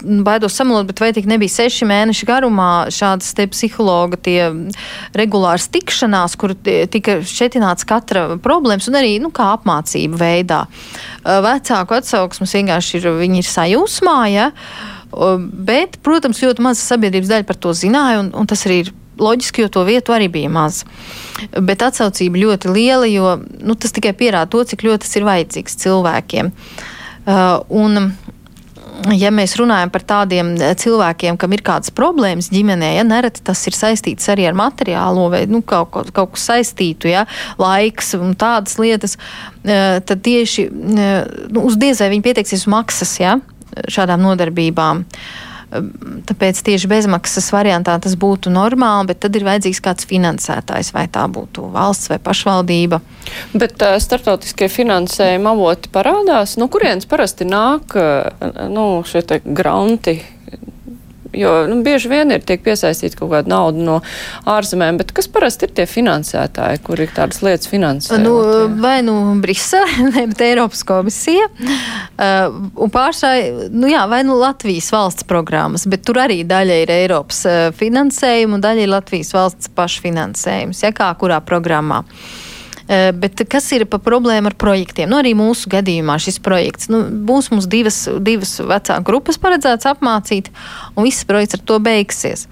baidos 0.00 0.56
samalot, 0.56 0.86
bet 0.88 1.00
vai 1.02 1.10
tik 1.16 1.26
nebija 1.30 1.52
seši 1.52 1.88
mēneši 1.88 2.28
garumā 2.28 2.70
šādas 2.94 3.32
te 3.36 3.46
psihologa 3.50 4.18
tie 4.20 4.50
regulāras 5.16 5.68
tikšanās, 5.72 6.36
kur 6.40 6.54
tika 6.64 7.20
šķetināts 7.26 7.88
katra 7.88 8.26
problēmas 8.42 8.88
un 8.90 9.00
arī, 9.00 9.16
nu, 9.22 9.32
kā 9.34 9.50
apmācība 9.56 10.20
veidā. 10.20 10.62
Vecāku 11.24 11.98
atsauksmes 11.98 12.56
vienkārši 12.58 13.00
ir, 13.00 13.10
viņi 13.20 13.42
ir 13.42 13.50
sajūsmā, 13.50 14.16
ja, 14.32 14.48
bet, 15.50 15.98
protams, 16.06 16.42
ļoti 16.44 16.64
maza 16.64 16.82
sabiedrības 16.84 17.34
daļa 17.34 17.48
par 17.48 17.60
to 17.60 17.74
zināja, 17.76 18.22
un, 18.22 18.32
un 18.36 18.50
tas 18.50 18.66
arī 18.68 18.84
ir 18.84 18.94
loģiski, 19.20 19.64
jo 19.64 19.72
to 19.72 19.84
vietu 19.84 20.14
arī 20.16 20.30
bija 20.32 20.50
maz. 20.52 20.84
Bet 21.56 21.84
atsaucība 21.84 22.40
ļoti 22.40 22.72
liela, 22.72 23.08
jo 23.10 23.36
nu, 23.40 23.76
tas 23.76 23.92
tikai 23.96 24.14
pierāda 24.16 24.50
to, 24.52 24.64
cik 24.64 24.86
ļoti 24.86 25.04
tas 25.04 25.18
ir 25.18 25.28
vajadzīgs 25.28 25.78
cilvēkiem. 25.84 26.52
Uh, 27.20 27.60
un 27.68 28.14
ja 29.16 29.30
mēs 29.34 29.56
runājam 29.60 29.90
par 29.92 30.04
tādiem 30.06 30.52
eh, 30.58 30.74
cilvēkiem, 30.78 31.38
kam 31.40 31.54
ir 31.56 31.64
kādas 31.66 31.92
problēmas 31.94 32.50
ģimenē, 32.52 32.92
ja 32.98 33.04
nereti 33.06 33.44
tas 33.46 33.62
ir 33.68 33.76
saistīts 33.76 34.30
arī 34.32 34.48
ar 34.50 34.58
materiālo 34.58 35.28
vai 35.32 35.44
nu, 35.50 35.62
kaut, 35.62 35.90
kaut, 35.94 36.12
kaut 36.16 36.34
ko 36.34 36.40
saistītu, 36.40 37.10
ja 37.10 37.26
laiks 37.60 38.14
un 38.18 38.34
tādas 38.38 38.78
lietas, 38.80 39.16
eh, 39.64 40.00
tad 40.04 40.24
tieši 40.26 40.66
eh, 40.70 41.20
nu, 41.50 41.66
uz 41.70 41.78
diezai 41.80 42.10
viņi 42.12 42.26
pieteiksies 42.28 42.66
maksas 42.70 43.16
ja, 43.22 43.38
šādām 43.90 44.24
nodarbībām. 44.26 45.04
Uh, 45.04 45.49
Tāpēc 45.70 46.62
tieši 46.66 46.88
bezmaksas 46.90 47.50
variantā 47.54 47.94
tas 48.02 48.16
būtu 48.18 48.50
normāli, 48.50 49.12
bet 49.12 49.20
tad 49.22 49.36
ir 49.38 49.46
vajadzīgs 49.46 49.82
kāds 49.84 50.08
finansētājs, 50.10 50.90
vai 50.96 51.06
tā 51.12 51.26
būtu 51.30 51.68
valsts 51.74 52.10
vai 52.10 52.18
pašvaldība. 52.22 53.00
Bet 53.54 53.78
uh, 53.86 53.94
starptautiskie 54.02 54.70
finansējuma 54.72 55.54
avoti 55.54 55.92
parādās, 55.94 56.56
no 56.58 56.66
kurienes 56.72 57.06
parasti 57.10 57.46
nāk 57.46 57.94
nu, 58.70 58.86
šie 59.06 59.22
granti 59.44 60.18
Jo 61.36 61.66
nu, 61.70 61.80
bieži 61.86 62.10
vien 62.10 62.32
ir 62.34 62.42
tiek 62.46 62.62
piesaistīta 62.64 63.20
kaut 63.20 63.30
kāda 63.34 63.52
nauda 63.52 63.84
no 63.84 63.96
ārzemēm, 64.50 64.98
bet 65.00 65.12
kas 65.14 65.28
parasti 65.30 65.68
ir 65.68 65.74
tie 65.76 65.86
finansētāji, 65.86 66.82
kuri 66.86 67.06
tādas 67.14 67.42
lietas 67.46 67.70
finansē? 67.70 68.18
Nu, 68.22 68.34
vai 68.82 68.98
nu 69.06 69.16
Brisele, 69.42 70.10
bet 70.32 70.44
Eiropas 70.44 70.82
komisija. 70.86 71.46
Uh, 71.54 72.58
un 72.80 72.92
pārstāj, 72.92 73.70
nu 73.74 73.90
jā, 73.90 74.02
vai 74.10 74.22
nu 74.26 74.38
Latvijas 74.40 74.90
valsts 74.94 75.28
programmas, 75.28 75.86
bet 75.90 76.04
tur 76.06 76.22
arī 76.24 76.42
daļa 76.48 76.82
ir 76.84 76.94
Eiropas 76.98 77.44
uh, 77.48 77.62
finansējuma 77.76 78.58
un 78.58 78.66
daļa 78.66 78.86
ir 78.86 78.94
Latvijas 78.96 79.34
valsts 79.36 79.72
pašfinansējums, 79.78 80.84
ja 80.86 80.94
kā 80.96 81.12
kurā 81.20 81.38
programmā. 81.46 82.04
Uh, 82.04 82.49
bet 82.90 83.44
kas 83.50 83.68
ir 83.76 83.84
pa 83.86 84.00
problēma 84.02 84.50
ar 84.50 84.56
projektiem? 84.58 85.10
Nu, 85.10 85.20
arī 85.20 85.30
mūsu 85.38 85.70
gadījumā 85.70 86.16
šis 86.22 86.40
projekts. 86.42 86.90
Nu, 86.90 87.04
būs 87.06 87.52
mums 87.52 87.68
divas, 87.70 88.02
divas 88.18 88.56
vecāku 88.58 89.06
grupas 89.06 89.38
paredzēts 89.38 89.86
apmācīt, 89.92 90.50
un 90.96 91.06
viss 91.06 91.26
projekts 91.28 91.58
ar 91.58 91.64
to 91.70 91.78
beigsies. 91.84 92.48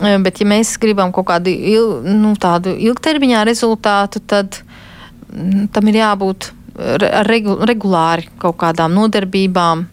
Eh, 0.00 0.16
bet, 0.22 0.40
ja 0.40 0.48
mēs 0.48 0.76
gribam 0.80 1.12
kaut 1.12 1.28
kādu 1.28 1.52
il, 1.52 1.90
nu, 2.06 2.32
tādu 2.40 2.72
ilgtermiņā 2.78 3.42
rezultātu, 3.50 4.22
tad 4.30 4.62
mm, 5.28 5.68
tam 5.74 5.90
ir 5.90 6.00
jābūt 6.04 6.52
regulāri 6.80 8.28
kaut 8.40 8.56
kādām 8.62 8.94
nodarbībām, 8.96 9.84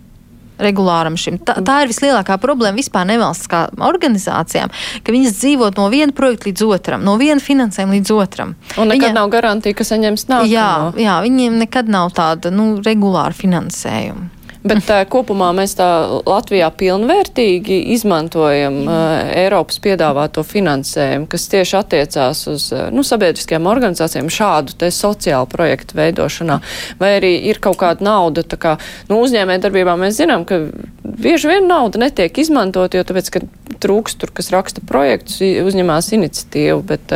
regulāram 0.62 1.18
šim. 1.20 1.40
Tā, 1.46 1.58
tā 1.66 1.82
ir 1.84 1.92
vislielākā 1.92 2.38
problēma 2.42 2.80
vispār 2.80 3.08
nevalstiskām 3.10 3.84
organizācijām, 3.88 4.74
ka 5.04 5.16
viņas 5.16 5.38
dzīvo 5.40 5.72
no 5.78 5.90
viena 5.94 6.16
projekta 6.16 6.50
līdz 6.50 6.66
otram, 6.68 7.06
no 7.08 7.18
viena 7.22 7.44
finansējuma 7.44 7.98
līdz 7.98 8.16
otram. 8.18 8.56
Un 8.78 8.92
nekad 8.94 9.10
Viņa, 9.10 9.18
nav 9.20 9.30
garantija, 9.34 9.78
ka 9.78 9.88
saņems 9.88 10.28
nākamo. 10.32 10.52
Jā, 10.52 10.72
jā, 11.02 11.20
viņiem 11.26 11.60
nekad 11.62 11.92
nav 11.92 12.14
tāda 12.18 12.54
nu, 12.54 12.76
regulāra 12.86 13.36
finansējuma. 13.38 14.37
Bet 14.66 14.90
uh, 14.90 15.04
kopumā 15.10 15.52
mēs 15.58 15.76
tā 15.78 15.88
Latvijā 16.26 16.70
pilnvērtīgi 16.80 17.80
izmantojam 17.96 18.80
uh, 18.86 18.98
Eiropas 19.38 19.80
piedāvāto 19.84 20.44
finansējumu, 20.48 21.28
kas 21.32 21.48
tieši 21.52 21.78
attiecās 21.80 22.44
uz 22.52 22.70
uh, 22.76 22.88
nu, 22.94 23.06
sabiedriskajām 23.06 23.70
organizācijām 23.70 24.32
šādu 24.34 24.78
te 24.82 24.92
sociālu 24.94 25.50
projektu 25.52 26.00
veidošanā. 26.00 26.60
Vai 27.02 27.14
arī 27.20 27.34
ir 27.52 27.62
kaut 27.64 27.80
kāda 27.82 28.06
nauda, 28.08 28.46
tā 28.48 28.60
kā 28.62 28.78
nu, 29.12 29.22
uzņēmē 29.22 29.60
darbībā 29.64 29.98
mēs 30.00 30.20
zinām, 30.22 30.48
ka 30.48 30.64
bieži 31.04 31.52
vien 31.52 31.70
nauda 31.70 32.02
netiek 32.02 32.38
izmantot, 32.42 32.98
jo 32.98 33.06
tāpēc, 33.08 33.32
ka 33.34 33.44
trūkst 33.82 34.20
tur, 34.22 34.32
kas 34.36 34.50
raksta 34.54 34.82
projektus, 34.88 35.40
uzņemās 35.42 36.10
iniciatīvu, 36.18 36.82
bet 36.88 37.14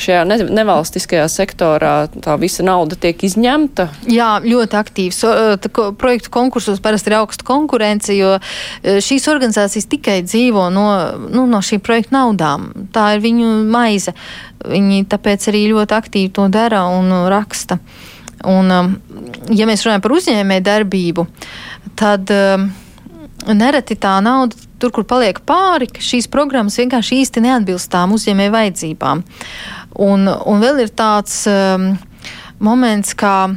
šajā 0.00 0.22
ne, 0.28 0.38
nevalstiskajā 0.60 1.26
sektorā 1.32 1.94
tā 2.14 2.36
visa 2.40 2.66
nauda 2.66 2.98
tiek 3.00 3.24
izņemta. 3.26 3.88
Jā, 4.10 4.36
ļoti 4.44 4.78
aktīvs. 4.78 5.20
Projektu 6.00 6.32
konkursos 6.34 6.82
parasti 6.94 7.10
ir 7.10 7.18
augsta 7.18 7.44
konkurence, 7.46 8.14
jo 8.14 8.36
e, 8.38 9.00
šīs 9.02 9.26
organizācijas 9.32 9.88
tikai 9.90 10.20
dzīvo 10.22 10.68
no, 10.70 10.86
nu, 11.26 11.46
no 11.50 11.60
šīm 11.64 11.82
projektu 11.82 12.14
naudām. 12.14 12.70
Tā 12.94 13.14
ir 13.16 13.24
viņu 13.24 13.50
maize. 13.70 14.14
Viņi 14.64 15.04
tāpēc 15.10 15.50
arī 15.50 15.66
ļoti 15.72 15.96
aktīvi 15.96 16.32
to 16.34 16.46
dara 16.48 16.86
un 16.94 17.10
raksta. 17.32 17.80
Un, 18.44 18.70
um, 18.70 18.94
ja 19.56 19.66
mēs 19.66 19.84
runājam 19.84 20.04
par 20.04 20.14
uzņēmē 20.14 20.58
darbību, 20.64 21.24
tad 21.96 22.30
um, 22.32 22.66
nereti 23.48 23.96
tā 24.00 24.18
nauda 24.24 24.56
tur, 24.80 24.92
kur 24.92 25.06
paliek 25.08 25.40
pāri, 25.48 25.88
ka 25.88 26.04
šīs 26.04 26.28
programmas 26.32 26.76
vienkārši 26.80 27.22
īsti 27.24 27.44
neatbilst 27.44 27.90
tām 27.92 28.12
uzņēmēju 28.16 28.52
vajadzībām. 28.54 29.24
Un, 30.04 30.28
un 30.28 30.64
vēl 30.64 30.84
ir 30.84 30.92
tāds 30.92 31.42
um, 31.48 31.94
moments, 32.60 33.16
kā 33.16 33.54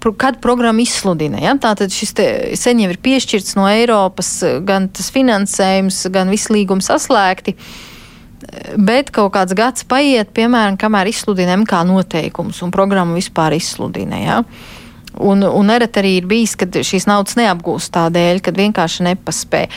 kad 0.00 0.40
programma 0.40 0.82
izsludina. 0.82 1.40
Ja? 1.42 1.54
Tātad 1.60 1.92
šis 1.94 2.14
sen 2.58 2.82
jau 2.82 2.90
ir 2.92 2.98
piešķirts 3.02 3.56
no 3.58 3.68
Eiropas, 3.70 4.32
gan 4.66 4.88
tas 4.88 5.10
finansējums, 5.14 6.02
gan 6.14 6.32
viss 6.32 6.50
līgums 6.52 6.90
saslēgti. 6.90 7.56
Bet 8.80 9.12
kaut 9.14 9.34
kāds 9.36 9.54
gads 9.54 9.84
paiet, 9.86 10.32
piemēram, 10.34 10.78
kamēr 10.80 11.10
izsludina 11.12 11.54
MK 11.60 11.84
noteikumus 11.86 12.62
un 12.64 12.72
programmu 12.74 13.18
vispār 13.18 13.54
izsludina. 13.58 14.18
Ja? 14.18 14.38
Un, 15.20 15.44
un 15.44 15.68
nereti 15.68 16.00
arī 16.00 16.14
ir 16.18 16.28
bijis, 16.30 16.56
kad 16.58 16.74
šīs 16.86 17.06
naudas 17.10 17.36
neapgūst 17.38 17.92
tādēļ, 17.94 18.40
ka 18.44 18.54
vienkārši 18.56 19.06
nepaspēja. 19.10 19.68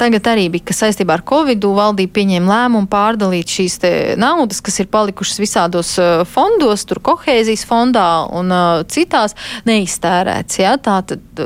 Tagad 0.00 0.30
arī 0.32 0.48
bija, 0.52 0.68
ka 0.70 0.76
saistībā 0.76 1.18
ar 1.18 1.24
Covid 1.28 1.64
valdība 1.76 2.16
pieņēma 2.18 2.50
lēmumu 2.50 2.90
pārdalīt 2.92 3.52
šīs 3.52 3.78
naudas, 4.20 4.62
kas 4.64 4.80
ir 4.82 4.90
palikušas 4.92 5.40
visādos 5.42 5.94
fondos, 6.32 6.86
tur 6.88 7.00
kohēzijas 7.04 7.64
fondā 7.68 8.08
un 8.32 8.52
uh, 8.52 8.82
citās 8.88 9.36
neiztērēts. 9.68 10.60
Ja? 10.60 10.76
Tā 10.80 11.00
tad 11.08 11.44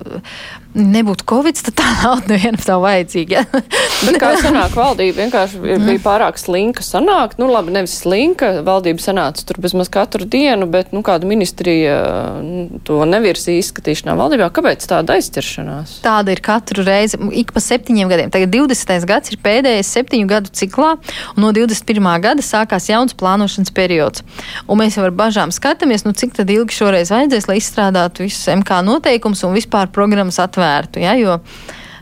nebūtu 0.79 1.27
Covid, 1.29 1.59
tad 1.69 1.77
tā 1.79 1.87
nauda 2.03 2.35
nevienam 2.35 2.63
nav 2.69 2.83
vajadzīga. 2.85 3.41
Ja? 3.41 3.63
Bet 4.07 4.19
kā 4.21 4.33
sanāk, 4.43 4.75
valdība 4.77 5.25
vienkārši 5.25 5.61
bija 5.63 5.79
mm. 5.81 6.01
pārāk 6.05 6.39
slinka 6.41 6.85
sanākt. 6.87 7.39
Nu, 7.41 7.49
labi, 7.51 7.75
nevis 7.75 7.97
slinka, 8.03 8.59
valdība 8.67 9.03
sanāca 9.03 9.45
tur 9.49 9.61
bezmaz 9.63 9.91
katru 9.93 10.29
dienu, 10.29 10.69
bet, 10.71 10.93
nu, 10.95 11.03
kāda 11.07 11.29
ministrija 11.29 11.97
nu, 12.45 12.81
to 12.87 13.01
nevirsīja 13.09 13.65
izskatīšanā 13.65 14.15
valdībā. 14.19 14.51
Kāpēc 14.55 14.87
tāda 14.91 15.19
aizķeršanās? 15.19 15.99
Tāda 16.05 16.35
ir 16.35 16.43
katru 16.45 16.87
reizi, 16.87 17.21
ik 17.43 17.53
pa 17.57 17.63
septiņiem 17.65 18.13
gadiem. 18.13 18.33
Tagad 18.35 18.55
20. 18.55 19.09
gads 19.09 19.35
ir 19.35 19.43
pēdējais 19.45 19.93
septiņu 19.99 20.31
gadu 20.31 20.55
ciklā, 20.55 20.95
un 21.35 21.45
no 21.47 21.53
21. 21.57 22.11
gada 22.25 22.45
sākās 22.45 22.89
jauns 22.91 23.17
plānošanas 23.19 23.75
periods. 23.75 24.25
Un 24.69 24.83
mēs 24.83 24.99
jau 24.99 25.07
ar 25.09 25.15
bažām 25.17 25.53
skatāmies, 25.55 26.07
nu, 26.07 26.15
cik 26.17 26.37
tad 26.39 26.51
ilgi 26.53 26.77
šoreiz 26.79 27.13
vajadzēs, 27.15 27.49
lai 27.51 27.59
izstrādātu 27.61 28.27
visus 28.27 28.47
MK 28.53 28.83
noteikumus 28.87 29.45
un 29.49 29.57
vispār 29.57 29.91
programmas 29.93 30.39
atvērtu 30.43 30.68
atvērtu. 30.69 31.05
Ja, 31.05 31.17
jo, 31.19 31.41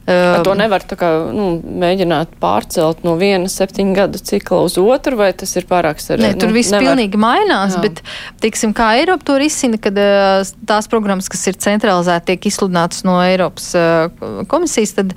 Uh, 0.07 0.37
to 0.47 0.53
nevar 0.55 0.85
kā, 0.87 1.09
nu, 1.35 1.57
mēģināt 1.83 2.37
pārcelt 2.39 3.01
no 3.03 3.17
viena 3.19 3.49
septiņu 3.51 3.95
gadu 3.97 4.21
cikla 4.23 4.61
uz 4.63 4.77
otru, 4.79 5.19
vai 5.19 5.33
tas 5.35 5.51
ir 5.59 5.67
pārāk 5.67 5.99
sarežģīti? 5.99 6.39
Tur 6.45 6.53
nu, 6.53 6.55
viss 6.55 6.71
nevar. 6.71 6.85
pilnīgi 6.87 7.19
mainās, 7.19 7.75
Jā. 7.75 7.83
bet, 7.83 8.05
tiksim, 8.45 8.71
kā 8.71 8.93
Eiropa 9.01 9.27
to 9.27 9.41
risina, 9.43 9.81
kad 9.83 9.99
uh, 9.99 10.47
tās 10.71 10.87
programmas, 10.93 11.27
kas 11.27 11.43
ir 11.51 11.59
centralizēti, 11.59 12.29
tiek 12.31 12.47
izsludinātas 12.53 13.03
no 13.03 13.19
Eiropas 13.25 13.73
uh, 13.75 14.47
komisijas, 14.47 14.95
tad 15.01 15.17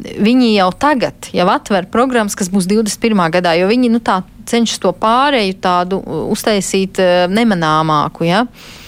viņi 0.00 0.54
jau 0.54 0.72
tagad 0.88 1.28
jau 1.36 1.50
atver 1.52 1.92
programmas, 1.92 2.32
kas 2.32 2.48
būs 2.48 2.64
21. 2.72 3.26
gadā, 3.36 3.58
jo 3.60 3.68
viņi, 3.68 3.92
nu, 3.92 4.00
tā 4.00 4.22
cenšas 4.48 4.80
to 4.80 4.96
pārēju 5.04 5.60
tādu 5.60 6.00
uztaisīt 6.32 7.04
uh, 7.04 7.26
nemanāmāku, 7.28 8.24
ja. 8.32 8.46
Uh, 8.48 8.78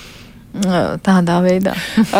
Tādā 0.52 1.38
veidā. 1.44 1.72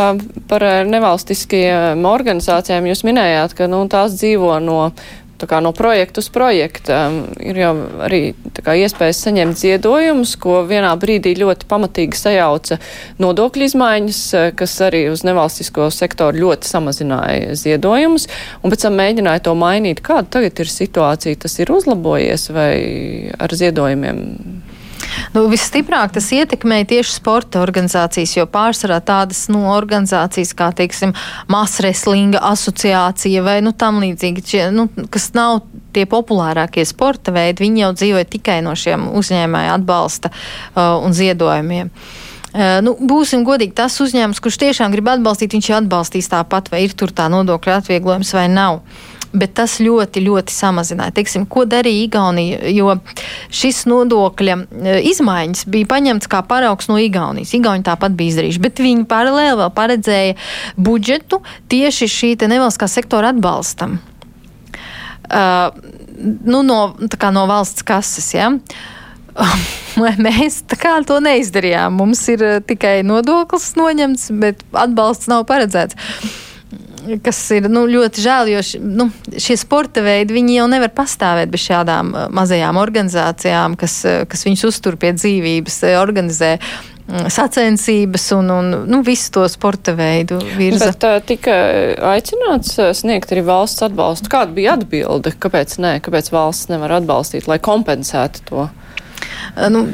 Par 0.51 0.64
nevalstiskajām 0.89 2.07
organizācijām 2.09 2.87
jūs 2.89 3.05
minējāt, 3.05 3.57
ka 3.59 3.68
nu, 3.68 3.85
tās 3.93 4.16
dzīvo 4.16 4.57
no 4.64 4.78
kā, 5.49 5.61
no 5.62 5.72
projekta 5.76 6.22
uz 6.22 6.28
projektu. 6.33 6.95
Ir 7.43 7.59
jau 7.59 7.72
arī 8.07 8.20
kā, 8.62 8.74
iespējas 8.78 9.22
saņemt 9.26 9.59
ziedojumus, 9.59 10.37
ko 10.41 10.62
vienā 10.68 10.93
brīdī 11.01 11.35
ļoti 11.41 11.68
pamatīgi 11.70 12.18
sajauca 12.18 12.78
nodokļu 13.22 13.68
izmaiņas, 13.68 14.22
kas 14.59 14.76
arī 14.87 15.05
uz 15.12 15.24
nevalstisko 15.26 15.91
sektoru 15.95 16.47
ļoti 16.47 16.70
samazināja 16.70 17.57
ziedojumus, 17.59 18.28
un 18.62 18.74
pēc 18.74 18.87
tam 18.87 18.99
mēģināja 19.01 19.47
to 19.49 19.57
mainīt. 19.59 20.05
Kāda 20.05 20.39
tagad 20.39 20.62
ir 20.62 20.72
situācija? 20.72 21.43
Tas 21.45 21.59
ir 21.61 21.74
uzlabojies 21.74 22.49
vai 22.55 22.74
ar 23.39 23.57
ziedojumiem 23.59 24.22
Nu, 25.35 25.45
visstiprāk 25.51 26.15
tas 26.17 26.29
ietekmēja 26.35 26.89
tieši 26.95 27.17
sporta 27.17 27.63
organizācijas, 27.63 28.35
jo 28.37 28.47
pārsvarā 28.51 28.99
tādas 29.05 29.45
nu, 29.53 29.65
organizācijas 29.73 30.53
kā, 30.57 30.71
teiksim, 30.77 31.15
masreslinga 31.53 32.43
asociācija 32.53 33.45
vai 33.45 33.61
nu, 33.65 33.75
tam 33.77 34.01
līdzīgi, 34.03 34.67
nu, 34.75 34.89
kas 35.13 35.31
nav 35.37 35.63
tie 35.93 36.07
populārākie 36.09 36.85
sporta 36.89 37.35
veidi, 37.35 37.67
viņi 37.67 37.85
jau 37.85 37.93
dzīvoja 38.01 38.29
tikai 38.33 38.61
no 38.65 38.75
šiem 38.79 39.11
uzņēmēju 39.13 39.73
atbalsta 39.77 40.33
uh, 40.33 40.99
un 41.05 41.17
ziedojumiem. 41.17 41.93
Uh, 42.53 42.79
nu, 42.85 42.97
būsim 43.09 43.45
godīgi, 43.49 43.77
tas 43.77 43.97
uzņēmums, 44.05 44.41
kurš 44.45 44.61
tiešām 44.65 44.93
grib 44.93 45.09
atbalstīt, 45.13 45.57
viņš 45.57 45.73
atbalstīs 45.83 46.29
tāpat, 46.33 46.73
vai 46.73 46.85
ir 46.87 46.97
tur 46.97 47.13
tā 47.17 47.29
nodokļa 47.33 47.81
atvieglojums 47.83 48.33
vai 48.37 48.49
nav. 48.53 48.81
Uh, 48.83 49.12
bet 49.33 49.55
tas 49.57 49.78
ļoti, 49.83 50.22
ļoti 50.26 50.55
samazināja. 50.55 51.14
Teiksim, 51.16 51.47
ko 51.51 51.64
darīja 51.68 52.07
Igaunija? 52.07 52.61
Jo 52.72 52.97
šis 53.53 53.85
nodokļa 53.91 54.57
e, 54.61 54.97
izmaiņas 55.12 55.66
bija 55.72 55.89
paņemts 55.91 56.30
kā 56.33 56.43
paraugs 56.49 56.91
no 56.93 56.99
Igaunijas. 57.01 57.55
Igauni 57.57 57.87
tāpat 57.87 58.16
bija 58.18 58.35
izdarījuši, 58.35 58.62
bet 58.62 58.83
viņi 58.85 59.09
paralēli 59.11 59.59
vēl 59.62 59.74
paredzēja 59.76 60.39
budžetu 60.76 61.43
tieši 61.72 62.11
šī 62.12 62.33
nevalstiskā 62.43 62.89
sektora 62.91 63.33
atbalstam. 63.33 64.01
Uh, 65.33 65.70
nu, 66.45 66.61
no, 66.66 66.80
no 67.33 67.47
valsts 67.49 67.85
kases. 67.89 68.33
Ja? 68.37 68.51
Mēs 70.26 70.61
to 71.09 71.18
neizdarījām. 71.24 71.97
Mums 71.97 72.26
ir 72.33 72.45
e, 72.45 72.55
tikai 72.68 72.99
nodoklis 73.07 73.72
noņemts, 73.80 74.28
bet 74.43 74.64
atbalsts 74.76 75.30
nav 75.33 75.47
paredzēts 75.49 75.97
kas 77.25 77.39
ir 77.57 77.69
nu, 77.73 77.85
ļoti 77.91 78.23
žēl, 78.25 78.53
jo 78.53 78.63
š, 78.63 78.81
nu, 78.83 79.09
šie 79.41 79.57
sporta 79.61 80.05
veidi 80.05 80.43
jau 80.55 80.69
nevar 80.71 80.93
pastāvēt 80.95 81.53
bez 81.53 81.67
šādām 81.67 82.15
uh, 82.15 82.25
mazajām 82.35 82.81
organizācijām, 82.81 83.77
kas, 83.81 83.99
uh, 84.09 84.23
kas 84.29 84.47
viņus 84.47 84.65
uztur 84.71 84.99
pie 85.01 85.13
dzīvības, 85.17 85.79
uh, 85.87 85.97
organizē 86.01 86.53
mm, 86.59 87.31
sacensības 87.33 88.29
un, 88.39 88.53
un 88.55 88.71
nu, 88.91 89.03
visu 89.07 89.33
to 89.37 89.47
sporta 89.53 89.97
veidu 89.99 90.41
virza. 90.59 90.93
Bet 90.93 91.29
tika 91.31 91.57
aicināts 92.13 92.77
sniegt 93.01 93.35
arī 93.35 93.45
valsts 93.49 93.85
atbalstu. 93.89 94.33
Kāda 94.33 94.55
bija 94.57 94.77
atbilde? 94.79 95.35
Kāpēc 95.43 95.79
nē? 95.83 95.97
Kāpēc 96.05 96.33
valsts 96.35 96.73
nevar 96.73 96.99
atbalstīt, 97.01 97.51
lai 97.51 97.61
kompensētu 97.63 98.47
to? 98.51 98.69
Nu, 99.70 99.86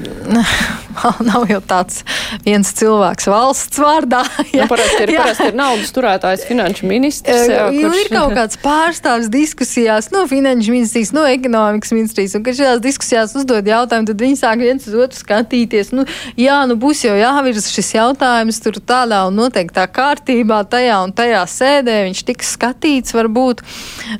nav 1.28 1.46
jau 1.48 1.60
tāds 1.68 2.02
viens 2.44 2.70
cilvēks 2.78 3.28
valsts 3.30 3.80
vārdā. 3.80 4.22
Jā, 4.54 4.64
nu, 4.64 4.68
parasti 4.70 5.04
ir, 5.04 5.12
jā. 5.14 5.22
Parasti 5.22 5.48
ir 5.50 5.56
naudas 5.58 5.92
turētājs 5.94 6.44
finanšu 6.48 6.88
ministrs. 6.88 7.46
Jā, 7.50 7.68
kurš... 7.72 8.00
Ir 8.02 8.12
kaut 8.12 8.34
kāds 8.36 8.58
pārstāvs 8.62 9.30
diskusijās 9.32 10.10
no 10.14 10.24
finanšu 10.30 10.74
ministrijas, 10.74 11.12
no 11.16 11.24
ekonomikas 11.28 11.92
ministrijas, 11.94 12.36
un 12.38 12.44
kad 12.46 12.58
šajās 12.58 12.82
diskusijās 12.84 13.34
uzdod 13.38 13.68
jautājumu, 13.68 14.08
tad 14.10 14.24
viņi 14.24 14.40
sāk 14.40 14.62
viens 14.62 14.88
uz 14.88 14.96
otru 14.98 15.20
skatīties. 15.20 15.92
Nu, 15.96 16.06
jā, 16.38 16.58
nu 16.70 16.78
būs 16.80 17.04
jau 17.06 17.14
jāvirza 17.18 17.64
šis 17.68 17.92
jautājums 17.96 18.60
tur 18.64 18.80
tādā 18.80 19.24
un 19.28 19.38
noteiktā 19.38 19.86
kārtībā, 19.92 20.62
tajā 20.70 21.00
un 21.04 21.14
tajā 21.16 21.44
sēdē 21.52 21.98
viņš 22.08 22.24
tiks 22.28 22.54
skatīts 22.56 23.16
varbūt, 23.16 23.62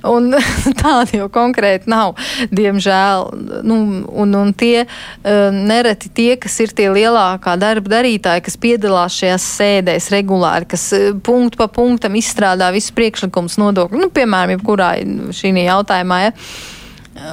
un 0.08 0.30
tāda 0.82 1.22
jau 1.22 1.30
konkrēti 1.32 1.90
nav, 1.90 2.16
diemžēl. 2.54 3.28
Nu, 3.68 3.78
un, 4.08 4.34
un 4.38 4.52
tie 4.56 4.86
nereti 5.24 6.10
tie, 6.14 6.36
kas 6.40 6.54
ir 6.62 6.72
tie 6.76 6.88
lielākā 6.94 7.56
darba 7.58 7.98
darītāji, 7.98 8.44
kas 8.46 8.56
piedalās 8.60 9.16
šajās 9.18 9.46
sēdēs 9.58 10.10
regulāri, 10.14 10.68
kas 10.70 10.88
eh, 10.96 11.10
punktu 11.12 11.58
pa 11.60 11.68
punktam 11.72 12.16
izstrādā 12.18 12.70
visus 12.74 12.94
priekšlikumus 12.96 13.58
nodokļu, 13.60 14.00
nu, 14.04 14.10
piemēram, 14.14 14.56
jebkurā 14.56 14.92
šī 15.34 15.52
jautājumā. 15.64 16.20
Ja? 16.22 16.32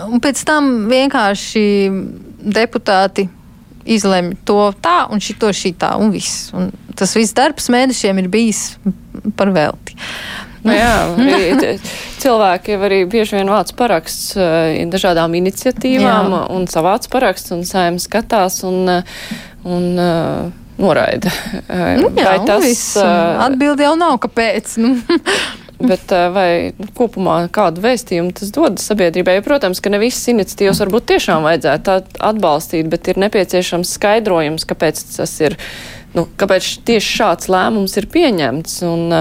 Un 0.09 0.21
pēc 0.23 0.41
tam 0.47 0.87
vienkārši 0.89 1.65
deputāti 2.41 3.27
izlemj 3.85 4.33
to 4.47 4.59
tā 4.81 5.05
un 5.13 5.21
šito 5.21 5.51
šitā 5.53 5.93
un 6.01 6.09
viss. 6.13 6.49
Un 6.57 6.71
tas 6.97 7.13
viss 7.17 7.35
darbs 7.37 7.69
mēnešiem 7.69 8.23
ir 8.23 8.31
bijis 8.33 8.63
par 9.37 9.53
velti. 9.53 9.93
Nu, 10.65 10.73
jā, 10.73 11.77
cilvēki 12.23 12.77
arī 12.81 13.01
bieži 13.09 13.37
vien 13.37 13.51
vāc 13.53 13.71
paraksts 13.77 14.33
uh, 14.39 14.73
dažādām 14.91 15.37
iniciatīvām 15.37 16.31
jā. 16.33 16.43
un 16.55 16.69
savāc 16.71 17.05
paraksts 17.11 17.53
un 17.55 17.65
saim 17.69 17.99
skatās 18.01 18.63
un, 18.65 18.89
un 19.63 19.91
uh, 19.93 20.47
noraida. 20.81 21.33
Nu, 22.01 22.09
jā, 22.15 22.31
Vai 22.31 22.39
tas 22.47 22.63
viss, 22.65 22.97
atbildi 22.97 23.85
jau 23.85 23.93
nav, 23.99 24.17
kāpēc. 24.25 24.75
Nu. 24.81 24.95
Bet 25.75 26.07
vai 26.31 26.71
kopumā 26.95 27.49
kādu 27.53 27.81
vēstījumu 27.83 28.31
tas 28.37 28.51
dod 28.55 28.79
sabiedrībai? 28.79 29.41
Protams, 29.43 29.81
ka 29.83 29.91
ne 29.91 29.99
visas 29.99 30.23
iniciatīvas 30.31 30.79
varbūt 30.85 31.09
tiešām 31.11 31.43
vajadzētu 31.43 31.97
atbalstīt, 32.23 32.87
bet 32.87 33.09
ir 33.11 33.19
nepieciešams 33.19 33.91
skaidrojums, 33.97 34.63
kāpēc 34.69 35.01
tas 35.17 35.33
ir 35.43 35.57
nu, 36.15 36.25
kāpēc 36.39 36.71
tieši 36.87 37.11
šāds 37.19 37.51
lēmums 37.51 37.95
ir 37.99 38.09
pieņemts, 38.13 38.79
un 38.87 39.15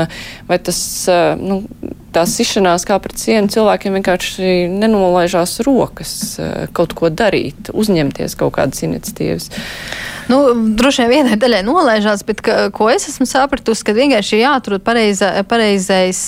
vai 0.49 0.59
tas, 0.62 0.80
nu, 1.40 1.62
tā 2.14 2.24
sišanās 2.28 2.86
kā 2.88 2.98
pret 3.02 3.20
sienu 3.20 3.50
cilvēkiem 3.52 3.98
vienkārši 3.98 4.54
nenolaižās 4.72 5.58
rokas 5.66 6.14
kaut 6.76 6.94
ko 6.96 7.10
darīt, 7.10 7.72
uzņemties 7.74 8.36
kaut 8.40 8.56
kādas 8.58 8.84
iniciatīvas. 8.86 9.50
Nu, 10.28 10.38
droši 10.78 11.04
vien 11.04 11.10
vienai 11.12 11.36
daļai 11.40 11.60
nolaižās, 11.66 12.22
bet 12.24 12.40
ka, 12.44 12.68
ko 12.74 12.88
es 12.92 13.08
esmu 13.10 13.26
sapratusi, 13.28 13.84
ka 13.84 13.94
vienkārši 13.96 14.40
jāatrod 14.40 14.84
pareiza, 14.84 15.30
pareizais, 15.48 16.20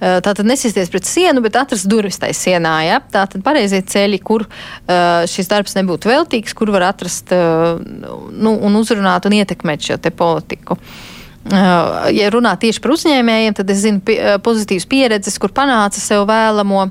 tātad 0.00 0.44
nesisties 0.48 0.92
pret 0.92 1.08
sienu, 1.08 1.42
bet 1.44 1.58
atrast 1.60 1.88
durvis 1.90 2.20
tai 2.22 2.32
sienā, 2.36 2.76
ja? 2.86 3.02
tātad 3.12 3.44
pareizie 3.44 3.82
ceļi, 3.84 4.20
kur 4.24 4.46
šis 5.32 5.52
darbs 5.52 5.76
nebūtu 5.76 6.12
veltīgs, 6.12 6.56
kur 6.56 6.72
var 6.72 6.88
atrast 6.92 7.34
nu, 7.34 8.56
un 8.56 8.80
uzrunāt 8.80 9.28
un 9.28 9.36
ietekmēt 9.42 9.90
šo 9.90 10.00
te 10.00 10.14
politiku. 10.14 10.80
Ja 11.46 12.30
runā 12.34 12.56
tieši 12.58 12.80
par 12.82 12.96
uzņēmējiem, 12.96 13.54
tad 13.54 13.70
es 13.70 13.84
zinu 13.84 14.16
pozitīvas 14.42 14.88
pieredzes, 14.90 15.38
kur 15.38 15.52
panāca 15.54 16.00
sev 16.02 16.24
vēlamo 16.26 16.88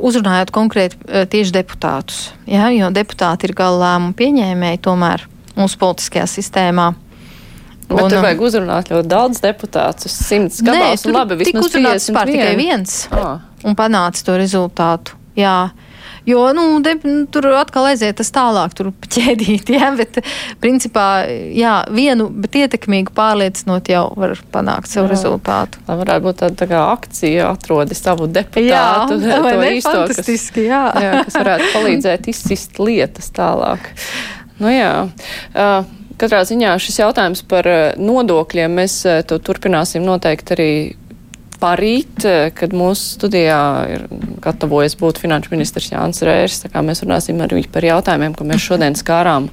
uzrunājot 0.00 0.52
konkrēti 0.54 0.98
eh, 1.08 1.26
tieši 1.30 1.54
deputātus. 1.54 2.26
Ja, 2.48 2.70
jo 2.72 2.90
deputāti 2.94 3.48
ir 3.48 3.54
gala 3.56 3.80
lēmumu 3.82 4.16
pieņēmēji 4.18 4.82
tomēr 4.84 5.26
mūsu 5.58 5.78
politiskajā 5.80 6.26
sistēmā. 6.30 6.92
Bet 7.84 8.00
un, 8.00 8.08
tur 8.08 8.22
vajag 8.24 8.40
uzrunāt 8.46 8.88
ļoti 8.88 9.10
daudz 9.10 9.42
deputātus, 9.44 10.14
simts 10.16 10.62
un 10.64 10.72
labi, 11.12 11.36
vismaz 11.42 11.68
51. 11.68 12.30
tikai 12.32 12.54
viens, 12.56 13.02
oh. 13.12 13.36
un 13.68 13.76
panāca 13.76 14.24
to 14.24 14.38
rezultātu. 14.40 15.18
Jā, 15.36 15.74
Jo 16.26 16.52
nu, 16.56 16.80
de, 16.80 16.94
nu, 17.02 17.26
tur 17.28 17.50
atkal 17.52 17.90
aiziet 17.90 18.16
tas 18.16 18.30
tālāk, 18.32 18.72
tur 18.76 18.92
ķēdīt. 19.04 19.70
Ja? 19.74 19.90
Bet, 19.98 20.20
principā, 20.62 21.26
jā, 21.52 21.72
vienu, 21.92 22.28
bet 22.30 22.54
ietekmīgu 22.56 23.12
pārliecinot 23.16 23.88
jau 23.90 24.04
var 24.16 24.36
panākt 24.54 24.88
savu 24.88 25.08
jā. 25.08 25.14
rezultātu. 25.16 25.80
Tā 25.84 25.96
varētu 25.98 26.24
būt 26.28 26.38
tāda 26.44 26.58
tā 26.60 26.68
kā 26.70 26.84
akcija, 26.92 27.48
atrodi 27.56 27.98
savu 27.98 28.28
deputātu. 28.30 29.18
Jā, 29.24 29.40
to 29.42 29.58
ne, 29.58 29.72
īsto, 29.74 29.96
fantastiski, 29.96 30.62
kas, 30.62 30.70
jā. 30.70 30.84
jā. 31.02 31.12
Kas 31.26 31.38
varētu 31.40 31.68
palīdzēt 31.74 32.30
izsist 32.30 32.80
lietas 32.80 33.28
tālāk. 33.34 33.90
Nu 34.62 34.72
jā. 34.72 34.94
Uh, 35.52 35.92
Katrā 36.14 36.44
ziņā 36.46 36.76
šis 36.78 37.00
jautājums 37.00 37.40
par 37.50 37.66
nodokļiem 37.98 38.76
mēs 38.78 39.00
to 39.26 39.40
turpināsim 39.42 40.04
noteikti 40.06 40.54
arī 40.54 40.70
parīt, 41.64 42.24
eh, 42.28 42.50
kad 42.54 42.76
mūsu 42.76 43.16
studijā 43.16 43.62
ir 43.94 44.06
gatavojas 44.44 44.98
būt 45.00 45.22
finanšu 45.22 45.54
ministrs 45.54 45.90
Jānis 45.94 46.22
Rērs. 46.26 46.60
Mēs 46.84 47.04
runāsim 47.06 47.40
arī 47.40 47.64
par 47.72 47.86
jautājumiem, 47.86 48.36
ko 48.36 48.44
mēs 48.48 48.68
šodien 48.68 48.98
skārām 48.98 49.48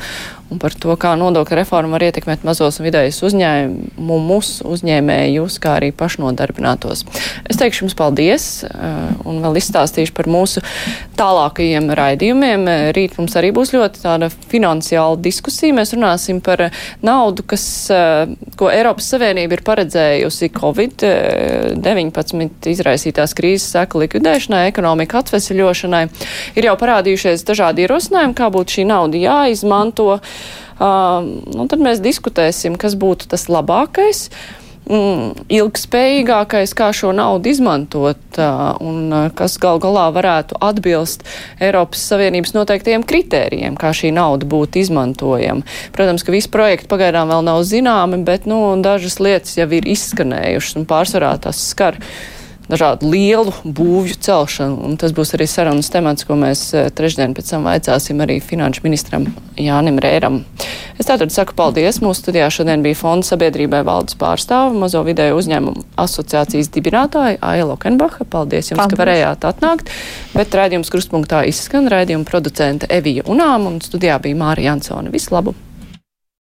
un 0.52 0.60
par 0.60 0.74
to, 0.76 0.92
kā 1.00 1.14
nodokļu 1.20 1.56
reforma 1.62 1.96
var 1.96 2.04
ietekmēt 2.10 2.44
mazos 2.48 2.80
un 2.80 2.86
vidējus 2.90 3.22
uzņēmumus, 3.30 4.50
uzņēmējus, 4.68 5.54
kā 5.64 5.70
arī 5.80 5.90
pašnodarbinātos. 5.96 7.06
Es 7.48 7.60
teikšu 7.60 7.80
jums 7.86 7.96
paldies 7.98 8.44
uh, 8.68 8.72
un 9.28 9.36
vēl 9.44 9.54
izstāstīšu 9.62 10.14
par 10.18 10.28
mūsu 10.32 10.60
tālākajiem 11.20 11.86
raidījumiem. 11.96 12.62
Rīt 12.98 13.12
mums 13.20 13.34
arī 13.40 13.50
būs 13.56 13.70
ļoti 13.76 13.98
tāda 14.04 14.28
finansiāla 14.52 15.18
diskusija. 15.24 15.78
Mēs 15.78 15.96
runāsim 15.96 16.38
par 16.44 16.58
naudu, 17.06 17.42
kas, 17.48 17.64
uh, 17.94 18.26
ko 18.60 18.66
Eiropas 18.74 19.08
Savienība 19.14 19.52
ir 19.56 19.64
paredzējusi 19.68 20.52
Covid-19 20.58 22.72
izraisītās 22.74 23.32
krīzes 23.38 23.70
seku 23.78 23.96
likvidēšanai, 24.04 24.66
ekonomika 24.74 25.14
atveseļošanai. 25.24 26.04
Ir 26.60 26.64
jau 26.68 26.76
parādījušies 26.82 27.48
dažādi 27.48 27.80
ierosinājumi, 27.88 28.36
kā 28.36 28.48
būtu 28.52 28.68
šī 28.80 28.84
nauda 28.92 29.18
jāizmanto. 29.22 30.12
Uh, 30.20 30.41
nu, 30.82 31.68
tad 31.70 31.84
mēs 31.84 32.02
diskutēsim, 32.04 32.80
kas 32.80 32.98
būtu 33.00 33.30
tas 33.32 33.48
labākais. 33.52 34.28
Mm, 34.90 35.46
ilgspējīgākais, 35.54 36.72
kā 36.76 36.88
šo 36.96 37.12
naudu 37.14 37.52
izmantot 37.52 38.40
uh, 38.42 38.74
un 38.82 39.14
uh, 39.14 39.28
kas 39.38 39.60
gal 39.62 39.78
galā 39.80 40.08
varētu 40.12 40.58
atbilst 40.58 41.22
Eiropas 41.62 42.02
Savienības 42.10 42.56
noteiktajiem 42.56 43.06
kritērijiem, 43.08 43.78
kā 43.80 43.94
šī 43.96 44.10
nauda 44.18 44.50
būtu 44.50 44.82
izmantojama. 44.82 45.64
Protams, 45.94 46.26
ka 46.26 46.34
visi 46.34 46.50
projekti 46.52 46.90
pagaidām 46.92 47.30
vēl 47.30 47.46
nav 47.46 47.62
zināmi, 47.70 48.24
bet 48.26 48.50
nu, 48.50 48.58
dažas 48.82 49.22
lietas 49.22 49.54
jau 49.62 49.70
ir 49.70 49.86
izskanējušas 49.94 50.82
un 50.82 50.90
pārsvarā 50.90 51.36
tas 51.46 51.62
skar 51.72 52.02
dažādu 52.72 53.10
lielu 53.12 53.54
būvju 53.66 54.18
celšanu. 54.24 54.80
Un 54.88 54.98
tas 55.02 55.14
būs 55.16 55.36
arī 55.36 55.48
sarunas 55.50 55.92
temats, 55.94 56.26
ko 56.28 56.38
mēs 56.40 56.64
eh, 56.74 56.90
trešdien 56.96 57.36
pēc 57.38 57.54
tam 57.54 57.68
vaicāsim 57.68 58.22
arī 58.24 58.40
finanšu 58.44 58.86
ministram 58.86 59.28
Jānim 59.60 60.00
Rēram. 60.02 60.42
Es 61.00 61.10
tātad 61.10 61.34
saku 61.34 61.56
paldies. 61.58 62.02
Mūsu 62.04 62.24
studijā 62.24 62.50
šodien 62.54 62.84
bija 62.86 62.98
Fonda 63.00 63.28
sabiedrībai 63.28 63.84
valdes 63.88 64.18
pārstāva, 64.20 64.74
mazo 64.84 65.04
vidēju 65.08 65.40
uzņēmumu 65.42 65.86
asociācijas 66.02 66.72
dibinātāja 66.74 67.40
Aija 67.52 67.68
Lokenbacha. 67.70 68.28
Paldies 68.32 68.72
jums, 68.72 68.80
paldies. 68.82 68.96
ka 68.98 69.04
varējāt 69.04 69.50
atnākt. 69.52 69.92
Bet 70.36 70.56
raidījums 70.56 70.94
krustpunktā 70.94 71.44
izskan 71.50 71.92
raidījuma 71.92 72.28
producente 72.28 72.90
Evija 72.92 73.28
Unām 73.32 73.68
un 73.72 73.84
studijā 73.84 74.22
bija 74.24 74.40
Māra 74.46 74.72
Jansone. 74.72 75.14
Visu 75.14 75.36
labu! 75.36 75.58